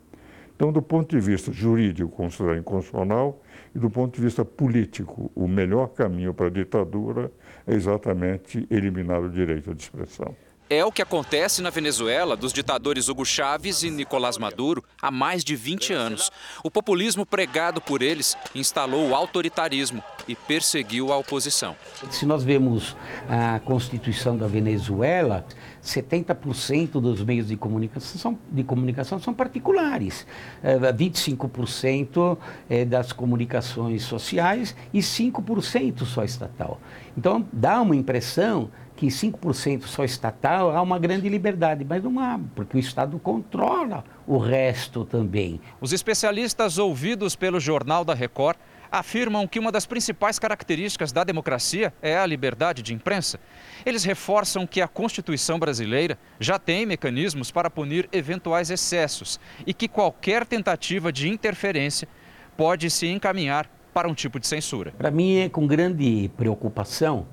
Então, 0.56 0.72
do 0.72 0.82
ponto 0.82 1.15
de 1.15 1.20
vista 1.20 1.52
jurídico, 1.52 2.10
considerar 2.10 2.58
inconstitucional, 2.58 3.41
e 3.76 3.80
do 3.80 3.89
ponto 3.89 4.15
de 4.15 4.22
vista 4.22 4.46
político, 4.46 5.30
o 5.36 5.48
melhor 5.48 5.88
caminho 5.88 6.34
para 6.34 6.48
a 6.48 6.50
ditadura 6.50 7.30
é 7.68 7.74
exatamente 7.74 8.65
eliminar 8.72 9.22
o 9.22 9.30
direito 9.30 9.76
de 9.76 9.84
expressão. 9.84 10.34
É 10.68 10.84
o 10.84 10.91
que 10.91 11.02
acontece 11.02 11.62
na 11.62 11.70
Venezuela 11.70 12.36
dos 12.36 12.52
ditadores 12.52 13.08
Hugo 13.08 13.24
Chávez 13.24 13.84
e 13.84 13.91
Nicolás 13.91 14.36
Maduro 14.36 14.84
há 15.00 15.12
mais 15.12 15.44
de 15.44 15.56
20 15.56 15.94
anos. 15.94 16.32
O 16.63 16.72
populismo 16.72 17.24
pregado 17.24 17.80
por 17.80 18.02
eles 18.02 18.36
instalou 18.56 19.10
o 19.10 19.13
autoritarismo 19.13 20.04
e 20.28 20.36
perseguiu 20.36 21.13
a 21.13 21.18
oposição. 21.18 21.76
Se 22.10 22.26
nós 22.26 22.44
vemos 22.44 22.98
a 23.30 23.60
Constituição 23.60 24.36
da 24.36 24.48
Venezuela, 24.48 25.46
70% 25.86 27.00
dos 27.00 27.24
meios 27.24 27.48
de 27.48 27.56
comunicação, 27.56 28.19
são, 28.19 28.39
de 28.52 28.63
comunicação 28.63 29.19
são 29.19 29.34
particulares, 29.34 30.26
25% 30.63 32.38
é, 32.69 32.82
é 32.82 32.86
das 32.86 33.12
comunicações 33.12 34.04
sociais 34.04 34.76
e 34.93 35.00
5% 35.00 36.06
só 36.06 36.24
estatal. 36.24 36.80
Então, 37.17 37.45
dá 37.54 37.82
uma 37.82 37.95
impressão 37.95 38.69
que 38.95 39.08
5% 39.08 39.84
só 39.84 40.04
estatal 40.04 40.76
há 40.76 40.82
uma 40.82 40.98
grande 40.98 41.28
liberdade, 41.28 41.86
mas 41.88 42.02
não 42.04 42.19
há, 42.19 42.39
porque 42.56 42.78
o 42.78 42.80
Estado 42.80 43.19
controla 43.19 44.04
o 44.26 44.38
resto 44.38 45.04
também. 45.04 45.60
Os 45.82 45.91
especialistas 45.91 46.78
ouvidos 46.78 47.36
pelo 47.36 47.60
Jornal 47.60 48.06
da 48.06 48.13
Record 48.13 48.58
afirmam 48.99 49.45
que 49.45 49.60
uma 49.60 49.73
das 49.73 49.86
principais 49.86 50.39
características 50.39 51.12
da 51.12 51.25
democracia 51.25 51.93
é 52.01 52.17
a 52.17 52.25
liberdade 52.25 52.81
de 52.81 52.93
imprensa. 52.93 53.38
Eles 53.86 54.05
reforçam 54.05 54.65
que 54.65 54.81
a 54.81 54.88
Constituição 54.88 55.60
brasileira 55.60 56.17
já 56.39 56.58
tem 56.58 56.86
mecanismos 56.86 57.51
para 57.51 57.69
punir 57.69 58.08
eventuais 58.13 58.69
excessos 58.69 59.38
e 59.67 59.73
que 59.73 59.89
qualquer 59.89 60.45
tentativa 60.45 61.12
de 61.12 61.27
interferência 61.27 62.08
pode 62.55 62.89
se 62.89 63.08
encaminhar 63.08 63.69
para 63.93 64.08
um 64.08 64.13
tipo 64.13 64.39
de 64.39 64.47
censura. 64.47 64.93
Para 64.97 65.12
mim 65.12 65.39
é 65.39 65.49
com 65.49 65.67
grande 65.67 66.31
preocupação 66.38 67.27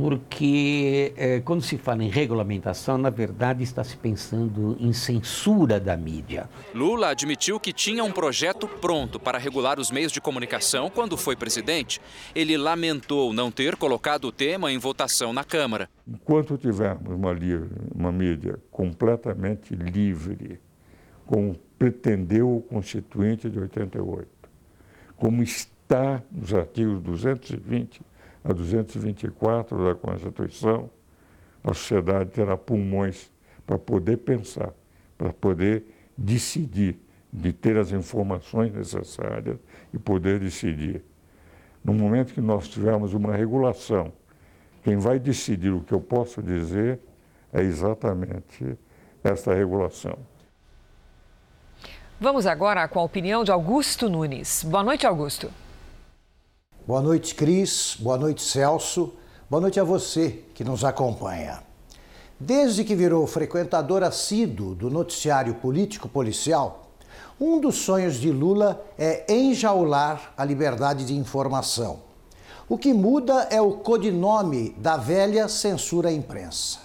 porque 0.00 1.12
eh, 1.14 1.42
quando 1.44 1.60
se 1.60 1.76
fala 1.76 2.02
em 2.02 2.08
regulamentação, 2.08 2.96
na 2.96 3.10
verdade 3.10 3.62
está 3.62 3.84
se 3.84 3.98
pensando 3.98 4.74
em 4.80 4.94
censura 4.94 5.78
da 5.78 5.94
mídia. 5.94 6.48
Lula 6.74 7.08
admitiu 7.08 7.60
que 7.60 7.70
tinha 7.70 8.02
um 8.02 8.10
projeto 8.10 8.66
pronto 8.66 9.20
para 9.20 9.36
regular 9.36 9.78
os 9.78 9.90
meios 9.90 10.10
de 10.10 10.18
comunicação 10.18 10.88
quando 10.88 11.18
foi 11.18 11.36
presidente. 11.36 12.00
Ele 12.34 12.56
lamentou 12.56 13.34
não 13.34 13.50
ter 13.50 13.76
colocado 13.76 14.24
o 14.24 14.32
tema 14.32 14.72
em 14.72 14.78
votação 14.78 15.34
na 15.34 15.44
Câmara. 15.44 15.86
Enquanto 16.08 16.56
tivermos 16.56 17.12
uma, 17.12 17.36
uma 17.94 18.10
mídia 18.10 18.58
completamente 18.70 19.74
livre, 19.74 20.58
como 21.26 21.54
pretendeu 21.78 22.56
o 22.56 22.62
Constituinte 22.62 23.50
de 23.50 23.58
88, 23.58 24.26
como 25.18 25.42
está 25.42 26.22
nos 26.32 26.54
artigos 26.54 27.02
220 27.02 28.00
a 28.44 28.52
224 28.52 29.84
da 29.84 29.94
Constituição, 29.94 30.90
a 31.62 31.74
sociedade 31.74 32.30
terá 32.30 32.56
pulmões 32.56 33.30
para 33.66 33.78
poder 33.78 34.18
pensar, 34.18 34.72
para 35.16 35.32
poder 35.32 35.84
decidir, 36.16 36.98
de 37.32 37.52
ter 37.52 37.76
as 37.76 37.92
informações 37.92 38.72
necessárias 38.72 39.56
e 39.92 39.98
poder 39.98 40.40
decidir. 40.40 41.04
No 41.84 41.94
momento 41.94 42.34
que 42.34 42.40
nós 42.40 42.68
tivermos 42.68 43.14
uma 43.14 43.32
regulação, 43.32 44.12
quem 44.82 44.96
vai 44.96 45.18
decidir 45.18 45.70
o 45.70 45.80
que 45.80 45.92
eu 45.92 46.00
posso 46.00 46.42
dizer 46.42 46.98
é 47.52 47.62
exatamente 47.62 48.76
esta 49.22 49.54
regulação. 49.54 50.18
Vamos 52.18 52.46
agora 52.46 52.86
com 52.88 52.98
a 52.98 53.02
opinião 53.02 53.44
de 53.44 53.50
Augusto 53.50 54.08
Nunes. 54.08 54.62
Boa 54.62 54.82
noite, 54.82 55.06
Augusto. 55.06 55.50
Boa 56.90 57.02
noite, 57.02 57.36
Cris. 57.36 57.96
Boa 58.00 58.18
noite, 58.18 58.42
Celso. 58.42 59.12
Boa 59.48 59.60
noite 59.60 59.78
a 59.78 59.84
você 59.84 60.42
que 60.52 60.64
nos 60.64 60.84
acompanha. 60.84 61.62
Desde 62.36 62.82
que 62.82 62.96
virou 62.96 63.28
frequentador 63.28 64.02
assíduo 64.02 64.74
do 64.74 64.90
noticiário 64.90 65.54
político-policial, 65.54 66.90
um 67.40 67.60
dos 67.60 67.76
sonhos 67.76 68.16
de 68.16 68.32
Lula 68.32 68.84
é 68.98 69.24
enjaular 69.32 70.32
a 70.36 70.44
liberdade 70.44 71.04
de 71.04 71.14
informação. 71.14 72.00
O 72.68 72.76
que 72.76 72.92
muda 72.92 73.46
é 73.52 73.60
o 73.60 73.74
codinome 73.74 74.70
da 74.70 74.96
velha 74.96 75.46
censura 75.46 76.08
à 76.08 76.12
imprensa. 76.12 76.80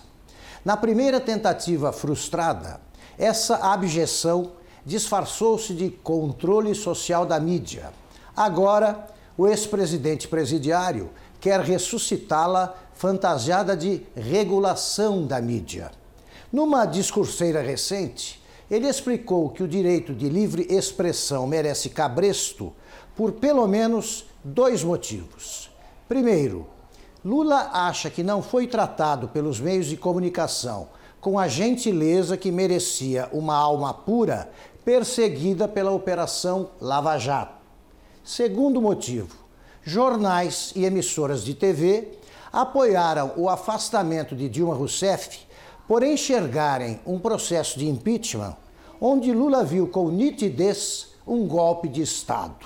Na 0.64 0.78
primeira 0.78 1.20
tentativa 1.20 1.92
frustrada, 1.92 2.80
essa 3.18 3.56
abjeção 3.56 4.52
disfarçou-se 4.86 5.74
de 5.74 5.90
controle 5.90 6.76
social 6.76 7.26
da 7.26 7.40
mídia. 7.40 7.92
Agora, 8.38 9.15
o 9.38 9.48
ex-presidente 9.48 10.28
presidiário 10.28 11.10
quer 11.40 11.60
ressuscitá-la 11.60 12.76
fantasiada 12.94 13.76
de 13.76 14.02
regulação 14.16 15.26
da 15.26 15.42
mídia. 15.42 15.92
Numa 16.52 16.86
discurseira 16.86 17.62
recente, 17.62 18.42
ele 18.72 18.88
explicou 18.88 19.50
que 19.50 19.62
o 19.62 19.68
direito 19.68 20.14
de 20.14 20.30
livre 20.30 20.66
expressão 20.70 21.46
merece 21.46 21.90
cabresto 21.90 22.74
por 23.16 23.34
pelo 23.34 23.68
menos 23.68 24.26
dois 24.44 24.84
motivos. 24.84 25.70
Primeiro, 26.08 26.68
Lula 27.24 27.72
acha 27.74 28.10
que 28.10 28.24
não 28.24 28.42
foi 28.42 28.68
tratado 28.68 29.28
pelos 29.28 29.60
meios 29.60 29.88
de 29.88 29.98
comunicação 29.98 30.90
com 31.20 31.40
a 31.40 31.48
gentileza 31.48 32.38
que 32.38 32.52
merecia 32.52 33.28
uma 33.32 33.56
alma 33.56 33.94
pura 33.94 34.50
perseguida 34.84 35.68
pela 35.68 35.90
Operação 35.90 36.70
Lava 36.80 37.18
Jato. 37.18 37.65
Segundo 38.26 38.82
motivo, 38.82 39.36
jornais 39.84 40.74
e 40.76 40.84
emissoras 40.84 41.44
de 41.44 41.54
TV 41.54 42.18
apoiaram 42.52 43.34
o 43.38 43.48
afastamento 43.48 44.36
de 44.36 44.50
Dilma 44.50 44.74
Rousseff 44.74 45.42
por 45.88 46.02
enxergarem 46.02 47.00
um 47.06 47.20
processo 47.20 47.78
de 47.78 47.88
impeachment 47.88 48.58
onde 49.00 49.32
Lula 49.32 49.64
viu 49.64 49.88
com 49.88 50.10
nitidez 50.10 51.10
um 51.28 51.48
golpe 51.48 51.88
de 51.88 52.02
Estado. 52.02 52.66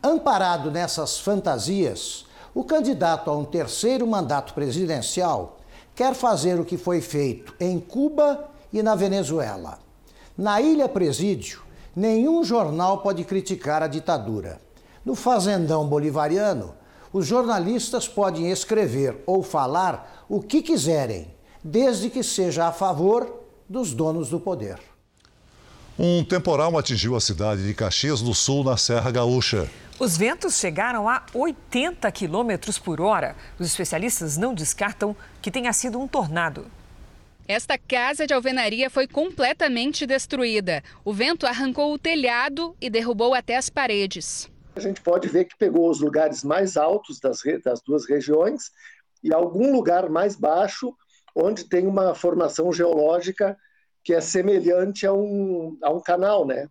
Amparado 0.00 0.70
nessas 0.70 1.18
fantasias, 1.18 2.24
o 2.54 2.62
candidato 2.62 3.28
a 3.28 3.36
um 3.36 3.44
terceiro 3.44 4.06
mandato 4.06 4.54
presidencial 4.54 5.56
quer 5.96 6.14
fazer 6.14 6.60
o 6.60 6.64
que 6.64 6.78
foi 6.78 7.00
feito 7.00 7.52
em 7.58 7.80
Cuba 7.80 8.50
e 8.72 8.84
na 8.84 8.94
Venezuela. 8.94 9.80
Na 10.38 10.60
Ilha 10.60 10.88
Presídio, 10.88 11.62
nenhum 11.94 12.44
jornal 12.44 12.98
pode 12.98 13.24
criticar 13.24 13.82
a 13.82 13.88
ditadura. 13.88 14.64
No 15.06 15.14
Fazendão 15.14 15.86
Bolivariano, 15.86 16.74
os 17.12 17.28
jornalistas 17.28 18.08
podem 18.08 18.50
escrever 18.50 19.22
ou 19.24 19.40
falar 19.40 20.26
o 20.28 20.42
que 20.42 20.60
quiserem, 20.60 21.32
desde 21.62 22.10
que 22.10 22.24
seja 22.24 22.66
a 22.66 22.72
favor 22.72 23.44
dos 23.68 23.94
donos 23.94 24.30
do 24.30 24.40
poder. 24.40 24.80
Um 25.96 26.24
temporal 26.24 26.76
atingiu 26.76 27.14
a 27.14 27.20
cidade 27.20 27.64
de 27.64 27.72
Caxias 27.72 28.20
do 28.20 28.34
Sul, 28.34 28.64
na 28.64 28.76
Serra 28.76 29.12
Gaúcha. 29.12 29.70
Os 29.96 30.16
ventos 30.16 30.58
chegaram 30.58 31.08
a 31.08 31.24
80 31.32 32.10
quilômetros 32.10 32.76
por 32.76 33.00
hora. 33.00 33.36
Os 33.60 33.68
especialistas 33.68 34.36
não 34.36 34.52
descartam 34.52 35.14
que 35.40 35.52
tenha 35.52 35.72
sido 35.72 36.00
um 36.00 36.08
tornado. 36.08 36.66
Esta 37.46 37.78
casa 37.78 38.26
de 38.26 38.34
alvenaria 38.34 38.90
foi 38.90 39.06
completamente 39.06 40.04
destruída. 40.04 40.82
O 41.04 41.12
vento 41.12 41.46
arrancou 41.46 41.94
o 41.94 41.98
telhado 41.98 42.74
e 42.80 42.90
derrubou 42.90 43.34
até 43.34 43.56
as 43.56 43.70
paredes. 43.70 44.50
A 44.76 44.80
gente 44.80 45.00
pode 45.00 45.26
ver 45.26 45.46
que 45.46 45.56
pegou 45.56 45.88
os 45.88 46.00
lugares 46.00 46.44
mais 46.44 46.76
altos 46.76 47.18
das, 47.18 47.40
das 47.64 47.80
duas 47.80 48.06
regiões 48.06 48.70
e 49.24 49.32
algum 49.32 49.72
lugar 49.72 50.10
mais 50.10 50.36
baixo, 50.36 50.94
onde 51.34 51.64
tem 51.64 51.86
uma 51.86 52.14
formação 52.14 52.70
geológica 52.70 53.56
que 54.04 54.12
é 54.12 54.20
semelhante 54.20 55.06
a 55.06 55.14
um, 55.14 55.78
a 55.82 55.90
um 55.90 56.00
canal, 56.00 56.46
né? 56.46 56.68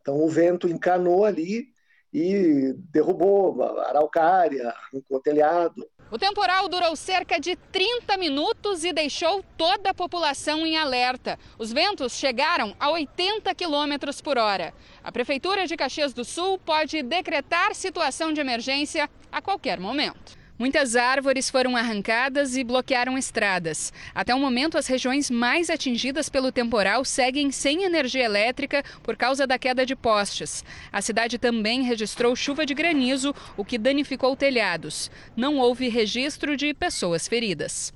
Então 0.00 0.22
o 0.22 0.28
vento 0.28 0.68
encanou 0.68 1.24
ali 1.24 1.66
e 2.12 2.72
derrubou 2.92 3.60
araucária, 3.80 4.68
arrancou 4.68 5.20
telhado. 5.20 5.84
O 6.10 6.18
temporal 6.18 6.68
durou 6.68 6.96
cerca 6.96 7.38
de 7.38 7.54
30 7.54 8.16
minutos 8.16 8.82
e 8.82 8.92
deixou 8.92 9.44
toda 9.56 9.90
a 9.90 9.94
população 9.94 10.66
em 10.66 10.76
alerta. 10.76 11.38
Os 11.56 11.72
ventos 11.72 12.14
chegaram 12.14 12.74
a 12.80 12.90
80 12.90 13.54
quilômetros 13.54 14.20
por 14.20 14.36
hora. 14.36 14.74
A 15.04 15.12
Prefeitura 15.12 15.68
de 15.68 15.76
Caxias 15.76 16.12
do 16.12 16.24
Sul 16.24 16.58
pode 16.58 17.00
decretar 17.04 17.76
situação 17.76 18.32
de 18.32 18.40
emergência 18.40 19.08
a 19.30 19.40
qualquer 19.40 19.78
momento. 19.78 20.39
Muitas 20.60 20.94
árvores 20.94 21.48
foram 21.48 21.74
arrancadas 21.74 22.54
e 22.54 22.62
bloquearam 22.62 23.16
estradas. 23.16 23.94
Até 24.14 24.34
o 24.34 24.38
momento, 24.38 24.76
as 24.76 24.86
regiões 24.86 25.30
mais 25.30 25.70
atingidas 25.70 26.28
pelo 26.28 26.52
temporal 26.52 27.02
seguem 27.02 27.50
sem 27.50 27.84
energia 27.84 28.26
elétrica 28.26 28.84
por 29.02 29.16
causa 29.16 29.46
da 29.46 29.58
queda 29.58 29.86
de 29.86 29.96
postes. 29.96 30.62
A 30.92 31.00
cidade 31.00 31.38
também 31.38 31.82
registrou 31.82 32.36
chuva 32.36 32.66
de 32.66 32.74
granizo, 32.74 33.34
o 33.56 33.64
que 33.64 33.78
danificou 33.78 34.36
telhados. 34.36 35.10
Não 35.34 35.56
houve 35.56 35.88
registro 35.88 36.54
de 36.58 36.74
pessoas 36.74 37.26
feridas. 37.26 37.90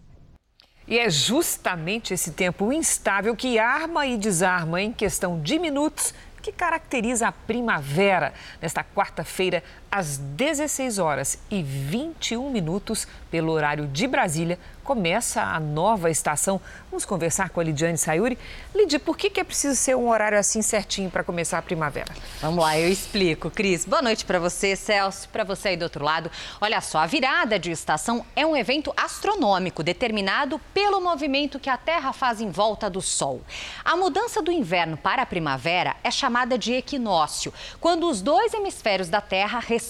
E 0.88 0.98
é 0.98 1.10
justamente 1.10 2.14
esse 2.14 2.30
tempo 2.30 2.72
instável 2.72 3.36
que 3.36 3.58
arma 3.58 4.06
e 4.06 4.16
desarma 4.16 4.80
em 4.80 4.90
questão 4.90 5.38
de 5.38 5.58
minutos 5.58 6.14
que 6.44 6.52
caracteriza 6.52 7.28
a 7.28 7.32
primavera. 7.32 8.34
Nesta 8.60 8.84
quarta-feira, 8.84 9.64
às 9.94 10.18
16 10.18 10.98
horas 10.98 11.38
e 11.48 11.62
21 11.62 12.50
minutos, 12.50 13.06
pelo 13.30 13.52
horário 13.52 13.86
de 13.86 14.08
Brasília, 14.08 14.58
começa 14.82 15.40
a 15.40 15.60
nova 15.60 16.10
estação. 16.10 16.60
Vamos 16.90 17.04
conversar 17.04 17.48
com 17.48 17.60
a 17.60 17.64
Lidiane 17.64 17.96
Sayuri. 17.96 18.36
Lidia, 18.74 18.98
por 18.98 19.16
que, 19.16 19.30
que 19.30 19.40
é 19.40 19.44
preciso 19.44 19.76
ser 19.76 19.96
um 19.96 20.10
horário 20.10 20.36
assim 20.36 20.62
certinho 20.62 21.10
para 21.10 21.22
começar 21.22 21.58
a 21.58 21.62
primavera? 21.62 22.12
Vamos 22.40 22.62
lá, 22.62 22.78
eu 22.78 22.88
explico, 22.88 23.50
Cris. 23.50 23.84
Boa 23.84 24.02
noite 24.02 24.24
para 24.24 24.40
você, 24.40 24.74
Celso, 24.74 25.28
para 25.28 25.44
você 25.44 25.68
aí 25.68 25.76
do 25.76 25.84
outro 25.84 26.04
lado. 26.04 26.30
Olha 26.60 26.80
só, 26.80 26.98
a 26.98 27.06
virada 27.06 27.56
de 27.56 27.70
estação 27.70 28.26
é 28.34 28.44
um 28.44 28.56
evento 28.56 28.92
astronômico 28.96 29.82
determinado 29.82 30.60
pelo 30.74 31.00
movimento 31.00 31.60
que 31.60 31.70
a 31.70 31.76
Terra 31.76 32.12
faz 32.12 32.40
em 32.40 32.50
volta 32.50 32.90
do 32.90 33.00
Sol. 33.00 33.42
A 33.84 33.96
mudança 33.96 34.42
do 34.42 34.50
inverno 34.50 34.96
para 34.96 35.22
a 35.22 35.26
primavera 35.26 35.94
é 36.02 36.10
chamada 36.10 36.58
de 36.58 36.72
equinócio, 36.72 37.54
quando 37.80 38.08
os 38.10 38.20
dois 38.20 38.52
hemisférios 38.52 39.08
da 39.08 39.20
Terra 39.20 39.60
recebem 39.60 39.83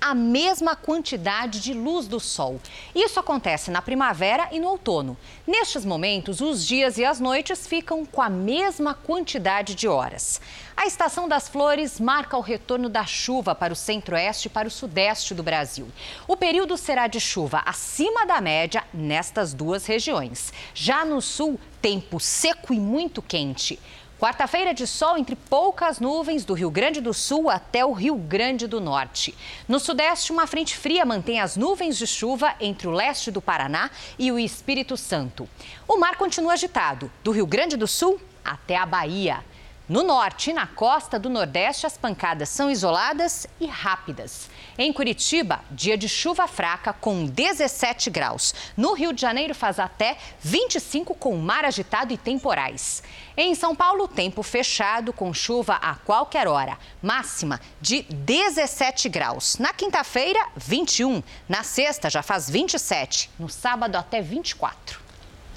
a 0.00 0.14
mesma 0.14 0.76
quantidade 0.76 1.60
de 1.60 1.72
luz 1.72 2.06
do 2.06 2.20
Sol. 2.20 2.60
Isso 2.94 3.18
acontece 3.18 3.70
na 3.70 3.80
primavera 3.80 4.48
e 4.52 4.60
no 4.60 4.68
outono. 4.68 5.16
Nestes 5.46 5.84
momentos, 5.84 6.40
os 6.40 6.66
dias 6.66 6.98
e 6.98 7.04
as 7.04 7.20
noites 7.20 7.66
ficam 7.66 8.04
com 8.04 8.20
a 8.20 8.28
mesma 8.28 8.94
quantidade 8.94 9.74
de 9.74 9.88
horas. 9.88 10.40
A 10.76 10.86
estação 10.86 11.28
das 11.28 11.48
flores 11.48 11.98
marca 11.98 12.36
o 12.36 12.40
retorno 12.40 12.88
da 12.88 13.04
chuva 13.04 13.52
para 13.54 13.72
o 13.72 13.76
centro-oeste 13.76 14.46
e 14.46 14.50
para 14.50 14.68
o 14.68 14.70
sudeste 14.70 15.34
do 15.34 15.42
Brasil. 15.42 15.88
O 16.28 16.36
período 16.36 16.76
será 16.76 17.06
de 17.08 17.18
chuva 17.18 17.62
acima 17.66 18.24
da 18.24 18.40
média 18.40 18.84
nestas 18.94 19.52
duas 19.52 19.86
regiões. 19.86 20.52
Já 20.72 21.04
no 21.04 21.20
sul, 21.20 21.58
tempo 21.82 22.20
seco 22.20 22.72
e 22.72 22.78
muito 22.78 23.20
quente. 23.20 23.78
Quarta-feira 24.18 24.74
de 24.74 24.84
sol 24.84 25.16
entre 25.16 25.36
poucas 25.36 26.00
nuvens 26.00 26.44
do 26.44 26.52
Rio 26.52 26.72
Grande 26.72 27.00
do 27.00 27.14
Sul 27.14 27.48
até 27.48 27.84
o 27.84 27.92
Rio 27.92 28.16
Grande 28.16 28.66
do 28.66 28.80
Norte. 28.80 29.32
No 29.68 29.78
sudeste, 29.78 30.32
uma 30.32 30.44
frente 30.44 30.76
fria 30.76 31.04
mantém 31.04 31.38
as 31.38 31.56
nuvens 31.56 31.96
de 31.96 32.04
chuva 32.04 32.52
entre 32.58 32.88
o 32.88 32.90
leste 32.90 33.30
do 33.30 33.40
Paraná 33.40 33.92
e 34.18 34.32
o 34.32 34.38
Espírito 34.38 34.96
Santo. 34.96 35.48
O 35.86 35.98
mar 35.98 36.16
continua 36.16 36.54
agitado, 36.54 37.08
do 37.22 37.30
Rio 37.30 37.46
Grande 37.46 37.76
do 37.76 37.86
Sul 37.86 38.20
até 38.44 38.76
a 38.76 38.84
Bahia. 38.84 39.44
No 39.88 40.02
norte 40.02 40.50
e 40.50 40.52
na 40.52 40.66
costa 40.66 41.18
do 41.18 41.30
Nordeste, 41.30 41.86
as 41.86 41.96
pancadas 41.96 42.50
são 42.50 42.70
isoladas 42.70 43.46
e 43.58 43.64
rápidas. 43.64 44.50
Em 44.76 44.92
Curitiba, 44.92 45.60
dia 45.70 45.96
de 45.96 46.06
chuva 46.06 46.46
fraca 46.46 46.92
com 46.92 47.24
17 47.24 48.10
graus. 48.10 48.54
No 48.76 48.92
Rio 48.92 49.14
de 49.14 49.22
Janeiro, 49.22 49.54
faz 49.54 49.78
até 49.78 50.18
25 50.40 51.14
com 51.14 51.34
mar 51.38 51.64
agitado 51.64 52.12
e 52.12 52.18
temporais. 52.18 53.02
Em 53.34 53.54
São 53.54 53.74
Paulo, 53.74 54.06
tempo 54.06 54.42
fechado 54.42 55.10
com 55.10 55.32
chuva 55.32 55.76
a 55.76 55.94
qualquer 55.94 56.46
hora. 56.46 56.76
Máxima 57.00 57.58
de 57.80 58.02
17 58.02 59.08
graus. 59.08 59.56
Na 59.56 59.72
quinta-feira, 59.72 60.48
21. 60.54 61.22
Na 61.48 61.62
sexta, 61.62 62.10
já 62.10 62.22
faz 62.22 62.50
27. 62.50 63.30
No 63.38 63.48
sábado, 63.48 63.96
até 63.96 64.20
24. 64.20 65.07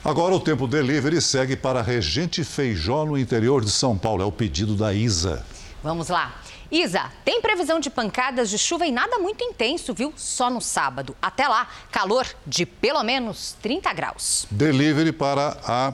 Agora 0.04 0.34
o 0.34 0.40
tempo 0.40 0.68
delivery 0.68 1.22
segue 1.22 1.56
para 1.56 1.80
Regente 1.80 2.44
Feijó, 2.44 3.06
no 3.06 3.16
interior 3.16 3.64
de 3.64 3.70
São 3.70 3.96
Paulo. 3.96 4.24
É 4.24 4.26
o 4.26 4.32
pedido 4.32 4.76
da 4.76 4.92
Isa. 4.92 5.46
Vamos 5.84 6.10
lá. 6.10 6.42
Isa, 6.72 7.12
tem 7.24 7.40
previsão 7.40 7.80
de 7.80 7.88
pancadas 7.88 8.50
de 8.50 8.58
chuva 8.58 8.88
e 8.88 8.92
nada 8.92 9.20
muito 9.20 9.44
intenso, 9.44 9.94
viu? 9.94 10.12
Só 10.16 10.50
no 10.50 10.60
sábado. 10.60 11.16
Até 11.22 11.48
lá, 11.48 11.68
calor 11.92 12.26
de 12.48 12.66
pelo 12.66 13.04
menos 13.04 13.56
30 13.62 13.94
graus. 13.94 14.48
Delivery 14.50 15.12
para 15.12 15.56
a 15.64 15.94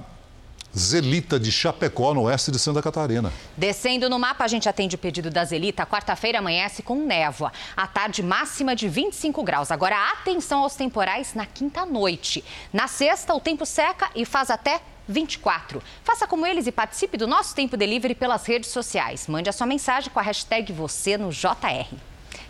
Zelita 0.78 1.39
de 1.39 1.51
Chapecó, 1.51 2.13
no 2.13 2.23
oeste 2.23 2.51
de 2.51 2.59
Santa 2.59 2.82
Catarina. 2.82 3.34
Descendo 3.57 4.09
no 4.09 4.19
mapa, 4.19 4.43
a 4.43 4.47
gente 4.47 4.69
atende 4.69 4.95
o 4.95 4.99
pedido 4.99 5.30
da 5.30 5.43
Zelita. 5.43 5.86
Quarta-feira 5.86 6.39
amanhece 6.39 6.84
com 6.84 6.95
névoa. 6.95 7.51
À 7.75 7.88
tarde, 7.88 8.21
máxima 8.21 8.75
de 8.75 8.88
25 8.88 9.43
graus. 9.43 9.71
Agora, 9.71 10.11
atenção 10.11 10.61
aos 10.61 10.75
temporais 10.75 11.34
na 11.34 11.45
quinta-noite. 11.45 12.43
Na 12.71 12.88
sexta, 12.88 13.34
o 13.34 13.39
tempo 13.39 13.65
seca 13.65 14.09
e 14.15 14.23
faz 14.23 14.51
até 14.51 14.80
24. 15.07 15.82
Faça 16.03 16.28
como 16.28 16.45
eles 16.45 16.67
e 16.67 16.71
participe 16.71 17.17
do 17.17 17.25
nosso 17.25 17.55
Tempo 17.55 17.75
Delivery 17.75 18.13
pelas 18.13 18.45
redes 18.45 18.69
sociais. 18.69 19.28
Mande 19.28 19.49
a 19.49 19.53
sua 19.53 19.65
mensagem 19.65 20.11
com 20.11 20.19
a 20.19 20.23
hashtag 20.23 20.71
você 20.71 21.17
no 21.17 21.32
JR. 21.32 21.88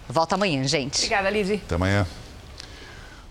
Volta 0.10 0.36
amanhã, 0.36 0.64
gente. 0.66 0.98
Obrigada, 0.98 1.30
Lizy. 1.30 1.62
Até 1.66 1.76
amanhã. 1.76 2.06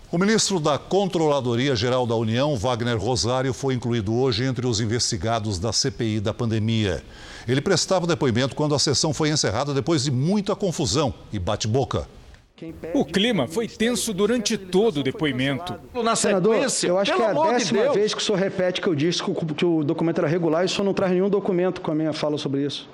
O 0.09 0.17
ministro 0.17 0.57
da 0.57 0.77
Controladoria 0.77 1.75
Geral 1.75 2.07
da 2.07 2.15
União, 2.15 2.55
Wagner 2.55 2.97
Rosário, 2.97 3.53
foi 3.53 3.73
incluído 3.73 4.15
hoje 4.15 4.45
entre 4.45 4.65
os 4.65 4.79
investigados 4.79 5.59
da 5.59 5.73
CPI 5.73 6.21
da 6.21 6.33
pandemia. 6.33 7.03
Ele 7.45 7.59
prestava 7.59 8.07
depoimento 8.07 8.55
quando 8.55 8.73
a 8.73 8.79
sessão 8.79 9.13
foi 9.13 9.27
encerrada 9.27 9.73
depois 9.73 10.05
de 10.05 10.11
muita 10.11 10.55
confusão 10.55 11.13
e 11.33 11.37
bate-boca. 11.37 12.07
O 12.93 13.03
clima 13.03 13.49
foi 13.49 13.67
tenso 13.67 14.13
durante 14.13 14.57
todo 14.57 15.01
o 15.01 15.03
depoimento. 15.03 15.75
Na 16.01 16.15
Senador, 16.15 16.55
eu 16.55 16.97
acho 16.97 17.13
que 17.13 17.21
é 17.21 17.25
a 17.25 17.33
décima 17.33 17.89
de 17.89 17.93
vez 17.93 18.13
que 18.13 18.21
o 18.21 18.23
senhor 18.23 18.37
repete 18.39 18.79
que 18.79 18.87
eu 18.87 18.95
disse 18.95 19.21
que 19.21 19.65
o 19.65 19.83
documento 19.83 20.19
era 20.19 20.27
regular 20.27 20.63
e 20.63 20.67
o 20.67 20.69
senhor 20.69 20.85
não 20.85 20.93
traz 20.93 21.11
nenhum 21.11 21.29
documento 21.29 21.81
com 21.81 21.91
a 21.91 21.95
minha 21.95 22.13
fala 22.13 22.37
sobre 22.37 22.65
isso. 22.65 22.87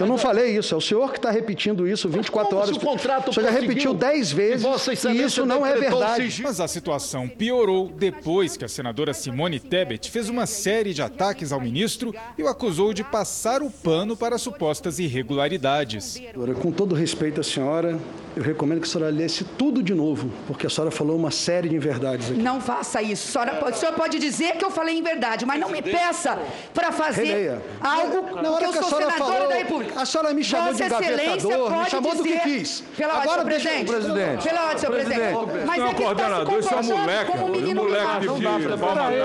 Eu 0.00 0.06
não 0.06 0.18
falei 0.18 0.56
isso, 0.56 0.74
é 0.74 0.76
o 0.76 0.80
senhor 0.80 1.12
que 1.12 1.18
está 1.18 1.30
repetindo 1.30 1.86
isso 1.86 2.08
24 2.08 2.56
horas. 2.56 2.76
o 2.76 2.80
contrato 2.80 3.30
o 3.30 3.34
senhor 3.34 3.52
já 3.52 3.58
repetiu 3.60 3.94
10 3.94 4.32
vezes 4.32 5.04
e, 5.04 5.08
e 5.08 5.22
isso 5.22 5.44
não 5.44 5.64
é 5.64 5.74
verdade. 5.76 6.40
Mas 6.42 6.60
a 6.60 6.66
situação 6.66 7.28
piorou 7.28 7.88
depois 7.88 8.56
que 8.56 8.64
a 8.64 8.68
senadora 8.68 9.12
Simone 9.12 9.60
Tebet 9.60 10.10
fez 10.10 10.28
uma 10.28 10.46
série 10.46 10.94
de 10.94 11.02
ataques 11.02 11.52
ao 11.52 11.60
ministro 11.60 12.14
e 12.38 12.42
o 12.42 12.48
acusou 12.48 12.92
de 12.94 13.04
passar 13.04 13.62
o 13.62 13.70
pano 13.70 14.16
para 14.16 14.38
supostas 14.38 14.98
irregularidades. 14.98 16.20
Com 16.60 16.72
todo 16.72 16.94
respeito 16.94 17.40
à 17.40 17.44
senhora, 17.44 17.98
eu 18.36 18.42
recomendo 18.42 18.80
que 18.80 18.86
a 18.86 18.90
senhora 18.90 19.10
lesse 19.12 19.44
tudo 19.44 19.82
de 19.82 19.94
novo, 19.94 20.30
porque 20.46 20.66
a 20.66 20.70
senhora 20.70 20.90
falou 20.90 21.16
uma 21.16 21.30
série 21.30 21.68
de 21.68 21.76
inverdades 21.76 22.30
aqui. 22.30 22.40
Não 22.40 22.60
faça 22.60 23.02
isso. 23.02 23.28
A 23.28 23.32
senhora 23.32 23.60
pode, 23.60 23.76
a 23.76 23.78
senhora 23.78 23.96
pode 23.96 24.18
dizer 24.18 24.52
que 24.56 24.64
eu 24.64 24.70
falei 24.70 24.96
em 24.96 25.02
verdade, 25.02 25.44
mas 25.44 25.60
não 25.60 25.68
me 25.68 25.82
peça 25.82 26.38
para 26.72 26.92
fazer 26.92 27.24
Releia. 27.24 27.62
algo 27.80 28.40
Na 28.40 28.50
hora 28.50 28.68
que 28.68 28.78
eu 28.78 28.82
sou 28.84 28.98
senadora 28.98 29.18
falou, 29.18 29.48
da 29.48 29.54
República. 29.56 29.89
A 29.96 30.06
senhora 30.06 30.32
me 30.32 30.42
chamou 30.44 30.72
Vossa 30.72 30.78
de 30.78 30.84
engavetador, 30.84 31.70
me 31.70 31.90
chamou 31.90 32.14
do 32.16 32.22
que 32.22 32.38
quis. 32.40 32.80
Pela 32.96 33.14
ordem, 33.18 33.22
Agora, 33.32 33.42
senhor 33.42 33.44
presidente. 33.60 33.90
presidente. 33.92 34.42
Pela 34.48 34.62
ordem, 34.64 34.78
senhor 34.78 34.92
presidente. 34.92 35.66
Mas 35.66 35.78
Não, 35.78 35.88
é 35.88 35.94
coordenador, 35.94 36.58
isso 36.58 36.74
é 36.74 36.76
um 36.76 36.82
moleque, 36.82 37.30
como 37.32 37.48
menino 37.48 37.82
moleque 37.82 38.06
mimado. 38.20 38.20
de 38.20 38.62
filho. 38.62 38.78
Peraí, 38.78 39.18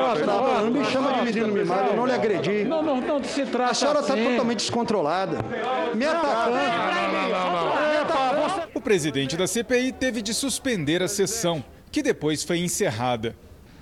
não 0.64 0.72
me 0.72 0.86
chama 0.86 1.14
de 1.14 1.22
menino 1.22 1.48
mimado, 1.54 1.90
eu 1.90 1.96
não 1.96 2.06
lhe 2.06 2.14
agredi. 2.14 2.64
Não, 2.64 2.82
não, 2.82 3.00
não 3.02 3.24
se 3.24 3.46
trata 3.46 3.72
A 3.72 3.74
senhora 3.74 4.00
está 4.00 4.14
assim. 4.14 4.24
totalmente 4.26 4.58
descontrolada. 4.58 5.38
Me 5.94 6.06
atacando. 6.06 6.56
O 8.74 8.82
presidente 8.82 9.38
da 9.38 9.48
CPI 9.48 9.92
teve 9.94 10.22
de 10.22 10.34
suspender 10.34 11.02
a 11.02 11.08
sessão, 11.08 11.64
que 11.92 12.02
depois 12.02 12.44
foi 12.44 12.60
encerrada. 12.60 13.36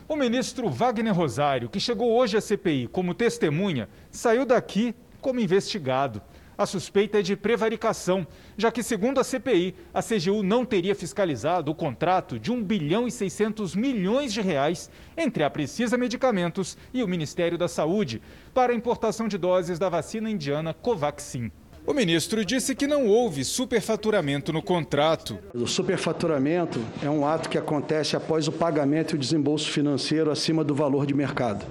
O 0.08 0.16
ministro 0.16 0.70
Wagner 0.70 1.14
Rosário, 1.14 1.70
que 1.70 1.80
chegou 1.80 2.12
hoje 2.16 2.38
à 2.38 2.42
CPI 2.42 2.88
como 2.88 3.14
testemunha, 3.14 3.90
saiu 4.12 4.46
daqui 4.46 4.94
como 5.22 5.40
investigado. 5.40 6.22
A 6.58 6.66
suspeita 6.66 7.20
é 7.20 7.22
de 7.22 7.36
prevaricação, 7.36 8.28
já 8.56 8.72
que, 8.72 8.84
segundo 8.84 9.20
a 9.20 9.24
CPI, 9.24 9.74
a 9.94 10.04
CGU 10.04 10.44
não 10.44 10.64
teria 10.64 10.94
fiscalizado 10.94 11.72
o 11.72 11.76
contrato 11.76 12.38
de 12.40 12.52
1 12.52 12.64
bilhão 12.64 13.08
e 13.08 13.12
600 13.12 13.76
milhões 13.76 14.32
de 14.32 14.42
reais 14.42 14.90
entre 15.18 15.44
a 15.44 15.50
Precisa 15.50 15.98
Medicamentos 15.98 16.78
e 16.94 17.02
o 17.02 17.08
Ministério 17.08 17.58
da 17.58 17.68
Saúde 17.68 18.22
para 18.54 18.72
a 18.72 18.76
importação 18.76 19.28
de 19.28 19.38
doses 19.38 19.80
da 19.80 19.90
vacina 19.90 20.30
indiana 20.30 20.74
Covaxin. 20.74 21.52
O 21.86 21.94
ministro 21.94 22.46
disse 22.46 22.74
que 22.74 22.88
não 22.88 23.08
houve 23.08 23.44
superfaturamento 23.44 24.54
no 24.54 24.62
contrato. 24.62 25.38
O 25.54 25.68
superfaturamento 25.68 26.80
é 27.02 27.10
um 27.10 27.28
ato 27.28 27.50
que 27.50 27.58
acontece 27.58 28.16
após 28.16 28.48
o 28.48 28.54
pagamento 28.54 29.12
e 29.12 29.16
o 29.16 29.20
desembolso 29.20 29.70
financeiro 29.70 30.32
acima 30.32 30.64
do 30.64 30.74
valor 30.74 31.06
de 31.06 31.14
mercado. 31.14 31.66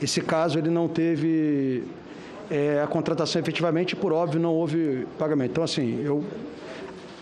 Esse 0.00 0.22
caso 0.22 0.58
ele 0.58 0.70
não 0.70 0.88
teve 0.88 1.84
é, 2.50 2.82
a 2.82 2.86
contratação 2.86 3.40
efetivamente, 3.40 3.94
por 3.94 4.12
óbvio, 4.12 4.40
não 4.40 4.52
houve 4.52 5.06
pagamento. 5.18 5.52
Então, 5.52 5.64
assim, 5.64 6.02
eu 6.02 6.24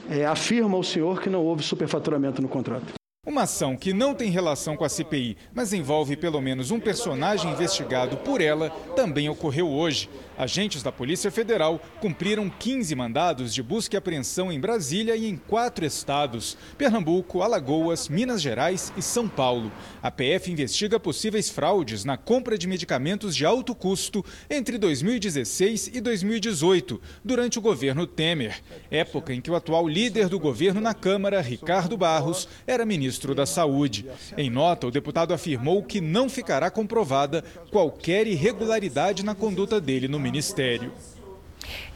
é, 0.08 0.24
afirmo 0.24 0.76
ao 0.76 0.82
senhor 0.82 1.20
que 1.20 1.28
não 1.28 1.44
houve 1.44 1.62
superfaturamento 1.62 2.40
no 2.40 2.48
contrato. 2.48 2.97
Uma 3.28 3.42
ação 3.42 3.76
que 3.76 3.92
não 3.92 4.14
tem 4.14 4.30
relação 4.30 4.74
com 4.74 4.86
a 4.86 4.88
CPI, 4.88 5.36
mas 5.52 5.74
envolve 5.74 6.16
pelo 6.16 6.40
menos 6.40 6.70
um 6.70 6.80
personagem 6.80 7.52
investigado 7.52 8.16
por 8.16 8.40
ela, 8.40 8.70
também 8.96 9.28
ocorreu 9.28 9.68
hoje. 9.68 10.08
Agentes 10.38 10.82
da 10.82 10.90
Polícia 10.90 11.30
Federal 11.30 11.78
cumpriram 12.00 12.48
15 12.48 12.94
mandados 12.94 13.52
de 13.52 13.62
busca 13.62 13.96
e 13.96 13.98
apreensão 13.98 14.50
em 14.50 14.58
Brasília 14.58 15.14
e 15.14 15.26
em 15.26 15.36
quatro 15.36 15.84
estados: 15.84 16.56
Pernambuco, 16.78 17.42
Alagoas, 17.42 18.08
Minas 18.08 18.40
Gerais 18.40 18.94
e 18.96 19.02
São 19.02 19.28
Paulo. 19.28 19.70
A 20.02 20.10
PF 20.10 20.50
investiga 20.50 20.98
possíveis 20.98 21.50
fraudes 21.50 22.06
na 22.06 22.16
compra 22.16 22.56
de 22.56 22.66
medicamentos 22.66 23.36
de 23.36 23.44
alto 23.44 23.74
custo 23.74 24.24
entre 24.48 24.78
2016 24.78 25.90
e 25.92 26.00
2018, 26.00 26.98
durante 27.22 27.58
o 27.58 27.62
governo 27.62 28.06
Temer, 28.06 28.62
época 28.90 29.34
em 29.34 29.40
que 29.42 29.50
o 29.50 29.56
atual 29.56 29.86
líder 29.86 30.30
do 30.30 30.38
governo 30.38 30.80
na 30.80 30.94
Câmara, 30.94 31.42
Ricardo 31.42 31.94
Barros, 31.94 32.48
era 32.66 32.86
ministro 32.86 33.17
da 33.34 33.46
Saúde. 33.46 34.06
Em 34.36 34.48
nota, 34.50 34.86
o 34.86 34.90
deputado 34.90 35.34
afirmou 35.34 35.82
que 35.82 36.00
não 36.00 36.28
ficará 36.28 36.70
comprovada 36.70 37.44
qualquer 37.70 38.26
irregularidade 38.26 39.24
na 39.24 39.34
conduta 39.34 39.80
dele 39.80 40.08
no 40.08 40.18
ministério. 40.18 40.92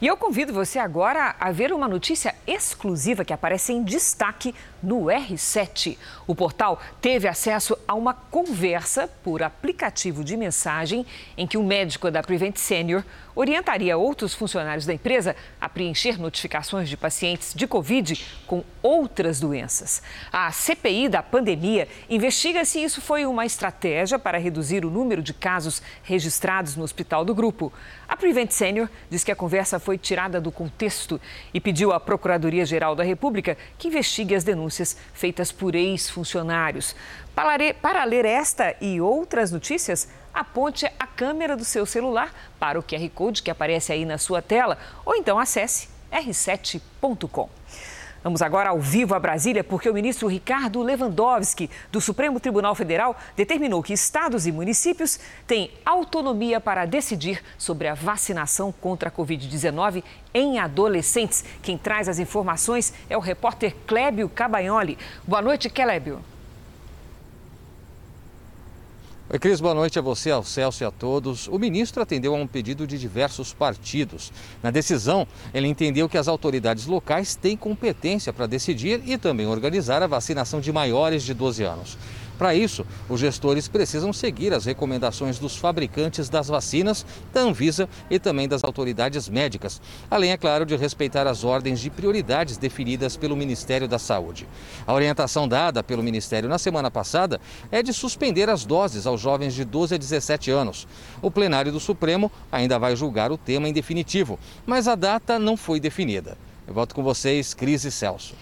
E 0.01 0.07
eu 0.07 0.17
convido 0.17 0.53
você 0.53 0.79
agora 0.79 1.35
a 1.39 1.51
ver 1.51 1.71
uma 1.71 1.87
notícia 1.87 2.35
exclusiva 2.45 3.23
que 3.23 3.33
aparece 3.33 3.73
em 3.73 3.83
destaque 3.83 4.53
no 4.83 5.05
R7. 5.05 5.97
O 6.27 6.35
portal 6.35 6.79
teve 7.01 7.27
acesso 7.27 7.77
a 7.87 7.93
uma 7.93 8.13
conversa 8.13 9.07
por 9.23 9.41
aplicativo 9.41 10.23
de 10.23 10.35
mensagem 10.35 11.05
em 11.37 11.47
que 11.47 11.57
o 11.57 11.61
um 11.61 11.65
médico 11.65 12.11
da 12.11 12.21
Prevent 12.21 12.57
Senior 12.57 13.03
orientaria 13.35 13.97
outros 13.97 14.33
funcionários 14.35 14.85
da 14.85 14.93
empresa 14.93 15.35
a 15.59 15.67
preencher 15.67 16.19
notificações 16.19 16.87
de 16.87 16.95
pacientes 16.95 17.53
de 17.53 17.65
Covid 17.65 18.23
com 18.45 18.63
outras 18.81 19.39
doenças. 19.39 20.03
A 20.31 20.51
CPI 20.51 21.09
da 21.09 21.23
pandemia 21.23 21.87
investiga 22.07 22.63
se 22.65 22.83
isso 22.83 23.01
foi 23.01 23.25
uma 23.25 23.45
estratégia 23.45 24.19
para 24.19 24.37
reduzir 24.37 24.85
o 24.85 24.91
número 24.91 25.23
de 25.23 25.33
casos 25.33 25.81
registrados 26.03 26.75
no 26.75 26.83
hospital 26.83 27.25
do 27.25 27.33
grupo. 27.33 27.73
A 28.07 28.15
Prevent 28.15 28.51
Senior 28.51 28.87
diz 29.09 29.23
que 29.23 29.31
a 29.31 29.35
conversa 29.35 29.79
foi 29.79 29.97
tirada 29.97 30.39
do 30.39 30.51
contexto 30.51 31.19
e 31.51 31.59
pediu 31.59 31.91
à 31.91 31.99
Procuradoria-Geral 31.99 32.95
da 32.95 33.03
República 33.03 33.57
que 33.79 33.87
investigue 33.87 34.35
as 34.35 34.43
denúncias 34.43 34.72
feitas 35.13 35.51
por 35.51 35.75
ex-funcionários. 35.75 36.95
Para 37.35 38.03
ler 38.05 38.25
esta 38.25 38.75
e 38.79 39.01
outras 39.01 39.51
notícias, 39.51 40.07
aponte 40.33 40.85
a 40.99 41.07
câmera 41.07 41.55
do 41.55 41.65
seu 41.65 41.85
celular 41.85 42.33
para 42.59 42.79
o 42.79 42.83
QR 42.83 43.09
Code 43.09 43.43
que 43.43 43.51
aparece 43.51 43.91
aí 43.91 44.05
na 44.05 44.17
sua 44.17 44.41
tela 44.41 44.77
ou 45.05 45.15
então 45.15 45.37
acesse 45.37 45.89
r7.com. 46.11 47.49
Vamos 48.23 48.41
agora 48.41 48.69
ao 48.69 48.79
vivo 48.79 49.13
a 49.13 49.19
Brasília, 49.19 49.65
porque 49.65 49.89
o 49.89 49.93
ministro 49.93 50.29
Ricardo 50.29 50.81
Lewandowski, 50.81 51.69
do 51.91 51.99
Supremo 51.99 52.39
Tribunal 52.39 52.73
Federal, 52.73 53.17
determinou 53.35 53.83
que 53.83 53.91
estados 53.91 54.47
e 54.47 54.51
municípios 54.51 55.19
têm 55.45 55.71
autonomia 55.85 56.61
para 56.61 56.85
decidir 56.85 57.43
sobre 57.57 57.89
a 57.89 57.93
vacinação 57.93 58.71
contra 58.71 59.09
a 59.09 59.11
Covid-19 59.11 60.03
em 60.33 60.57
adolescentes. 60.57 61.43
Quem 61.61 61.77
traz 61.77 62.07
as 62.07 62.17
informações 62.17 62.93
é 63.09 63.17
o 63.17 63.19
repórter 63.19 63.75
Clébio 63.85 64.29
Cabagnoli. 64.29 64.97
Boa 65.27 65.41
noite, 65.41 65.69
Clébio. 65.69 66.32
Oi, 69.33 69.39
Cris, 69.39 69.59
boa 69.59 69.73
noite 69.73 69.97
a 69.97 70.01
você, 70.03 70.29
ao 70.29 70.43
Celso 70.43 70.83
e 70.83 70.85
a 70.85 70.91
todos. 70.91 71.47
O 71.47 71.57
ministro 71.57 72.03
atendeu 72.03 72.35
a 72.35 72.37
um 72.37 72.45
pedido 72.45 72.85
de 72.85 72.99
diversos 72.99 73.51
partidos. 73.51 74.31
Na 74.61 74.69
decisão, 74.69 75.27
ele 75.51 75.67
entendeu 75.67 76.07
que 76.07 76.19
as 76.19 76.27
autoridades 76.27 76.85
locais 76.85 77.35
têm 77.35 77.57
competência 77.57 78.31
para 78.31 78.45
decidir 78.45 79.01
e 79.03 79.17
também 79.17 79.47
organizar 79.47 80.03
a 80.03 80.07
vacinação 80.07 80.61
de 80.61 80.71
maiores 80.71 81.23
de 81.23 81.33
12 81.33 81.63
anos. 81.63 81.97
Para 82.43 82.53
isso, 82.53 82.85
os 83.07 83.21
gestores 83.21 83.69
precisam 83.69 84.11
seguir 84.11 84.53
as 84.53 84.65
recomendações 84.65 85.39
dos 85.39 85.55
fabricantes 85.55 86.27
das 86.27 86.49
vacinas, 86.49 87.05
da 87.31 87.39
Anvisa 87.39 87.87
e 88.09 88.19
também 88.19 88.49
das 88.49 88.65
autoridades 88.65 89.29
médicas, 89.29 89.81
além, 90.11 90.33
é 90.33 90.35
claro, 90.35 90.65
de 90.65 90.75
respeitar 90.75 91.25
as 91.25 91.45
ordens 91.45 91.79
de 91.79 91.89
prioridades 91.89 92.57
definidas 92.57 93.15
pelo 93.15 93.33
Ministério 93.33 93.87
da 93.87 93.97
Saúde. 93.97 94.45
A 94.85 94.93
orientação 94.93 95.47
dada 95.47 95.81
pelo 95.81 96.03
Ministério 96.03 96.49
na 96.49 96.57
semana 96.57 96.91
passada 96.91 97.39
é 97.71 97.81
de 97.81 97.93
suspender 97.93 98.49
as 98.49 98.65
doses 98.65 99.07
aos 99.07 99.21
jovens 99.21 99.53
de 99.53 99.63
12 99.63 99.95
a 99.95 99.97
17 99.97 100.51
anos. 100.51 100.85
O 101.21 101.31
plenário 101.31 101.71
do 101.71 101.79
Supremo 101.79 102.29
ainda 102.51 102.77
vai 102.77 102.93
julgar 102.93 103.31
o 103.31 103.37
tema 103.37 103.69
em 103.69 103.73
definitivo, 103.73 104.37
mas 104.65 104.89
a 104.89 104.95
data 104.95 105.39
não 105.39 105.55
foi 105.55 105.79
definida. 105.79 106.37
Eu 106.67 106.73
volto 106.73 106.93
com 106.93 107.03
vocês, 107.03 107.53
Cris 107.53 107.85
e 107.85 107.91
Celso. 107.91 108.35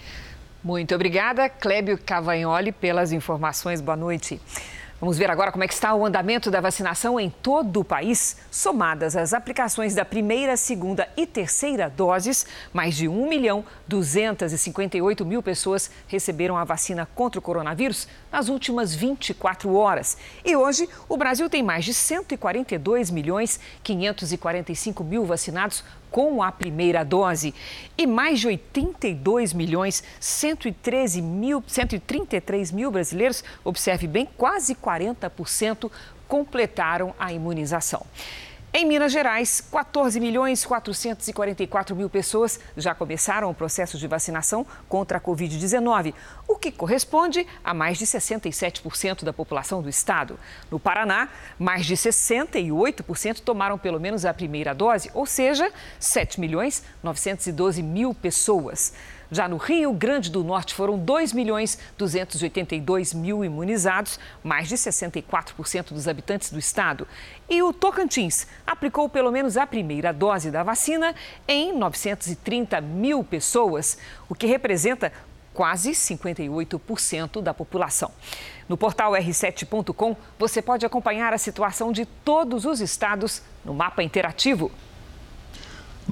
Muito 0.64 0.94
obrigada, 0.94 1.48
Clébio 1.48 1.98
Cavagnoli, 1.98 2.70
pelas 2.70 3.10
informações. 3.10 3.80
Boa 3.80 3.96
noite. 3.96 4.40
Vamos 5.00 5.18
ver 5.18 5.28
agora 5.28 5.50
como 5.50 5.64
é 5.64 5.66
que 5.66 5.74
está 5.74 5.92
o 5.92 6.06
andamento 6.06 6.52
da 6.52 6.60
vacinação 6.60 7.18
em 7.18 7.28
todo 7.28 7.80
o 7.80 7.84
país. 7.84 8.36
Somadas 8.48 9.16
as 9.16 9.34
aplicações 9.34 9.92
da 9.92 10.04
primeira, 10.04 10.56
segunda 10.56 11.08
e 11.16 11.26
terceira 11.26 11.90
doses, 11.90 12.46
mais 12.72 12.94
de 12.94 13.08
1 13.08 13.28
milhão 13.28 13.64
258 13.88 15.26
mil 15.26 15.42
pessoas 15.42 15.90
receberam 16.06 16.56
a 16.56 16.62
vacina 16.62 17.08
contra 17.12 17.40
o 17.40 17.42
coronavírus 17.42 18.06
nas 18.30 18.48
últimas 18.48 18.94
24 18.94 19.74
horas. 19.74 20.16
E 20.44 20.54
hoje, 20.54 20.88
o 21.08 21.16
Brasil 21.16 21.50
tem 21.50 21.64
mais 21.64 21.84
de 21.84 21.92
142 21.92 23.10
milhões 23.10 23.58
545 23.82 25.02
mil 25.02 25.24
vacinados 25.24 25.82
com 26.12 26.42
a 26.42 26.52
primeira 26.52 27.04
dose 27.04 27.54
e 27.98 28.06
mais 28.06 28.38
de 28.38 28.46
82 28.46 29.52
milhões 29.54 30.04
113 30.20 31.22
mil, 31.22 31.64
133 31.66 32.70
mil 32.70 32.90
brasileiros, 32.90 33.42
observe 33.64 34.06
bem, 34.06 34.28
quase 34.36 34.74
40% 34.74 35.90
completaram 36.28 37.14
a 37.18 37.32
imunização. 37.32 38.06
Em 38.74 38.86
Minas 38.86 39.12
Gerais, 39.12 39.60
14 39.60 40.18
milhões 40.18 40.64
444 40.64 41.94
mil 41.94 42.08
pessoas 42.08 42.58
já 42.74 42.94
começaram 42.94 43.50
o 43.50 43.54
processo 43.54 43.98
de 43.98 44.08
vacinação 44.08 44.66
contra 44.88 45.18
a 45.18 45.20
Covid-19, 45.20 46.14
o 46.48 46.56
que 46.56 46.72
corresponde 46.72 47.46
a 47.62 47.74
mais 47.74 47.98
de 47.98 48.06
67% 48.06 49.24
da 49.24 49.32
população 49.32 49.82
do 49.82 49.90
estado. 49.90 50.40
No 50.70 50.80
Paraná, 50.80 51.28
mais 51.58 51.84
de 51.84 51.94
68% 51.94 53.40
tomaram 53.40 53.76
pelo 53.76 54.00
menos 54.00 54.24
a 54.24 54.32
primeira 54.32 54.74
dose, 54.74 55.10
ou 55.12 55.26
seja, 55.26 55.70
7 56.00 56.40
milhões 56.40 56.82
912 57.02 57.82
mil 57.82 58.14
pessoas. 58.14 58.94
Já 59.32 59.48
no 59.48 59.56
Rio 59.56 59.94
Grande 59.94 60.30
do 60.30 60.44
Norte 60.44 60.74
foram 60.74 60.98
2 60.98 61.32
milhões 61.32 61.78
282 61.96 63.14
mil 63.14 63.42
imunizados, 63.42 64.20
mais 64.44 64.68
de 64.68 64.74
64% 64.74 65.94
dos 65.94 66.06
habitantes 66.06 66.50
do 66.50 66.58
estado. 66.58 67.08
E 67.48 67.62
o 67.62 67.72
Tocantins 67.72 68.46
aplicou 68.66 69.08
pelo 69.08 69.32
menos 69.32 69.56
a 69.56 69.66
primeira 69.66 70.12
dose 70.12 70.50
da 70.50 70.62
vacina 70.62 71.14
em 71.48 71.72
930 71.72 72.78
mil 72.82 73.24
pessoas, 73.24 73.96
o 74.28 74.34
que 74.34 74.46
representa 74.46 75.10
quase 75.54 75.92
58% 75.92 77.40
da 77.40 77.54
população. 77.54 78.10
No 78.68 78.76
portal 78.76 79.12
r7.com 79.12 80.14
você 80.38 80.60
pode 80.60 80.84
acompanhar 80.84 81.32
a 81.32 81.38
situação 81.38 81.90
de 81.90 82.04
todos 82.04 82.66
os 82.66 82.82
estados 82.82 83.42
no 83.64 83.72
mapa 83.72 84.02
interativo. 84.02 84.70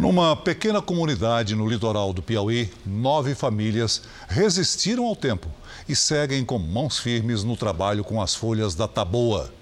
Numa 0.01 0.35
pequena 0.35 0.81
comunidade 0.81 1.55
no 1.55 1.69
litoral 1.69 2.15
do 2.15 2.23
Piauí, 2.23 2.73
nove 2.87 3.35
famílias 3.35 4.01
resistiram 4.29 5.05
ao 5.05 5.15
tempo 5.15 5.47
e 5.87 5.95
seguem 5.95 6.43
com 6.43 6.59
mãos 6.59 6.99
firmes 6.99 7.45
no 7.45 7.55
trabalho 7.55 8.03
com 8.03 8.23
as 8.23 8.35
folhas 8.35 8.75
da 8.75 8.89
taboa. 8.89 9.53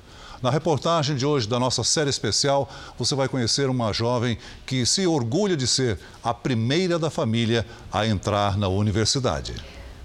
Na 0.41 0.49
reportagem 0.49 1.17
de 1.17 1.27
hoje 1.27 1.49
da 1.49 1.59
nossa 1.59 1.83
série 1.83 2.09
especial, 2.09 2.71
você 2.97 3.17
vai 3.17 3.29
conhecer 3.29 3.69
uma 3.69 3.93
jovem 3.93 4.39
que 4.65 4.87
se 4.87 5.09
orgulha 5.09 5.57
de 5.57 5.67
ser 5.67 5.99
a 6.23 6.33
primeira 6.33 7.01
da 7.01 7.11
família 7.11 7.67
a 7.93 8.07
entrar 8.07 8.57
na 8.57 8.69
universidade. 8.69 9.57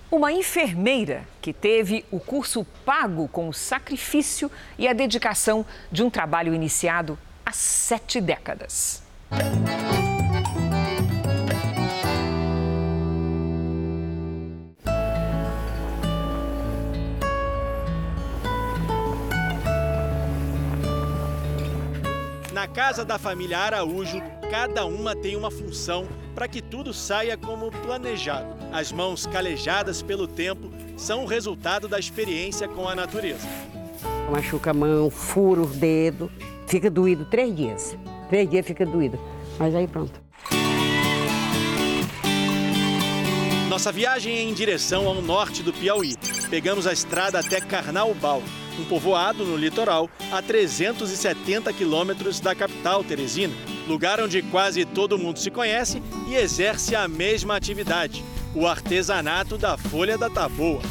Uma 0.09 0.31
enfermeira 0.31 1.27
que 1.43 1.53
teve 1.53 2.05
o 2.09 2.19
curso 2.19 2.65
pago 2.83 3.27
com 3.27 3.49
o 3.49 3.53
sacrifício 3.53 4.49
e 4.79 4.87
a 4.87 4.93
dedicação 4.93 5.63
de 5.91 6.01
um 6.01 6.09
trabalho 6.09 6.55
iniciado 6.55 7.19
há 7.45 7.51
sete 7.51 8.19
décadas. 8.19 9.03
Casa 22.73 23.05
da 23.05 23.19
família 23.19 23.59
Araújo, 23.59 24.19
cada 24.49 24.83
uma 24.85 25.15
tem 25.15 25.35
uma 25.35 25.51
função 25.51 26.07
para 26.33 26.47
que 26.47 26.59
tudo 26.59 26.91
saia 26.91 27.37
como 27.37 27.71
planejado. 27.71 28.47
As 28.71 28.91
mãos 28.91 29.27
calejadas 29.27 30.01
pelo 30.01 30.27
tempo 30.27 30.71
são 30.97 31.23
o 31.23 31.27
resultado 31.27 31.87
da 31.87 31.99
experiência 31.99 32.67
com 32.67 32.89
a 32.89 32.95
natureza. 32.95 33.47
Machuca 34.31 34.71
a 34.71 34.73
mão, 34.73 35.11
fura 35.11 35.61
o 35.61 35.67
dedo, 35.67 36.31
fica 36.67 36.89
doído 36.89 37.25
três 37.25 37.55
dias. 37.55 37.95
Três 38.29 38.49
dias 38.49 38.65
fica 38.65 38.85
doído. 38.85 39.19
Mas 39.59 39.75
aí 39.75 39.87
pronto. 39.87 40.19
Nossa 43.69 43.91
viagem 43.91 44.35
é 44.35 44.41
em 44.41 44.53
direção 44.53 45.07
ao 45.07 45.21
norte 45.21 45.61
do 45.61 45.71
Piauí. 45.71 46.15
Pegamos 46.49 46.87
a 46.87 46.93
estrada 46.93 47.39
até 47.39 47.59
Carnaubal, 47.61 48.41
um 48.79 48.85
povoado 48.85 49.45
no 49.45 49.55
litoral 49.55 50.09
a 50.31 50.41
370 50.41 51.71
quilômetros 51.73 52.39
da 52.39 52.55
capital 52.55 53.03
Teresina, 53.03 53.53
lugar 53.87 54.19
onde 54.19 54.41
quase 54.41 54.85
todo 54.85 55.17
mundo 55.17 55.39
se 55.39 55.51
conhece 55.51 56.01
e 56.27 56.35
exerce 56.35 56.95
a 56.95 57.07
mesma 57.07 57.55
atividade, 57.55 58.23
o 58.55 58.67
artesanato 58.67 59.57
da 59.57 59.77
folha 59.77 60.17
da 60.17 60.29
taboa. 60.29 60.81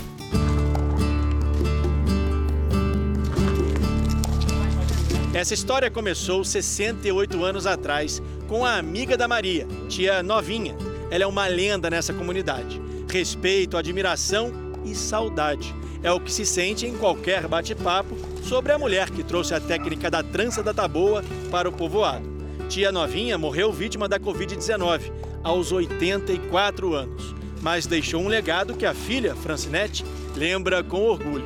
Essa 5.35 5.55
história 5.55 5.91
começou 5.91 6.45
68 6.45 7.43
anos 7.43 7.67
atrás 7.67 8.23
com 8.47 8.67
a 8.67 8.77
amiga 8.77 9.17
da 9.17 9.27
Maria, 9.27 9.67
tia 9.89 10.23
Novinha. 10.23 10.77
Ela 11.11 11.25
é 11.25 11.27
uma 11.27 11.47
lenda 11.47 11.89
nessa 11.89 12.13
comunidade. 12.13 12.81
Respeito, 13.11 13.79
admiração 13.79 14.62
e 14.85 14.95
saudade. 14.95 15.75
É 16.03 16.11
o 16.11 16.21
que 16.21 16.33
se 16.33 16.45
sente 16.45 16.87
em 16.87 16.97
qualquer 16.97 17.47
bate-papo 17.47 18.17
sobre 18.43 18.73
a 18.73 18.79
mulher 18.79 19.11
que 19.11 19.23
trouxe 19.23 19.55
a 19.55 19.61
técnica 19.61 20.11
da 20.11 20.23
trança 20.23 20.63
da 20.63 20.75
taboa 20.75 21.25
para 21.51 21.69
o 21.69 21.73
povoado. 21.73 22.29
Tia 22.69 22.91
Novinha 22.91 23.39
morreu 23.39 23.73
vítima 23.73 24.09
da 24.09 24.19
Covid-19 24.19 25.13
aos 25.45 25.73
84 25.73 26.95
anos, 26.95 27.35
mas 27.61 27.87
deixou 27.87 28.23
um 28.23 28.29
legado 28.29 28.75
que 28.75 28.87
a 28.87 28.95
filha, 28.95 29.35
Francinete, 29.35 30.05
lembra 30.35 30.83
com 30.83 31.03
orgulho. 31.03 31.45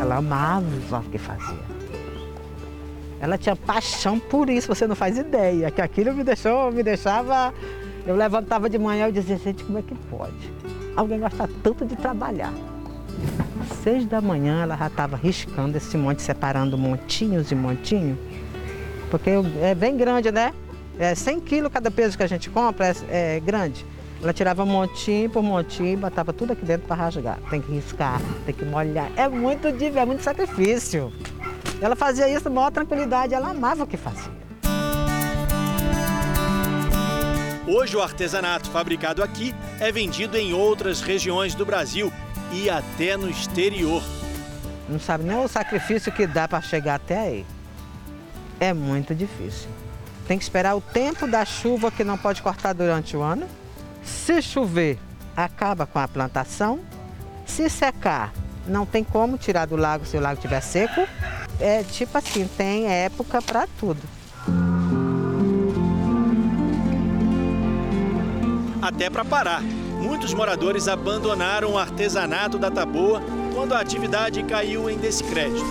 Ela 0.00 0.16
amava 0.16 1.00
o 1.00 1.10
que 1.10 1.18
fazia. 1.18 1.66
Ela 3.20 3.38
tinha 3.38 3.56
paixão 3.56 4.18
por 4.18 4.48
isso, 4.48 4.68
você 4.68 4.86
não 4.86 4.94
faz 4.94 5.16
ideia. 5.16 5.70
Que 5.70 5.80
aquilo 5.80 6.14
me 6.14 6.22
deixou, 6.22 6.70
me 6.70 6.82
deixava. 6.82 7.52
Eu 8.06 8.14
levantava 8.14 8.68
de 8.68 8.78
manhã 8.78 9.08
e 9.08 9.12
dizia, 9.12 9.38
gente, 9.38 9.64
como 9.64 9.78
é 9.78 9.82
que 9.82 9.94
pode? 10.10 10.52
Alguém 10.96 11.20
gosta 11.20 11.48
tanto 11.62 11.84
de 11.84 11.94
trabalhar. 11.96 12.52
Às 13.60 13.78
seis 13.78 14.04
da 14.06 14.20
manhã 14.20 14.62
ela 14.62 14.76
já 14.76 14.86
estava 14.86 15.16
riscando 15.16 15.76
esse 15.76 15.96
monte, 15.96 16.22
separando 16.22 16.76
montinhos 16.76 17.50
e 17.50 17.54
montinhos, 17.54 18.18
porque 19.10 19.30
é 19.60 19.74
bem 19.74 19.96
grande, 19.96 20.30
né? 20.30 20.52
É 20.98 21.14
100 21.14 21.40
quilos 21.40 21.70
cada 21.70 21.90
peso 21.90 22.16
que 22.16 22.22
a 22.22 22.26
gente 22.26 22.48
compra, 22.48 22.86
é, 23.08 23.36
é 23.36 23.40
grande. 23.40 23.84
Ela 24.22 24.32
tirava 24.32 24.64
montinho 24.64 25.28
por 25.28 25.42
montinho 25.42 25.98
botava 25.98 26.32
tudo 26.32 26.54
aqui 26.54 26.64
dentro 26.64 26.86
para 26.86 26.96
rasgar. 26.96 27.38
Tem 27.50 27.60
que 27.60 27.70
riscar, 27.70 28.20
tem 28.46 28.54
que 28.54 28.64
molhar. 28.64 29.10
É 29.14 29.28
muito 29.28 29.70
difícil, 29.70 30.00
é 30.00 30.06
muito 30.06 30.22
sacrifício. 30.22 31.12
Ela 31.80 31.94
fazia 31.94 32.28
isso 32.28 32.44
com 32.44 32.50
maior 32.50 32.70
tranquilidade, 32.70 33.34
ela 33.34 33.50
amava 33.50 33.84
o 33.84 33.86
que 33.86 33.98
fazia. 33.98 34.45
Hoje, 37.66 37.96
o 37.96 38.02
artesanato 38.02 38.70
fabricado 38.70 39.24
aqui 39.24 39.52
é 39.80 39.90
vendido 39.90 40.36
em 40.36 40.54
outras 40.54 41.00
regiões 41.00 41.52
do 41.52 41.66
Brasil 41.66 42.12
e 42.52 42.70
até 42.70 43.16
no 43.16 43.28
exterior. 43.28 44.04
Não 44.88 45.00
sabe 45.00 45.24
nem 45.24 45.36
o 45.36 45.48
sacrifício 45.48 46.12
que 46.12 46.28
dá 46.28 46.46
para 46.46 46.60
chegar 46.62 46.94
até 46.94 47.18
aí. 47.18 47.46
É 48.60 48.72
muito 48.72 49.16
difícil. 49.16 49.68
Tem 50.28 50.38
que 50.38 50.44
esperar 50.44 50.76
o 50.76 50.80
tempo 50.80 51.26
da 51.26 51.44
chuva 51.44 51.90
que 51.90 52.04
não 52.04 52.16
pode 52.16 52.40
cortar 52.40 52.72
durante 52.72 53.16
o 53.16 53.22
ano. 53.22 53.48
Se 54.04 54.40
chover, 54.40 54.96
acaba 55.36 55.86
com 55.86 55.98
a 55.98 56.06
plantação. 56.06 56.78
Se 57.44 57.68
secar, 57.68 58.32
não 58.64 58.86
tem 58.86 59.02
como 59.02 59.36
tirar 59.36 59.66
do 59.66 59.74
lago 59.74 60.06
se 60.06 60.16
o 60.16 60.20
lago 60.20 60.34
estiver 60.34 60.60
seco. 60.60 61.00
É 61.58 61.82
tipo 61.82 62.16
assim, 62.16 62.48
tem 62.56 62.86
época 62.86 63.42
para 63.42 63.66
tudo. 63.78 64.15
Até 68.86 69.10
para 69.10 69.24
parar. 69.24 69.62
Muitos 69.62 70.32
moradores 70.32 70.86
abandonaram 70.86 71.72
o 71.72 71.78
artesanato 71.78 72.58
da 72.58 72.70
taboa 72.70 73.20
quando 73.54 73.72
a 73.72 73.80
atividade 73.80 74.42
caiu 74.44 74.88
em 74.88 74.98
descrédito. 74.98 75.64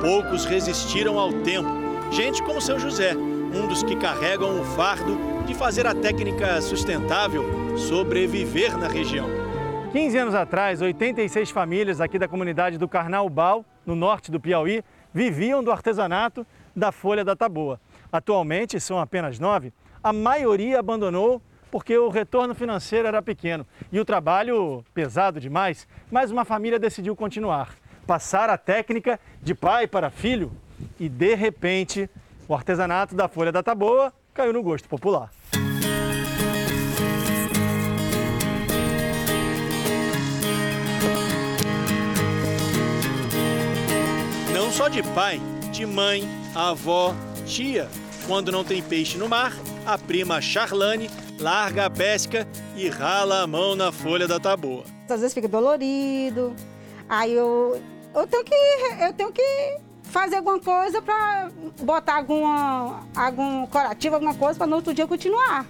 Poucos 0.00 0.44
resistiram 0.44 1.18
ao 1.18 1.32
tempo. 1.32 1.68
Gente 2.10 2.42
como 2.42 2.60
seu 2.60 2.78
José, 2.78 3.14
um 3.14 3.66
dos 3.66 3.82
que 3.82 3.96
carregam 3.96 4.60
o 4.60 4.64
fardo 4.64 5.18
de 5.46 5.54
fazer 5.54 5.86
a 5.86 5.94
técnica 5.94 6.60
sustentável 6.60 7.76
sobreviver 7.76 8.76
na 8.78 8.88
região. 8.88 9.28
15 9.92 10.18
anos 10.18 10.34
atrás, 10.34 10.80
86 10.80 11.50
famílias 11.50 12.00
aqui 12.00 12.18
da 12.18 12.28
comunidade 12.28 12.78
do 12.78 12.86
Carnaubal, 12.86 13.64
no 13.84 13.96
norte 13.96 14.30
do 14.30 14.38
Piauí, 14.38 14.84
viviam 15.12 15.64
do 15.64 15.72
artesanato 15.72 16.46
da 16.76 16.92
folha 16.92 17.24
da 17.24 17.34
taboa. 17.34 17.80
Atualmente 18.12 18.78
são 18.78 19.00
apenas 19.00 19.40
nove. 19.40 19.72
A 20.02 20.12
maioria 20.12 20.78
abandonou 20.78 21.42
porque 21.70 21.96
o 21.96 22.08
retorno 22.08 22.54
financeiro 22.54 23.08
era 23.08 23.22
pequeno 23.22 23.66
e 23.92 24.00
o 24.00 24.04
trabalho 24.04 24.84
pesado 24.92 25.40
demais, 25.40 25.86
mas 26.10 26.30
uma 26.30 26.44
família 26.44 26.78
decidiu 26.78 27.14
continuar. 27.14 27.76
passar 28.06 28.50
a 28.50 28.58
técnica 28.58 29.20
de 29.40 29.54
pai 29.54 29.86
para 29.86 30.10
filho 30.10 30.50
e, 30.98 31.08
de 31.08 31.36
repente, 31.36 32.10
o 32.48 32.54
artesanato 32.54 33.14
da 33.14 33.28
folha 33.28 33.52
da 33.52 33.62
taboa 33.62 34.12
caiu 34.34 34.52
no 34.52 34.64
gosto 34.64 34.88
popular. 34.88 35.30
Não 44.52 44.72
só 44.72 44.88
de 44.88 45.02
pai, 45.14 45.40
de 45.70 45.86
mãe, 45.86 46.28
avó, 46.52 47.14
tia. 47.46 47.88
Quando 48.26 48.50
não 48.50 48.64
tem 48.64 48.82
peixe 48.82 49.18
no 49.18 49.28
mar, 49.28 49.52
a 49.86 49.96
prima 49.96 50.40
Charlane 50.40 51.08
larga 51.40 51.86
a 51.86 51.90
pesca 51.90 52.46
e 52.76 52.88
rala 52.88 53.42
a 53.42 53.46
mão 53.46 53.74
na 53.74 53.90
folha 53.90 54.28
da 54.28 54.38
taboa. 54.38 54.84
Às 55.08 55.20
vezes 55.20 55.34
fica 55.34 55.48
dolorido, 55.48 56.54
aí 57.08 57.32
eu, 57.32 57.82
eu, 58.14 58.26
tenho, 58.26 58.44
que, 58.44 58.54
eu 59.00 59.12
tenho 59.12 59.32
que 59.32 59.78
fazer 60.04 60.36
alguma 60.36 60.60
coisa 60.60 61.00
para 61.00 61.50
botar 61.82 62.16
alguma, 62.16 63.00
algum 63.16 63.66
curativo, 63.66 64.14
alguma 64.16 64.34
coisa 64.34 64.58
para 64.58 64.66
no 64.66 64.76
outro 64.76 64.94
dia 64.94 65.06
continuar. 65.06 65.66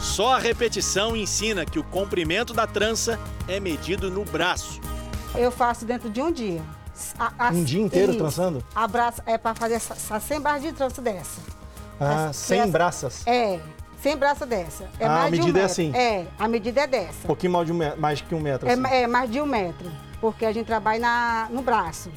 Só 0.00 0.34
a 0.34 0.38
repetição 0.38 1.14
ensina 1.14 1.66
que 1.66 1.78
o 1.78 1.84
comprimento 1.84 2.54
da 2.54 2.66
trança 2.66 3.18
é 3.46 3.60
medido 3.60 4.10
no 4.10 4.24
braço. 4.24 4.80
Eu 5.34 5.50
faço 5.50 5.84
dentro 5.84 6.08
de 6.08 6.22
um 6.22 6.32
dia. 6.32 6.62
A, 7.18 7.48
a, 7.48 7.50
um 7.50 7.64
dia 7.64 7.80
inteiro 7.80 8.12
isso. 8.12 8.18
trançando? 8.18 8.64
A 8.74 8.86
braça 8.86 9.22
é 9.26 9.36
para 9.36 9.54
fazer 9.54 9.80
100 9.80 10.40
barras 10.40 10.62
de 10.62 10.72
trança 10.72 11.02
dessa. 11.02 11.40
Ah, 12.00 12.30
100 12.32 12.60
essa, 12.60 12.70
braças? 12.70 13.26
É, 13.26 13.60
100 14.02 14.16
braças 14.16 14.48
dessa. 14.48 14.84
É 14.98 15.06
ah, 15.06 15.24
a 15.24 15.30
medida 15.30 15.58
um 15.58 15.62
é 15.62 15.64
assim? 15.64 15.94
É, 15.94 16.26
a 16.38 16.48
medida 16.48 16.82
é 16.82 16.86
dessa. 16.86 17.24
Um 17.24 17.26
pouquinho 17.26 17.52
mais, 17.52 17.66
de 17.66 17.72
um, 17.72 17.96
mais 17.96 18.20
que 18.20 18.34
um 18.34 18.40
metro, 18.40 18.68
assim. 18.68 18.82
é, 18.86 19.02
é, 19.02 19.06
mais 19.06 19.30
de 19.30 19.40
um 19.40 19.46
metro, 19.46 19.90
porque 20.20 20.44
a 20.44 20.52
gente 20.52 20.66
trabalha 20.66 21.00
na, 21.00 21.48
no 21.50 21.62
braço. 21.62 22.10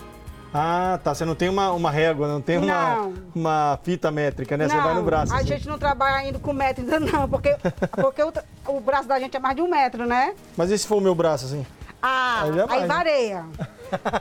Ah, 0.54 1.00
tá. 1.04 1.14
Você 1.14 1.26
não 1.26 1.36
tem 1.36 1.48
uma, 1.48 1.72
uma 1.72 1.92
régua, 1.92 2.28
não 2.28 2.42
tem 2.42 2.58
uma, 2.58 2.96
não. 2.96 3.14
uma 3.36 3.80
fita 3.84 4.10
métrica, 4.12 4.58
né? 4.58 4.68
Não, 4.68 4.76
Você 4.76 4.82
vai 4.82 4.96
no 4.96 5.04
braço. 5.04 5.34
A 5.34 5.38
assim. 5.38 5.48
gente 5.48 5.68
não 5.68 5.78
trabalha 5.78 6.18
ainda 6.18 6.40
com 6.40 6.52
metro 6.54 6.84
ainda 6.84 7.00
não, 7.00 7.30
porque, 7.30 7.56
porque 8.02 8.24
o, 8.24 8.34
o, 8.68 8.80
braço 8.80 9.08
da 9.08 9.20
gente 9.20 9.38
é 9.38 9.40
mais 9.40 9.56
de 9.56 9.62
um 9.62 9.70
metro, 9.70 10.06
né? 10.08 10.34
Mas 10.58 10.72
e 10.72 10.78
se 10.78 10.88
for 10.88 10.98
o 10.98 11.02
meu 11.02 11.14
braço, 11.14 11.46
assim? 11.46 11.66
Ah, 12.02 12.44
aí, 12.44 12.82
aí 12.82 12.88
vareia. 12.88 13.46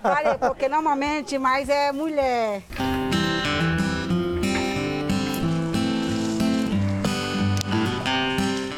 vareia, 0.02 0.38
porque 0.38 0.68
normalmente 0.68 1.38
mais 1.38 1.68
é 1.68 1.92
mulher. 1.92 2.62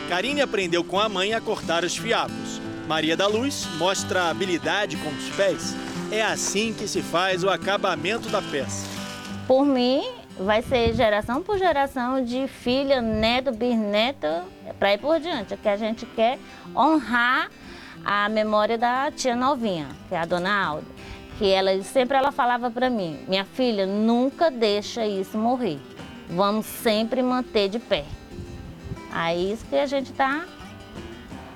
Karine 0.08 0.42
aprendeu 0.42 0.82
com 0.84 0.98
a 0.98 1.08
mãe 1.08 1.32
a 1.32 1.40
cortar 1.40 1.84
os 1.84 1.96
fiapos. 1.96 2.60
Maria 2.86 3.16
da 3.16 3.26
Luz 3.26 3.66
mostra 3.78 4.28
habilidade 4.28 4.96
com 4.96 5.08
os 5.10 5.28
pés 5.36 5.74
é 6.10 6.22
assim 6.22 6.74
que 6.74 6.88
se 6.88 7.02
faz 7.02 7.44
o 7.44 7.48
acabamento 7.48 8.28
da 8.28 8.42
peça. 8.42 8.86
Por 9.46 9.64
mim, 9.64 10.02
vai 10.38 10.62
ser 10.62 10.92
geração 10.94 11.42
por 11.42 11.58
geração 11.58 12.24
de 12.24 12.48
filha, 12.48 13.00
neto, 13.00 13.52
bisneto, 13.52 14.26
para 14.78 14.94
ir 14.94 14.98
por 14.98 15.20
diante. 15.20 15.56
Que 15.56 15.68
a 15.68 15.76
gente 15.76 16.04
quer 16.06 16.38
honrar 16.74 17.48
a 18.04 18.28
memória 18.28 18.78
da 18.78 19.10
tia 19.10 19.36
novinha, 19.36 19.88
que 20.08 20.14
é 20.14 20.18
a 20.18 20.24
dona 20.24 20.52
Alda. 20.64 20.86
Que 21.38 21.50
ela 21.50 21.82
sempre 21.82 22.16
ela 22.16 22.30
falava 22.30 22.70
para 22.70 22.90
mim, 22.90 23.18
minha 23.26 23.44
filha, 23.44 23.86
nunca 23.86 24.50
deixa 24.50 25.06
isso 25.06 25.38
morrer. 25.38 25.78
Vamos 26.28 26.66
sempre 26.66 27.22
manter 27.22 27.68
de 27.68 27.78
pé. 27.78 28.04
Aí 29.12 29.52
isso 29.52 29.64
que 29.66 29.76
a 29.76 29.86
gente 29.86 30.12
está 30.12 30.44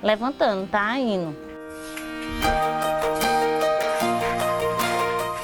levantando, 0.02 0.66
tá 0.68 0.98
indo. 0.98 1.36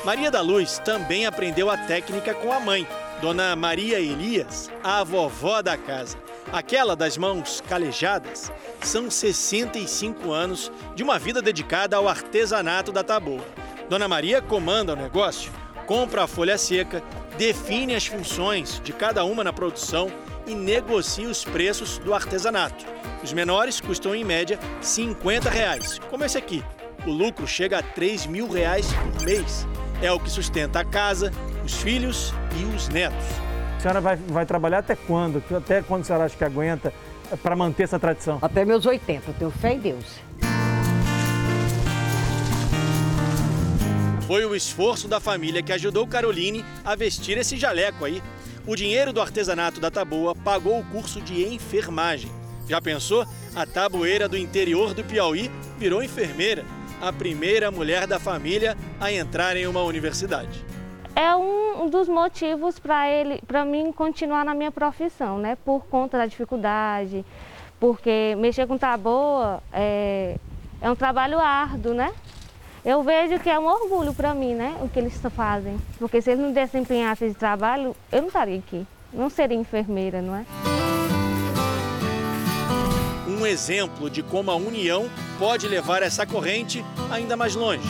Maria 0.05 0.31
da 0.31 0.41
Luz 0.41 0.79
também 0.79 1.27
aprendeu 1.27 1.71
a 1.71 1.77
técnica 1.77 2.35
com 2.35 2.53
a 2.53 2.59
mãe, 2.59 2.87
Dona 3.21 3.55
Maria 3.55 4.01
Elias, 4.01 4.71
a 4.83 5.05
vovó 5.05 5.63
da 5.63 5.77
casa. 5.77 6.17
Aquela 6.53 6.97
das 6.97 7.17
mãos 7.17 7.63
calejadas 7.69 8.51
são 8.83 9.09
65 9.09 10.33
anos 10.33 10.73
de 10.97 11.03
uma 11.03 11.17
vida 11.17 11.41
dedicada 11.41 11.97
ao 11.97 12.09
artesanato 12.09 12.91
da 12.91 13.05
taboa. 13.05 13.45
Dona 13.89 14.09
Maria 14.09 14.43
comanda 14.43 14.95
o 14.95 14.97
negócio, 14.97 15.53
compra 15.87 16.25
a 16.25 16.27
folha 16.27 16.59
seca, 16.59 17.05
define 17.39 17.95
as 17.95 18.07
funções 18.07 18.81
de 18.83 18.93
cada 18.93 19.25
uma 19.25 19.45
na 19.45 19.53
produção 19.53 20.11
e 20.45 20.53
negocia 20.53 21.29
os 21.29 21.45
preços 21.45 21.99
do 21.99 22.13
artesanato. 22.13 22.85
Os 23.23 23.33
menores 23.33 23.81
custam 23.81 24.13
em 24.13 24.25
média 24.25 24.59
50 24.81 25.49
reais, 25.49 26.01
como 26.11 26.25
esse 26.25 26.37
aqui. 26.37 26.65
O 27.07 27.11
lucro 27.11 27.47
chega 27.47 27.79
a 27.79 27.83
3 27.83 28.27
mil 28.27 28.49
reais 28.49 28.89
por 28.93 29.25
mês. 29.25 29.67
É 30.03 30.11
o 30.11 30.19
que 30.19 30.29
sustenta 30.29 30.81
a 30.81 30.85
casa, 30.85 31.31
os 31.65 31.75
filhos 31.75 32.35
e 32.59 32.65
os 32.75 32.89
netos. 32.89 33.50
A 33.81 33.83
senhora 33.83 34.01
vai, 34.03 34.17
vai 34.17 34.45
trabalhar 34.45 34.81
até 34.81 34.95
quando? 34.95 35.43
Até 35.57 35.81
quando 35.81 36.03
a 36.03 36.05
senhora 36.05 36.25
acha 36.27 36.37
que 36.37 36.45
aguenta 36.45 36.93
para 37.43 37.57
manter 37.57 37.85
essa 37.85 37.99
tradição? 37.99 38.39
Até 38.43 38.63
meus 38.63 38.85
80, 38.85 39.31
eu 39.31 39.33
tenho 39.33 39.51
fé 39.51 39.73
em 39.73 39.79
Deus. 39.79 40.05
Foi 44.27 44.45
o 44.45 44.55
esforço 44.55 45.09
da 45.09 45.19
família 45.19 45.63
que 45.63 45.73
ajudou 45.73 46.07
Caroline 46.07 46.63
a 46.85 46.95
vestir 46.95 47.39
esse 47.39 47.57
jaleco 47.57 48.05
aí. 48.05 48.23
O 48.67 48.77
dinheiro 48.77 49.15
do 49.15 49.21
artesanato 49.23 49.81
da 49.81 49.91
Taboa 49.91 50.35
pagou 50.35 50.81
o 50.81 50.85
curso 50.85 51.19
de 51.19 51.43
enfermagem. 51.43 52.31
Já 52.69 52.83
pensou? 52.83 53.27
A 53.57 53.65
tabueira 53.65 54.29
do 54.29 54.37
interior 54.37 54.93
do 54.93 55.03
Piauí 55.03 55.51
virou 55.79 56.03
enfermeira 56.03 56.67
a 57.01 57.11
primeira 57.11 57.71
mulher 57.71 58.07
da 58.07 58.19
família 58.19 58.77
a 59.01 59.11
entrar 59.11 59.57
em 59.57 59.67
uma 59.67 59.83
universidade. 59.83 60.69
É 61.21 61.37
um 61.37 61.91
dos 61.91 62.09
motivos 62.09 62.79
para 62.79 63.07
ele, 63.07 63.43
para 63.47 63.63
mim 63.63 63.93
continuar 63.93 64.43
na 64.43 64.55
minha 64.55 64.71
profissão, 64.71 65.37
né? 65.37 65.55
Por 65.67 65.85
conta 65.85 66.17
da 66.17 66.25
dificuldade, 66.25 67.27
porque 67.79 68.35
mexer 68.39 68.67
com 68.67 68.79
taboa 68.79 69.63
é, 69.71 70.37
é 70.81 70.91
um 70.91 70.97
trabalho 70.97 71.39
árduo, 71.39 71.93
né? 71.93 72.11
Eu 72.83 73.03
vejo 73.03 73.39
que 73.39 73.51
é 73.51 73.59
um 73.59 73.67
orgulho 73.67 74.15
para 74.15 74.33
mim, 74.33 74.55
né? 74.55 74.79
O 74.81 74.89
que 74.89 74.99
eles 74.99 75.21
fazem, 75.37 75.77
porque 75.99 76.23
se 76.23 76.31
eles 76.31 76.43
não 76.43 76.53
desempenhassem 76.53 77.29
esse 77.29 77.39
trabalho, 77.39 77.95
eu 78.11 78.23
não 78.23 78.29
estaria 78.29 78.59
aqui, 78.59 78.87
não 79.13 79.29
seria 79.29 79.59
enfermeira, 79.59 80.23
não 80.23 80.35
é? 80.35 80.47
um 83.27 83.47
exemplo 83.47 84.11
de 84.11 84.23
como 84.23 84.51
a 84.51 84.57
união 84.57 85.09
pode 85.39 85.67
levar 85.67 86.03
essa 86.03 86.27
corrente 86.27 86.85
ainda 87.11 87.39
mais 87.39 87.55
longe. 87.55 87.89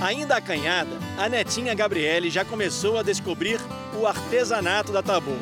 Ainda 0.00 0.36
acanhada, 0.36 0.96
a 1.18 1.28
netinha 1.28 1.74
Gabriele 1.74 2.30
já 2.30 2.44
começou 2.44 2.98
a 2.98 3.02
descobrir 3.02 3.60
o 4.00 4.06
artesanato 4.06 4.92
da 4.92 5.02
taboa. 5.02 5.36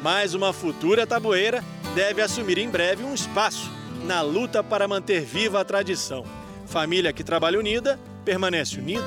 Mas 0.00 0.32
uma 0.32 0.52
futura 0.52 1.04
tabueira 1.04 1.64
deve 1.92 2.22
assumir 2.22 2.56
em 2.58 2.68
breve 2.68 3.02
um 3.02 3.12
espaço 3.12 3.68
na 4.04 4.22
luta 4.22 4.62
para 4.62 4.86
manter 4.86 5.22
viva 5.22 5.60
a 5.60 5.64
tradição. 5.64 6.24
Família 6.66 7.12
que 7.12 7.24
trabalha 7.24 7.58
unida 7.58 7.98
permanece 8.24 8.78
unida, 8.78 9.06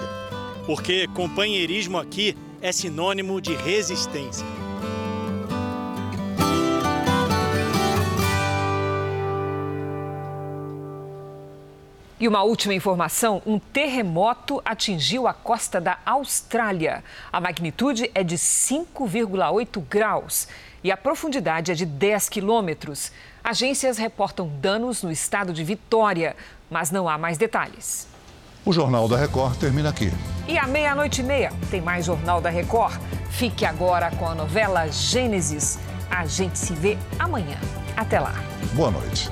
porque 0.66 1.08
companheirismo 1.08 1.97
aqui 1.97 2.36
é 2.62 2.74
sinônimo 2.74 3.39
de 3.39 3.56
resistência. 3.56 4.45
E 12.20 12.28
uma 12.28 12.43
última 12.43 12.74
informação: 12.74 13.41
um 13.45 13.57
terremoto 13.57 14.61
atingiu 14.65 15.28
a 15.28 15.34
costa 15.34 15.80
da 15.80 15.97
Austrália. 16.05 17.03
A 17.32 17.39
magnitude 17.39 18.11
é 18.13 18.24
de 18.24 18.36
5,8 18.36 19.82
graus 19.89 20.47
e 20.84 20.91
a 20.91 20.97
profundidade 20.97 21.72
é 21.72 21.76
de 21.76 21.86
10 21.86 22.30
quilômetros. 22.30 23.11
Agências 23.43 23.97
reportam 23.97 24.47
danos 24.59 25.01
no 25.01 25.11
estado 25.11 25.53
de 25.53 25.63
Vitória, 25.63 26.36
mas 26.70 26.91
não 26.91 27.07
há 27.07 27.17
mais 27.17 27.38
detalhes. 27.38 28.07
O 28.65 28.74
Jornal 28.74 29.07
da 29.07 29.17
Record 29.17 29.57
termina 29.57 29.89
aqui. 29.89 30.11
E 30.47 30.57
à 30.57 30.67
meia-noite 30.67 31.22
e 31.22 31.24
meia 31.24 31.53
tem 31.72 31.80
mais 31.80 32.05
Jornal 32.05 32.41
da 32.41 32.49
Record. 32.49 32.99
Fique 33.32 33.65
agora 33.65 34.11
com 34.11 34.28
a 34.28 34.36
novela 34.36 34.88
Gênesis. 34.88 35.80
A 36.11 36.26
gente 36.26 36.59
se 36.59 36.74
vê 36.74 36.97
amanhã. 37.17 37.57
Até 37.95 38.20
lá. 38.20 38.34
Boa 38.74 38.91
noite. 38.91 39.30